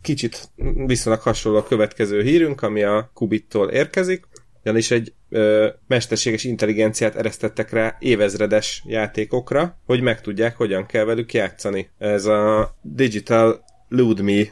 kicsit 0.02 0.50
viszonylag 0.86 1.22
hasonló 1.22 1.58
a 1.58 1.64
következő 1.64 2.22
hírünk, 2.22 2.62
ami 2.62 2.84
a 2.84 3.12
Kubittól 3.14 3.70
érkezik, 3.70 4.28
ugyanis 4.62 4.92
egy 4.92 5.14
ö, 5.30 5.68
mesterséges 5.88 6.44
intelligenciát 6.44 7.16
eresztettek 7.16 7.72
rá 7.72 7.96
évezredes 8.00 8.84
játékokra, 8.86 9.80
hogy 9.86 10.02
megtudják, 10.02 10.58
hogyan 10.58 10.86
kell 10.86 11.04
velük 11.04 11.34
játszani. 11.34 11.90
Ez 11.98 12.26
a 12.26 12.76
Digital 12.82 13.64
Ludme 13.90 14.44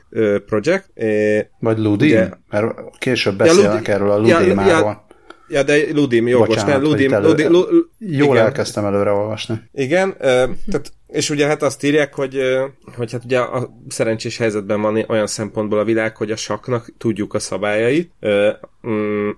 project. 0.46 0.90
Vagy 1.60 1.78
Ludim? 1.78 2.08
Ugye, 2.08 2.30
mert 2.50 2.98
később 2.98 3.38
beszélnek 3.38 3.88
ja, 3.88 3.94
erről 3.94 4.12
a 4.12 4.18
Ludimáról. 4.18 4.66
Ja, 4.66 4.78
ja, 4.78 5.06
Ja, 5.48 5.64
de 5.64 5.92
Ludim, 5.94 6.28
jó, 6.28 6.44
Bocsánat, 6.44 6.76
most 6.76 6.92
Ludim, 6.92 7.14
elő, 7.14 7.28
Ludim, 7.28 7.52
Ludim, 7.52 7.90
Jól 8.00 8.36
igen. 8.36 8.46
elkezdtem 8.46 8.86
előre 8.86 9.12
olvasni. 9.12 9.62
Igen, 9.74 10.18
tehát, 10.18 10.92
és 11.08 11.30
ugye 11.30 11.48
hát 11.48 11.62
azt 11.62 11.84
írják, 11.84 12.14
hogy, 12.14 12.40
hogy 12.96 13.12
hát 13.12 13.24
ugye 13.24 13.40
a 13.40 13.70
szerencsés 13.88 14.38
helyzetben 14.38 14.82
van 14.82 15.06
olyan 15.08 15.28
szempontból 15.28 15.80
a 15.80 15.84
világ, 15.84 16.18
hogy 16.18 16.32
a 16.32 16.36
saknak 16.36 16.94
tudjuk 16.98 17.34
a 17.34 17.40
szabályait, 17.40 18.12
mm, 18.88 19.30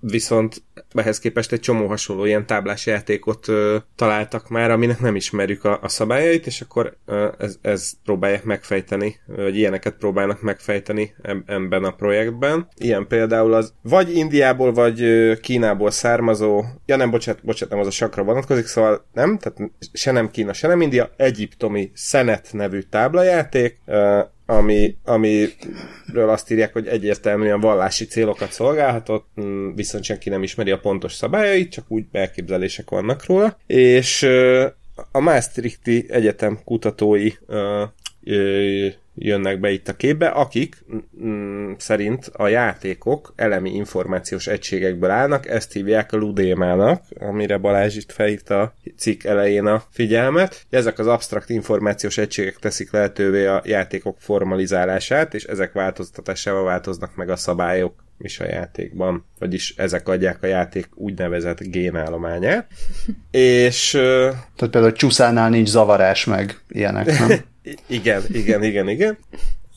viszont 0.00 0.62
ehhez 0.94 1.18
képest 1.18 1.52
egy 1.52 1.60
csomó 1.60 1.86
hasonló 1.86 2.24
ilyen 2.24 2.46
táblás 2.46 2.86
játékot 2.86 3.48
ö, 3.48 3.76
találtak 3.96 4.48
már, 4.48 4.70
aminek 4.70 5.00
nem 5.00 5.16
ismerjük 5.16 5.64
a, 5.64 5.78
a 5.82 5.88
szabályait, 5.88 6.46
és 6.46 6.60
akkor 6.60 6.96
ö, 7.06 7.28
ez, 7.38 7.56
ez 7.62 7.92
próbálják 8.04 8.44
megfejteni, 8.44 9.16
vagy 9.26 9.56
ilyeneket 9.56 9.94
próbálnak 9.94 10.42
megfejteni 10.42 11.14
ebben 11.46 11.84
a 11.84 11.90
projektben. 11.90 12.68
Ilyen 12.76 13.06
például 13.06 13.52
az 13.54 13.72
vagy 13.82 14.16
Indiából, 14.16 14.72
vagy 14.72 15.02
Kínából 15.40 15.90
származó, 15.90 16.64
ja 16.86 16.96
nem, 16.96 17.10
bocsánat, 17.10 17.44
bocsánat, 17.44 17.70
nem 17.70 17.80
az 17.80 17.86
a 17.86 17.90
sakra 17.90 18.22
vonatkozik, 18.22 18.66
szóval 18.66 19.06
nem, 19.12 19.38
tehát 19.38 19.72
se 19.92 20.10
nem 20.10 20.30
Kína, 20.30 20.52
se 20.52 20.68
nem 20.68 20.80
India, 20.80 21.10
egyiptomi 21.16 21.90
Szenet 21.94 22.48
nevű 22.52 22.80
táblajáték, 22.80 23.78
ö, 23.86 24.20
ami, 24.56 24.96
amiről 25.04 26.28
azt 26.28 26.50
írják, 26.50 26.72
hogy 26.72 26.86
egyértelműen 26.86 27.60
vallási 27.60 28.04
célokat 28.04 28.52
szolgálhatott, 28.52 29.26
mm, 29.40 29.74
viszont 29.74 30.04
senki 30.04 30.28
nem 30.28 30.42
ismeri 30.42 30.70
a 30.70 30.78
pontos 30.78 31.12
szabályait, 31.12 31.70
csak 31.70 31.84
úgy 31.88 32.04
elképzelések 32.12 32.90
vannak 32.90 33.26
róla. 33.26 33.58
És 33.66 34.22
a 35.12 35.20
Maastrichti 35.20 36.06
Egyetem 36.08 36.58
kutatói 36.64 37.30
jönnek 39.14 39.60
be 39.60 39.70
itt 39.70 39.88
a 39.88 39.96
képbe, 39.96 40.26
akik 40.26 40.84
mm, 41.24 41.72
szerint 41.76 42.30
a 42.32 42.48
játékok 42.48 43.32
elemi 43.36 43.74
információs 43.74 44.46
egységekből 44.46 45.10
állnak, 45.10 45.48
ezt 45.48 45.72
hívják 45.72 46.12
a 46.12 46.16
ludémának, 46.16 47.04
amire 47.20 47.56
Balázs 47.56 47.96
itt 47.96 48.12
felhívta 48.12 48.60
a 48.60 48.74
cikk 48.96 49.24
elején 49.24 49.66
a 49.66 49.82
figyelmet. 49.90 50.66
Ezek 50.70 50.98
az 50.98 51.06
absztrakt 51.06 51.50
információs 51.50 52.18
egységek 52.18 52.56
teszik 52.56 52.92
lehetővé 52.92 53.46
a 53.46 53.62
játékok 53.64 54.16
formalizálását, 54.20 55.34
és 55.34 55.44
ezek 55.44 55.72
változtatásával 55.72 56.64
változnak 56.64 57.16
meg 57.16 57.30
a 57.30 57.36
szabályok 57.36 58.04
is 58.18 58.40
a 58.40 58.44
játékban, 58.44 59.24
vagyis 59.38 59.74
ezek 59.76 60.08
adják 60.08 60.42
a 60.42 60.46
játék 60.46 60.88
úgynevezett 60.94 61.60
génállományát. 61.60 62.66
és... 63.30 63.90
Tehát 63.90 64.70
például 64.70 64.92
csúszánál 64.92 65.50
nincs 65.50 65.68
zavarás 65.68 66.24
meg 66.24 66.60
ilyenek, 66.68 67.18
nem? 67.18 67.30
igen, 67.86 68.22
igen, 68.28 68.62
igen, 68.62 68.88
igen. 68.88 69.18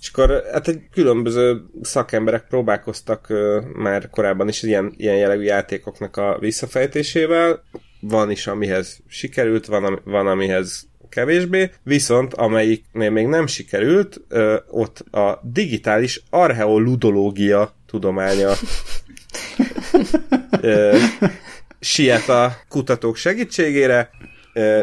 És 0.01 0.11
akkor 0.11 0.43
hát 0.51 0.67
egy 0.67 0.81
különböző 0.91 1.61
szakemberek 1.81 2.47
próbálkoztak 2.47 3.27
uh, 3.29 3.63
már 3.75 4.09
korábban 4.09 4.47
is 4.47 4.63
ilyen, 4.63 4.93
ilyen 4.97 5.15
jellegű 5.15 5.43
játékoknak 5.43 6.17
a 6.17 6.37
visszafejtésével. 6.39 7.63
Van 7.99 8.31
is, 8.31 8.47
amihez 8.47 8.99
sikerült, 9.07 9.65
van, 9.65 10.01
van 10.03 10.27
amihez 10.27 10.87
kevésbé, 11.09 11.71
viszont 11.83 12.33
amelyiknél 12.33 13.09
még 13.09 13.27
nem 13.27 13.47
sikerült, 13.47 14.21
uh, 14.29 14.55
ott 14.69 14.99
a 14.99 15.41
digitális 15.43 16.23
archeoludológia 16.29 17.75
tudománya 17.85 18.51
uh, 20.61 20.97
siet 21.79 22.29
a 22.29 22.57
kutatók 22.69 23.15
segítségére, 23.15 24.09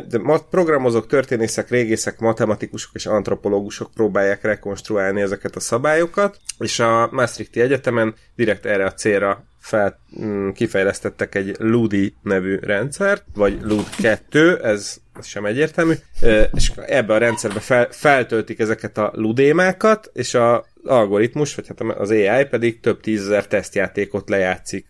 de 0.09 0.41
programozók, 0.51 1.07
történészek, 1.07 1.71
régészek, 1.71 2.19
matematikusok 2.19 2.91
és 2.95 3.07
antropológusok 3.07 3.91
próbálják 3.95 4.43
rekonstruálni 4.43 5.21
ezeket 5.21 5.57
a 5.57 5.61
szabályokat, 5.61 6.37
és 6.59 6.79
a 6.79 7.09
Maastrichti 7.13 7.61
Egyetemen 7.61 8.15
direkt 8.37 8.67
erre 8.67 8.85
a 8.85 8.93
célra 8.93 9.45
fel, 9.59 9.99
mm, 10.21 10.49
kifejlesztettek 10.49 11.35
egy 11.35 11.57
LUDI 11.59 12.15
nevű 12.23 12.59
rendszert, 12.63 13.25
vagy 13.35 13.59
LUD 13.63 13.89
2, 14.01 14.59
ez, 14.63 14.97
sem 15.23 15.45
egyértelmű, 15.45 15.93
és 16.55 16.73
ebbe 16.87 17.15
a 17.15 17.19
rendszerbe 17.19 17.61
fel, 17.61 17.89
feltöltik 17.91 18.59
ezeket 18.59 18.99
a 18.99 19.13
ludémákat, 19.15 20.11
és 20.13 20.35
a 20.35 20.65
algoritmus, 20.85 21.55
vagy 21.55 21.67
hát 21.69 21.81
az 21.81 22.11
AI 22.11 22.45
pedig 22.45 22.81
több 22.81 23.01
tízezer 23.01 23.47
tesztjátékot 23.47 24.29
lejátszik 24.29 24.87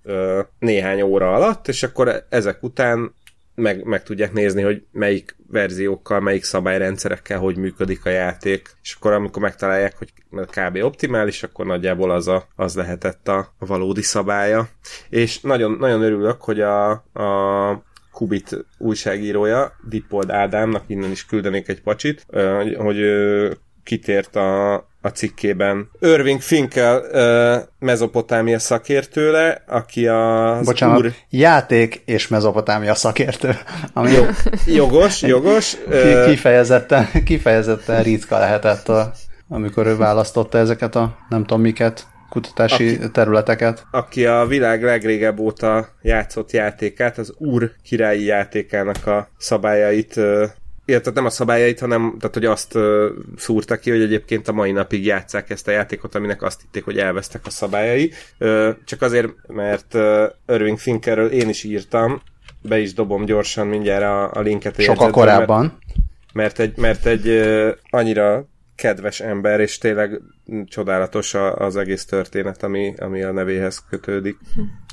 néhány 0.58 1.02
óra 1.02 1.34
alatt, 1.34 1.68
és 1.68 1.82
akkor 1.82 2.26
ezek 2.28 2.62
után 2.62 3.14
meg, 3.62 3.84
meg 3.84 4.02
tudják 4.02 4.32
nézni, 4.32 4.62
hogy 4.62 4.82
melyik 4.92 5.36
verziókkal, 5.50 6.20
melyik 6.20 6.44
szabályrendszerekkel 6.44 7.38
hogy 7.38 7.56
működik 7.56 8.04
a 8.04 8.10
játék, 8.10 8.76
és 8.82 8.94
akkor 8.94 9.12
amikor 9.12 9.42
megtalálják, 9.42 9.98
hogy 9.98 10.12
kb. 10.30 10.76
optimális, 10.82 11.42
akkor 11.42 11.66
nagyjából 11.66 12.10
az, 12.10 12.28
a, 12.28 12.46
az 12.56 12.74
lehetett 12.74 13.28
a, 13.28 13.54
valódi 13.58 14.02
szabálya. 14.02 14.68
És 15.08 15.40
nagyon, 15.40 15.72
nagyon 15.72 16.02
örülök, 16.02 16.42
hogy 16.42 16.60
a, 16.60 16.90
a 16.90 17.82
Kubit 18.12 18.66
újságírója, 18.78 19.72
Dipold 19.88 20.30
Ádámnak 20.30 20.84
innen 20.86 21.10
is 21.10 21.26
küldenék 21.26 21.68
egy 21.68 21.82
pacsit, 21.82 22.26
hogy 22.76 22.96
kitért 23.84 24.36
a, 24.36 24.74
a 25.00 25.08
cikkében. 25.08 25.90
Irving 26.00 26.40
Finkel 26.40 26.98
uh, 26.98 27.68
mezopotámia 27.78 28.58
szakértőle, 28.58 29.62
aki 29.66 30.06
a 30.06 30.60
Bocsánat, 30.64 30.98
úr... 30.98 31.12
játék 31.30 32.02
és 32.04 32.28
mezopotámia 32.28 32.94
szakértő. 32.94 33.56
Ami 33.92 34.10
Jó, 34.10 34.24
jogos, 34.66 35.22
jogos. 35.22 35.76
Ki, 35.90 36.30
kifejezetten, 36.30 37.08
kifejezetten 37.24 38.02
ritka 38.02 38.38
lehetett, 38.38 38.88
a, 38.88 39.12
amikor 39.48 39.86
ő 39.86 39.96
választotta 39.96 40.58
ezeket 40.58 40.94
a 40.94 41.16
nem 41.28 41.44
tudom 41.44 41.62
miket 41.62 42.06
kutatási 42.32 42.94
aki, 42.94 43.10
területeket. 43.10 43.86
Aki 43.90 44.26
a 44.26 44.46
világ 44.46 44.82
legrégebb 44.82 45.38
óta 45.38 45.88
játszott 46.02 46.50
játékát, 46.50 47.18
az 47.18 47.34
Úr 47.38 47.70
királyi 47.82 48.24
játékának 48.24 49.06
a 49.06 49.28
szabályait 49.38 50.20
illetve 50.84 51.10
nem 51.14 51.24
a 51.24 51.30
szabályait, 51.30 51.80
hanem 51.80 52.14
tehát, 52.18 52.34
hogy 52.34 52.44
azt 52.44 52.78
szúrta 53.36 53.78
ki, 53.78 53.90
hogy 53.90 54.00
egyébként 54.00 54.48
a 54.48 54.52
mai 54.52 54.72
napig 54.72 55.04
játszák 55.04 55.50
ezt 55.50 55.68
a 55.68 55.70
játékot, 55.70 56.14
aminek 56.14 56.42
azt 56.42 56.60
hitték, 56.60 56.84
hogy 56.84 56.98
elvesztek 56.98 57.46
a 57.46 57.50
szabályai. 57.50 58.12
Csak 58.84 59.02
azért, 59.02 59.28
mert 59.46 59.94
Irving 60.48 60.78
Finkerről 60.78 61.30
én 61.30 61.48
is 61.48 61.64
írtam, 61.64 62.22
be 62.62 62.78
is 62.78 62.94
dobom 62.94 63.24
gyorsan 63.24 63.66
mindjárt 63.66 64.02
a, 64.02 64.30
a 64.32 64.40
linket. 64.40 64.80
Sokkal 64.80 65.10
korábban. 65.10 65.78
Mert, 66.32 66.58
mert 66.58 66.58
egy, 66.58 66.76
mert 66.76 67.06
egy 67.06 67.42
annyira 67.90 68.46
kedves 68.76 69.20
ember, 69.20 69.60
és 69.60 69.78
tényleg 69.78 70.20
csodálatos 70.64 71.34
az 71.54 71.76
egész 71.76 72.04
történet, 72.04 72.62
ami, 72.62 72.94
ami 72.98 73.22
a 73.22 73.32
nevéhez 73.32 73.84
kötődik. 73.90 74.36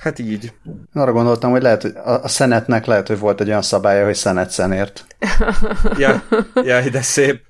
Hát 0.01 0.19
így. 0.19 0.53
Arra 0.93 1.11
gondoltam, 1.11 1.51
hogy 1.51 1.61
lehet, 1.61 1.81
hogy 1.81 1.93
a 2.03 2.27
szenetnek 2.27 2.85
lehet, 2.85 3.07
hogy 3.07 3.19
volt 3.19 3.41
egy 3.41 3.47
olyan 3.47 3.61
szabálya, 3.61 4.05
hogy 4.05 4.15
szenet 4.15 4.49
szenért. 4.49 5.05
ja, 5.97 6.23
ja, 6.63 6.89
de 6.89 7.01
szép. 7.01 7.41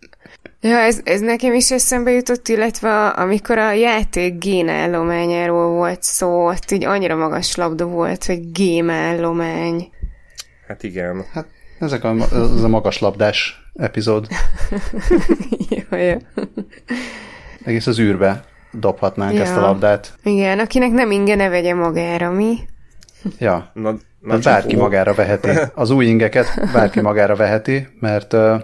Ja, 0.62 0.78
ez, 0.78 1.00
ez 1.04 1.20
nekem 1.20 1.54
is 1.54 1.72
eszembe 1.72 2.12
jutott, 2.12 2.48
illetve 2.48 3.08
amikor 3.08 3.58
a 3.58 3.72
játék 3.72 4.38
génállományáról 4.38 5.68
volt 5.68 6.04
szó, 6.04 6.48
ott 6.48 6.72
így 6.72 6.84
annyira 6.84 7.16
magas 7.16 7.56
labda 7.56 7.86
volt, 7.86 8.26
hogy 8.26 8.52
gémállomány. 8.52 9.90
Hát 10.68 10.84
igen. 10.84 11.26
Hát 11.34 11.46
ezek 11.80 12.04
a, 12.04 12.16
ez 12.32 12.64
a 12.64 12.68
magas 12.68 13.00
labdás 13.00 13.69
epizód. 13.80 14.28
jó, 15.90 15.98
jó. 15.98 16.18
Egész 17.64 17.88
az 17.88 18.00
űrbe 18.00 18.44
dobhatnánk 18.72 19.34
ja. 19.34 19.42
ezt 19.42 19.56
a 19.56 19.62
labdát. 19.62 20.14
Igen, 20.24 20.60
akinek 20.60 20.92
nem 20.92 21.12
inge, 21.12 21.36
ne 21.36 21.50
vegye 21.50 21.74
magára, 21.74 22.32
mi? 22.32 22.58
Ja. 23.38 23.72
Na, 23.74 23.98
na 24.20 24.38
bárki 24.38 24.76
ó. 24.76 24.80
magára 24.80 25.14
veheti. 25.14 25.50
Az 25.74 25.90
új 25.90 26.06
ingeket 26.06 26.72
bárki 26.74 27.02
magára 27.02 27.36
veheti, 27.36 27.88
mert 28.00 28.34
uh, 28.34 28.62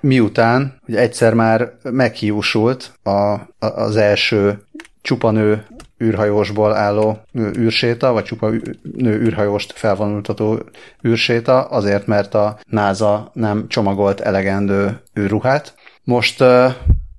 miután 0.00 0.78
hogy 0.84 0.96
egyszer 0.96 1.34
már 1.34 1.72
meghiúsult 1.82 2.92
a, 3.02 3.10
a, 3.10 3.48
az 3.58 3.96
első 3.96 4.62
csupanő 5.02 5.66
űrhajósból 6.02 6.74
álló 6.74 7.18
űrséta, 7.58 8.12
vagy 8.12 8.24
csupa 8.24 8.50
nő 8.96 9.20
űrhajóst 9.20 9.72
felvonultató 9.72 10.62
űrséta, 11.06 11.64
azért, 11.64 12.06
mert 12.06 12.34
a 12.34 12.58
NASA 12.66 13.30
nem 13.32 13.68
csomagolt 13.68 14.20
elegendő 14.20 15.02
űrruhát. 15.18 15.74
Most, 16.04 16.44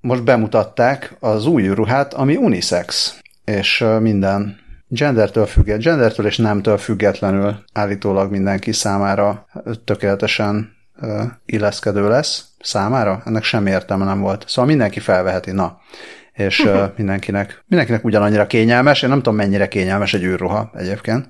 most 0.01 0.23
bemutatták 0.23 1.15
az 1.19 1.45
új 1.45 1.63
űrruhát, 1.63 2.13
ami 2.13 2.35
unisex, 2.35 3.19
és 3.45 3.85
minden 3.99 4.59
gendertől 4.87 5.45
függetlenül, 5.45 5.83
gendertől 5.83 6.25
és 6.25 6.37
nemtől 6.37 6.77
függetlenül 6.77 7.63
állítólag 7.73 8.31
mindenki 8.31 8.71
számára 8.71 9.45
tökéletesen 9.83 10.75
illeszkedő 11.45 12.09
lesz. 12.09 12.45
Számára? 12.59 13.21
Ennek 13.25 13.43
semmi 13.43 13.69
értelme 13.69 14.05
nem 14.05 14.19
volt. 14.21 14.43
Szóval 14.47 14.65
mindenki 14.65 14.99
felveheti. 14.99 15.51
Na, 15.51 15.79
és 16.33 16.59
uh, 16.59 16.83
mindenkinek, 16.97 17.63
mindenkinek 17.67 18.03
ugyanannyira 18.05 18.47
kényelmes. 18.47 19.01
Én 19.01 19.09
nem 19.09 19.17
tudom, 19.17 19.35
mennyire 19.35 19.67
kényelmes 19.67 20.13
egy 20.13 20.23
űrruha 20.23 20.71
egyébként, 20.73 21.27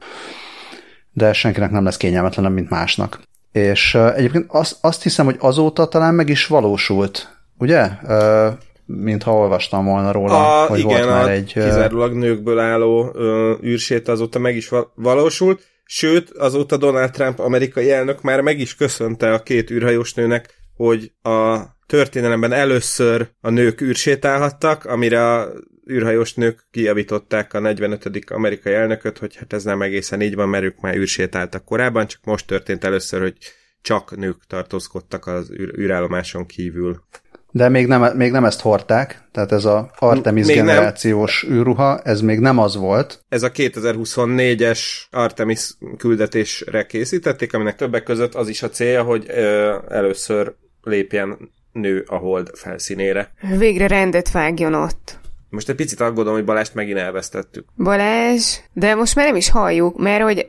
de 1.12 1.34
senkinek 1.34 1.72
nem 1.72 1.84
lesz 1.84 1.98
kényelmetlenem, 1.98 2.54
mint 2.54 2.70
másnak. 2.70 3.20
És 3.52 3.94
uh, 3.94 4.18
egyébként 4.18 4.46
azt, 4.48 4.78
azt 4.82 5.04
hiszem, 5.04 5.26
hogy 5.26 5.38
azóta 5.40 5.88
talán 5.88 6.14
meg 6.14 6.30
is 6.30 6.48
valósult, 6.48 7.44
ugye? 7.58 7.90
Uh, 8.04 8.48
mintha 8.86 9.36
olvastam 9.36 9.86
volna 9.86 10.12
róla, 10.12 10.64
a, 10.64 10.66
hogy 10.68 10.80
igen, 10.80 10.92
volt 10.92 11.10
már 11.10 11.30
egy... 11.30 11.54
kizárólag 11.54 12.14
nőkből 12.14 12.60
álló 12.60 13.04
uh, 13.04 13.64
űrsét 13.64 14.08
azóta 14.08 14.40
meg 14.40 14.56
is 14.56 14.70
valósult, 14.96 15.62
sőt, 15.86 16.30
azóta 16.30 16.78
Donald 16.78 17.12
Trump 17.12 17.40
amerikai 17.40 17.92
elnök 17.92 18.22
már 18.22 18.42
meg 18.42 18.60
is 18.60 18.76
köszönte 18.76 19.34
a 19.34 19.44
két 19.44 19.72
űrhajós 19.72 20.14
nőnek, 20.14 20.54
hogy 20.76 21.12
a 21.22 21.60
történelemben 21.92 22.52
először 22.52 23.30
a 23.42 23.50
nők 23.50 23.82
űrsétálhattak, 23.82 24.86
amire 24.86 25.34
a 25.34 25.52
űrhajós 25.92 26.34
nők 26.34 26.68
kijavították 26.72 27.54
a 27.54 27.60
45. 27.60 28.10
amerikai 28.30 28.74
elnököt, 28.74 29.18
hogy 29.18 29.36
hát 29.36 29.54
ez 29.54 29.64
nem 29.64 29.82
egészen 29.82 30.22
így 30.22 30.36
van, 30.36 30.50
mert 30.50 30.64
ők 30.64 30.80
már 30.80 30.96
űrsétáltak 30.96 31.66
korábban, 31.66 32.08
csak 32.08 32.20
most 32.24 32.48
történt 32.48 32.84
először, 32.84 33.22
hogy 33.22 33.38
csak 33.82 34.18
nők 34.18 34.38
tartózkodtak 34.48 35.28
az 35.28 35.52
űr- 35.52 35.78
űrállomáson 35.78 36.46
kívül. 36.46 37.04
De 37.52 37.70
még 37.70 37.88
nem, 37.88 38.18
még 38.18 38.32
nem 38.32 38.46
ezt 38.46 38.62
hordták, 38.62 39.22
tehát 39.32 39.52
ez 39.52 39.66
a 39.66 39.92
Artemis 40.00 40.46
még 40.46 40.56
generációs 40.56 41.46
nem. 41.48 41.58
űrruha, 41.58 42.00
ez 42.00 42.22
még 42.22 42.40
nem 42.40 42.58
az 42.58 42.76
volt. 42.76 43.26
Ez 43.30 43.44
a 43.44 43.52
2024-es 43.52 44.80
Artemis 45.10 45.72
küldetésre 45.98 46.86
készítették, 46.86 47.54
aminek 47.54 47.76
többek 47.76 48.04
között 48.04 48.36
az 48.36 48.48
is 48.48 48.64
a 48.64 48.70
célja, 48.70 49.04
hogy 49.04 49.26
ö, 49.28 49.78
először 49.90 50.54
lépjen 50.82 51.38
nő 51.72 52.04
a 52.08 52.16
hold 52.16 52.50
felszínére. 52.54 53.34
Végre 53.58 53.88
rendet 53.88 54.32
vágjon 54.32 54.74
ott. 54.74 55.20
Most 55.50 55.70
egy 55.70 55.76
picit 55.76 56.00
aggódom, 56.00 56.34
hogy 56.34 56.46
Balást 56.46 56.74
megint 56.74 56.98
elvesztettük. 56.98 57.66
Balázs, 57.78 58.58
de 58.74 58.96
most 58.96 59.16
már 59.16 59.26
nem 59.26 59.36
is 59.36 59.50
halljuk, 59.50 59.98
mert 59.98 60.24
hogy 60.24 60.48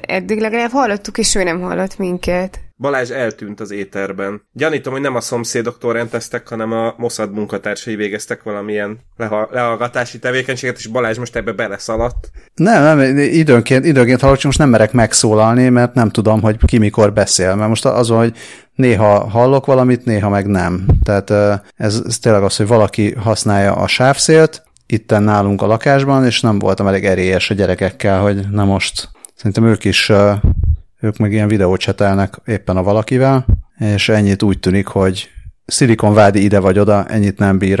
eddig 0.00 0.40
legalább 0.40 0.70
hallottuk, 0.70 1.18
és 1.18 1.34
ő 1.34 1.42
nem 1.42 1.60
hallott 1.60 1.98
minket. 1.98 2.60
Balázs 2.76 3.10
eltűnt 3.10 3.60
az 3.60 3.70
éterben. 3.70 4.42
Gyanítom, 4.52 4.92
hogy 4.92 5.02
nem 5.02 5.14
a 5.14 5.20
szomszédoktól 5.20 5.92
rendeztek, 5.92 6.48
hanem 6.48 6.72
a 6.72 6.94
Mossad 6.96 7.32
munkatársai 7.32 7.96
végeztek 7.96 8.42
valamilyen 8.42 8.98
leha- 9.16 9.50
lehallgatási 9.52 10.18
tevékenységet, 10.18 10.78
és 10.78 10.86
Balázs 10.86 11.18
most 11.18 11.36
ebbe 11.36 11.52
beleszaladt. 11.52 12.30
Nem, 12.54 12.82
nem, 12.82 13.18
időnként, 13.18 13.84
időnként 13.84 14.20
hallok, 14.20 14.36
csak 14.36 14.44
most 14.44 14.58
nem 14.58 14.68
merek 14.68 14.92
megszólalni, 14.92 15.68
mert 15.68 15.94
nem 15.94 16.10
tudom, 16.10 16.40
hogy 16.40 16.56
ki 16.66 16.78
mikor 16.78 17.12
beszél. 17.12 17.54
Mert 17.54 17.68
most 17.68 17.84
az, 17.84 18.08
hogy 18.08 18.36
néha 18.78 19.28
hallok 19.28 19.66
valamit, 19.66 20.04
néha 20.04 20.28
meg 20.28 20.46
nem. 20.46 20.86
Tehát 21.02 21.30
ez, 21.76 22.02
ez 22.06 22.18
tényleg 22.18 22.42
az, 22.42 22.56
hogy 22.56 22.66
valaki 22.66 23.14
használja 23.14 23.74
a 23.74 23.86
sávszélt, 23.86 24.62
itten 24.86 25.22
nálunk 25.22 25.62
a 25.62 25.66
lakásban, 25.66 26.24
és 26.24 26.40
nem 26.40 26.58
voltam 26.58 26.86
elég 26.86 27.04
erélyes 27.04 27.50
a 27.50 27.54
gyerekekkel, 27.54 28.20
hogy 28.20 28.48
na 28.50 28.64
most 28.64 29.08
szerintem 29.34 29.64
ők 29.64 29.84
is 29.84 30.12
ők 31.00 31.16
meg 31.16 31.32
ilyen 31.32 31.48
videót 31.48 31.80
csetelnek 31.80 32.34
éppen 32.44 32.76
a 32.76 32.82
valakivel, 32.82 33.46
és 33.78 34.08
ennyit 34.08 34.42
úgy 34.42 34.58
tűnik, 34.58 34.86
hogy 34.86 35.28
Vádi 35.98 36.42
ide 36.42 36.58
vagy 36.58 36.78
oda, 36.78 37.04
ennyit 37.06 37.38
nem 37.38 37.58
bír 37.58 37.80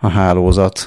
a 0.00 0.08
hálózat. 0.08 0.86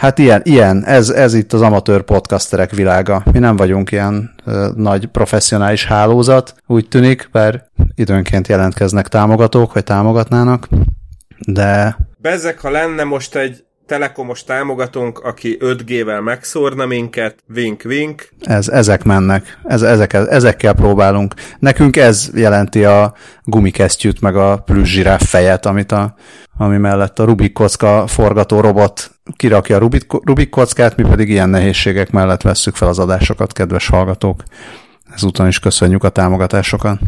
Hát 0.00 0.18
ilyen, 0.18 0.40
ilyen 0.44 0.84
ez, 0.84 1.08
ez 1.08 1.34
itt 1.34 1.52
az 1.52 1.62
amatőr 1.62 2.02
podcasterek 2.02 2.70
világa. 2.70 3.22
Mi 3.32 3.38
nem 3.38 3.56
vagyunk 3.56 3.92
ilyen 3.92 4.34
ö, 4.44 4.68
nagy 4.76 5.06
professzionális 5.06 5.86
hálózat, 5.86 6.54
úgy 6.66 6.88
tűnik, 6.88 7.28
bár 7.32 7.64
időnként 7.94 8.48
jelentkeznek 8.48 9.08
támogatók, 9.08 9.70
hogy 9.70 9.84
támogatnának, 9.84 10.68
de... 11.46 11.96
Bezek, 12.18 12.60
ha 12.60 12.70
lenne 12.70 13.04
most 13.04 13.36
egy 13.36 13.64
telekomos 13.90 14.44
támogatónk, 14.44 15.18
aki 15.18 15.56
5G-vel 15.60 16.22
megszórna 16.22 16.86
minket, 16.86 17.42
wink 17.54 17.82
wink. 17.84 18.28
Ez, 18.40 18.68
ezek 18.68 19.04
mennek, 19.04 19.58
ez, 19.64 19.82
ezek, 19.82 20.12
ezekkel 20.12 20.72
próbálunk. 20.72 21.34
Nekünk 21.58 21.96
ez 21.96 22.30
jelenti 22.34 22.84
a 22.84 23.14
gumikesztyűt, 23.44 24.20
meg 24.20 24.36
a 24.36 24.56
plüss 24.56 25.00
fejet, 25.18 25.66
amit 25.66 25.92
a, 25.92 26.14
ami 26.56 26.76
mellett 26.76 27.18
a 27.18 27.24
Rubik 27.24 27.52
kocka 27.52 28.06
forgató 28.06 28.60
robot 28.60 29.10
kirakja 29.36 29.76
a 29.76 29.78
Rubik, 29.78 30.06
Rubik 30.24 30.50
kockát, 30.50 30.96
mi 30.96 31.02
pedig 31.02 31.28
ilyen 31.28 31.48
nehézségek 31.48 32.10
mellett 32.10 32.42
vesszük 32.42 32.74
fel 32.74 32.88
az 32.88 32.98
adásokat, 32.98 33.52
kedves 33.52 33.88
hallgatók. 33.88 34.42
Ezúton 35.14 35.46
is 35.46 35.58
köszönjük 35.58 36.04
a 36.04 36.08
támogatásokat. 36.08 36.98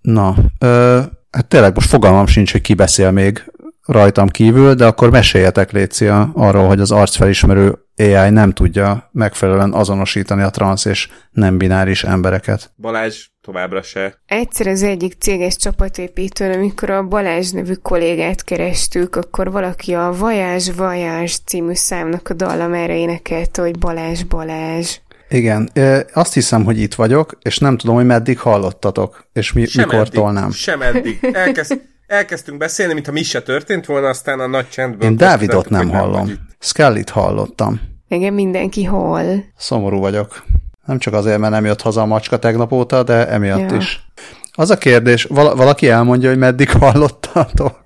Na, 0.00 0.34
ö, 0.58 1.00
hát 1.30 1.46
tényleg 1.46 1.74
most 1.74 1.88
fogalmam 1.88 2.26
sincs, 2.26 2.52
hogy 2.52 2.60
ki 2.60 2.74
beszél 2.74 3.10
még 3.10 3.44
rajtam 3.86 4.28
kívül, 4.28 4.74
de 4.74 4.86
akkor 4.86 5.10
meséljetek 5.10 5.72
Lécia 5.72 6.30
arról, 6.34 6.66
hogy 6.66 6.80
az 6.80 6.90
arcfelismerő 6.90 7.78
AI 7.96 8.30
nem 8.30 8.52
tudja 8.52 9.08
megfelelően 9.12 9.72
azonosítani 9.72 10.42
a 10.42 10.50
transz 10.50 10.84
és 10.84 11.08
nem 11.30 11.58
bináris 11.58 12.04
embereket. 12.04 12.72
Balázs 12.76 13.26
továbbra 13.40 13.82
se. 13.82 14.20
Egyszer 14.26 14.66
az 14.66 14.82
egyik 14.82 15.14
céges 15.18 15.56
csapatépítőn, 15.56 16.52
amikor 16.52 16.90
a 16.90 17.02
Balázs 17.02 17.50
nevű 17.50 17.72
kollégát 17.72 18.44
kerestük, 18.44 19.16
akkor 19.16 19.50
valaki 19.50 19.94
a 19.94 20.14
Vajás 20.18 20.70
Vajás 20.76 21.38
című 21.44 21.74
számnak 21.74 22.28
a 22.28 22.34
dallamára 22.34 22.92
énekelte, 22.92 23.62
hogy 23.62 23.78
Balázs 23.78 24.22
Balázs. 24.22 24.96
Igen, 25.28 25.70
azt 26.12 26.34
hiszem, 26.34 26.64
hogy 26.64 26.80
itt 26.80 26.94
vagyok, 26.94 27.38
és 27.42 27.58
nem 27.58 27.76
tudom, 27.76 27.94
hogy 27.94 28.06
meddig 28.06 28.38
hallottatok, 28.38 29.26
és 29.32 29.52
mi, 29.52 29.66
sem 29.66 29.84
mikor 29.84 30.00
eddig, 30.00 30.12
tolnám. 30.12 30.50
Sem 30.50 30.82
eddig. 30.82 31.18
Elkezd, 31.32 31.80
elkezdtünk 32.06 32.58
beszélni, 32.58 32.92
mintha 32.92 33.12
mi 33.12 33.22
se 33.22 33.42
történt 33.42 33.86
volna, 33.86 34.08
aztán 34.08 34.40
a 34.40 34.46
nagy 34.46 34.68
csendből... 34.68 35.08
Én 35.08 35.16
Dávidot 35.16 35.68
nem 35.68 35.90
hallom. 35.90 36.32
Skellit 36.58 37.10
hallottam. 37.10 37.80
Igen, 38.08 38.32
mindenki 38.32 38.84
hall. 38.84 39.36
Szomorú 39.56 39.98
vagyok. 39.98 40.44
Nem 40.86 40.98
csak 40.98 41.14
azért, 41.14 41.38
mert 41.38 41.52
nem 41.52 41.64
jött 41.64 41.82
haza 41.82 42.00
a 42.00 42.06
macska 42.06 42.38
tegnap 42.38 42.72
óta, 42.72 43.02
de 43.02 43.28
emiatt 43.28 43.70
ja. 43.70 43.76
is. 43.76 44.06
Az 44.52 44.70
a 44.70 44.78
kérdés, 44.78 45.24
val- 45.24 45.56
valaki 45.56 45.88
elmondja, 45.88 46.28
hogy 46.28 46.38
meddig 46.38 46.70
hallottatok? 46.70 47.84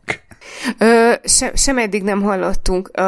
Ö, 0.79 1.13
se, 1.25 1.53
sem 1.55 1.79
eddig 1.79 2.03
nem 2.03 2.23
hallottunk. 2.23 2.91
Ö, 2.93 3.03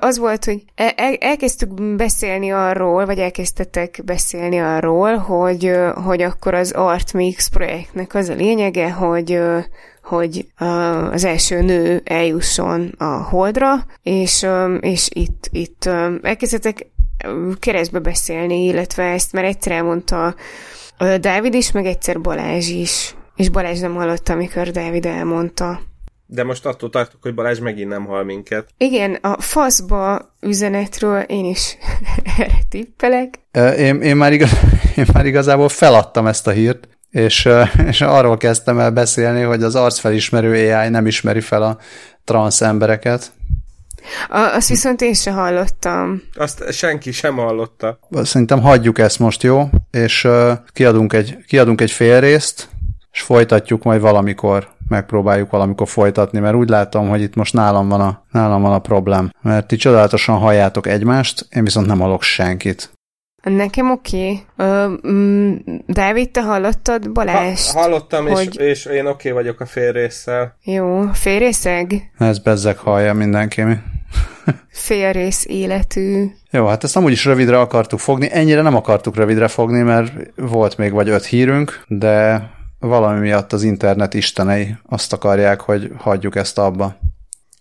az 0.00 0.18
volt, 0.18 0.44
hogy 0.44 0.64
el, 0.74 1.14
elkezdtük 1.20 1.96
beszélni 1.96 2.50
arról, 2.50 3.06
vagy 3.06 3.18
elkezdtetek 3.18 4.00
beszélni 4.04 4.58
arról, 4.58 5.16
hogy, 5.16 5.72
hogy 6.04 6.22
akkor 6.22 6.54
az 6.54 6.70
Artmix 6.70 7.48
projektnek 7.48 8.14
az 8.14 8.28
a 8.28 8.34
lényege, 8.34 8.90
hogy 8.90 9.40
hogy 10.02 10.46
az 11.10 11.24
első 11.24 11.60
nő 11.60 12.00
eljusson 12.04 12.94
a 12.98 13.04
holdra, 13.04 13.86
és, 14.02 14.46
és 14.80 15.08
itt, 15.12 15.48
itt 15.50 15.88
elkezdtek 16.22 16.86
keresztbe 17.60 17.98
beszélni, 17.98 18.64
illetve 18.64 19.02
ezt 19.02 19.32
már 19.32 19.44
egyszer 19.44 19.72
elmondta 19.72 20.34
Dávid 21.20 21.54
is, 21.54 21.72
meg 21.72 21.86
egyszer 21.86 22.20
Balázs 22.20 22.68
is. 22.68 23.14
És 23.36 23.48
Balázs 23.48 23.80
nem 23.80 23.94
hallotta, 23.94 24.32
amikor 24.32 24.70
Dávid 24.70 25.06
elmondta. 25.06 25.80
De 26.34 26.44
most 26.44 26.66
attól 26.66 26.90
tartok, 26.90 27.22
hogy 27.22 27.34
Balázs 27.34 27.58
megint 27.58 27.88
nem 27.88 28.04
hal 28.04 28.24
minket. 28.24 28.68
Igen, 28.76 29.14
a 29.14 29.40
faszba 29.40 30.34
üzenetről 30.40 31.20
én 31.20 31.44
is 31.44 31.76
erre 32.38 32.58
tippelek. 32.70 33.34
Én, 33.76 34.00
én, 34.00 34.16
már 34.16 34.32
igaz, 34.32 34.50
én 34.96 35.06
már 35.12 35.26
igazából 35.26 35.68
feladtam 35.68 36.26
ezt 36.26 36.46
a 36.46 36.50
hírt, 36.50 36.88
és, 37.10 37.48
és 37.90 38.00
arról 38.00 38.36
kezdtem 38.36 38.78
el 38.78 38.90
beszélni, 38.90 39.42
hogy 39.42 39.62
az 39.62 39.74
arcfelismerő 39.74 40.74
AI 40.74 40.88
nem 40.88 41.06
ismeri 41.06 41.40
fel 41.40 41.62
a 41.62 41.78
transz 42.24 42.60
embereket. 42.60 43.32
A, 44.28 44.38
azt 44.38 44.68
viszont 44.68 45.00
én 45.00 45.14
sem 45.14 45.34
hallottam. 45.34 46.22
Azt 46.34 46.72
senki 46.72 47.12
sem 47.12 47.36
hallotta. 47.36 47.98
Szerintem 48.10 48.60
hagyjuk 48.60 48.98
ezt 48.98 49.18
most, 49.18 49.42
jó? 49.42 49.68
És 49.90 50.24
uh, 50.24 50.52
kiadunk, 50.72 51.12
egy, 51.12 51.36
kiadunk 51.46 51.80
egy 51.80 51.90
fél 51.90 52.20
részt, 52.20 52.68
és 53.12 53.20
folytatjuk 53.20 53.82
majd 53.82 54.00
valamikor, 54.00 54.71
megpróbáljuk 54.88 55.50
valamikor 55.50 55.88
folytatni, 55.88 56.38
mert 56.38 56.54
úgy 56.54 56.68
látom, 56.68 57.08
hogy 57.08 57.22
itt 57.22 57.34
most 57.34 57.52
nálam 57.52 57.88
van 57.88 58.00
a, 58.00 58.24
nálam 58.30 58.62
van 58.62 58.72
a 58.72 58.78
problém. 58.78 59.30
Mert 59.42 59.66
ti 59.66 59.76
csodálatosan 59.76 60.38
halljátok 60.38 60.86
egymást, 60.86 61.46
én 61.50 61.64
viszont 61.64 61.86
nem 61.86 61.98
hallok 61.98 62.22
senkit. 62.22 62.92
Nekem 63.42 63.90
oké. 63.90 64.42
Okay. 64.56 64.96
Mm, 65.08 65.54
Dávid, 65.86 66.30
te 66.30 66.42
hallottad 66.42 67.12
Balázs? 67.12 67.70
Ha, 67.70 67.80
hallottam, 67.80 68.26
hogy... 68.26 68.56
és, 68.56 68.56
és 68.56 68.84
én 68.84 69.06
oké 69.06 69.30
okay 69.30 69.42
vagyok 69.42 69.60
a 69.60 69.66
félrészsel. 69.66 70.56
Jó, 70.64 71.02
félrészeg? 71.12 72.10
Ez 72.18 72.38
bezzeg 72.38 72.78
hallja 72.78 73.12
mindenki. 73.12 73.62
Félrész 74.68 75.44
életű. 75.48 76.26
Jó, 76.50 76.66
hát 76.66 76.84
ezt 76.84 76.96
amúgy 76.96 77.12
is 77.12 77.24
rövidre 77.24 77.60
akartuk 77.60 77.98
fogni. 77.98 78.28
Ennyire 78.32 78.62
nem 78.62 78.76
akartuk 78.76 79.16
rövidre 79.16 79.48
fogni, 79.48 79.80
mert 79.80 80.12
volt 80.36 80.76
még 80.76 80.92
vagy 80.92 81.08
öt 81.08 81.24
hírünk, 81.24 81.84
de 81.86 82.42
valami 82.88 83.20
miatt 83.20 83.52
az 83.52 83.62
internet 83.62 84.14
istenei 84.14 84.76
azt 84.88 85.12
akarják, 85.12 85.60
hogy 85.60 85.90
hagyjuk 85.98 86.36
ezt 86.36 86.58
abba. 86.58 86.96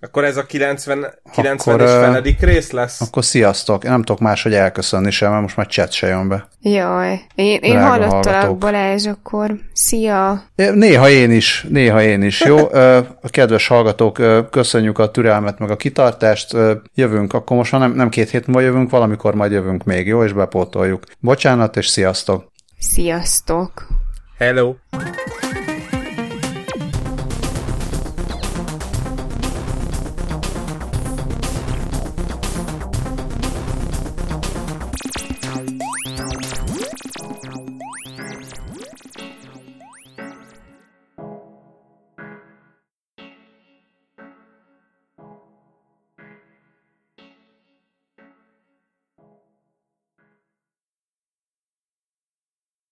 Akkor 0.03 0.23
ez 0.23 0.37
a 0.37 0.45
90, 0.45 1.05
90 1.31 1.75
akkor, 1.75 1.87
és 1.87 1.91
feledik 1.91 2.39
rész 2.39 2.71
lesz? 2.71 3.01
Akkor 3.01 3.25
sziasztok. 3.25 3.83
Én 3.83 3.91
nem 3.91 4.03
tudok 4.03 4.21
máshogy 4.21 4.53
elköszönni 4.53 5.11
sem, 5.11 5.29
mert 5.29 5.41
most 5.41 5.55
már 5.55 5.67
chat 5.67 5.91
se 5.91 6.07
jön 6.07 6.27
be. 6.27 6.47
Jaj, 6.61 7.21
én, 7.35 7.59
én 7.61 7.81
hallottalak 7.81 8.57
Balázs, 8.57 9.07
akkor 9.07 9.55
szia. 9.73 10.43
Néha 10.55 11.09
én 11.09 11.31
is, 11.31 11.65
néha 11.69 12.01
én 12.01 12.23
is, 12.23 12.41
jó? 12.41 12.57
A 13.21 13.29
kedves 13.29 13.67
hallgatók, 13.67 14.21
köszönjük 14.51 14.99
a 14.99 15.11
türelmet, 15.11 15.59
meg 15.59 15.69
a 15.69 15.75
kitartást. 15.75 16.57
Jövünk, 16.93 17.33
akkor 17.33 17.57
most 17.57 17.71
nem, 17.71 17.93
nem 17.93 18.09
két 18.09 18.29
hét 18.29 18.47
múlva 18.47 18.61
jövünk, 18.61 18.89
valamikor 18.89 19.35
majd 19.35 19.51
jövünk 19.51 19.83
még, 19.83 20.07
jó? 20.07 20.23
És 20.23 20.33
bepótoljuk. 20.33 21.03
Bocsánat, 21.19 21.77
és 21.77 21.87
sziasztok. 21.87 22.51
Sziasztok. 22.79 23.87
Hello. 24.41 24.75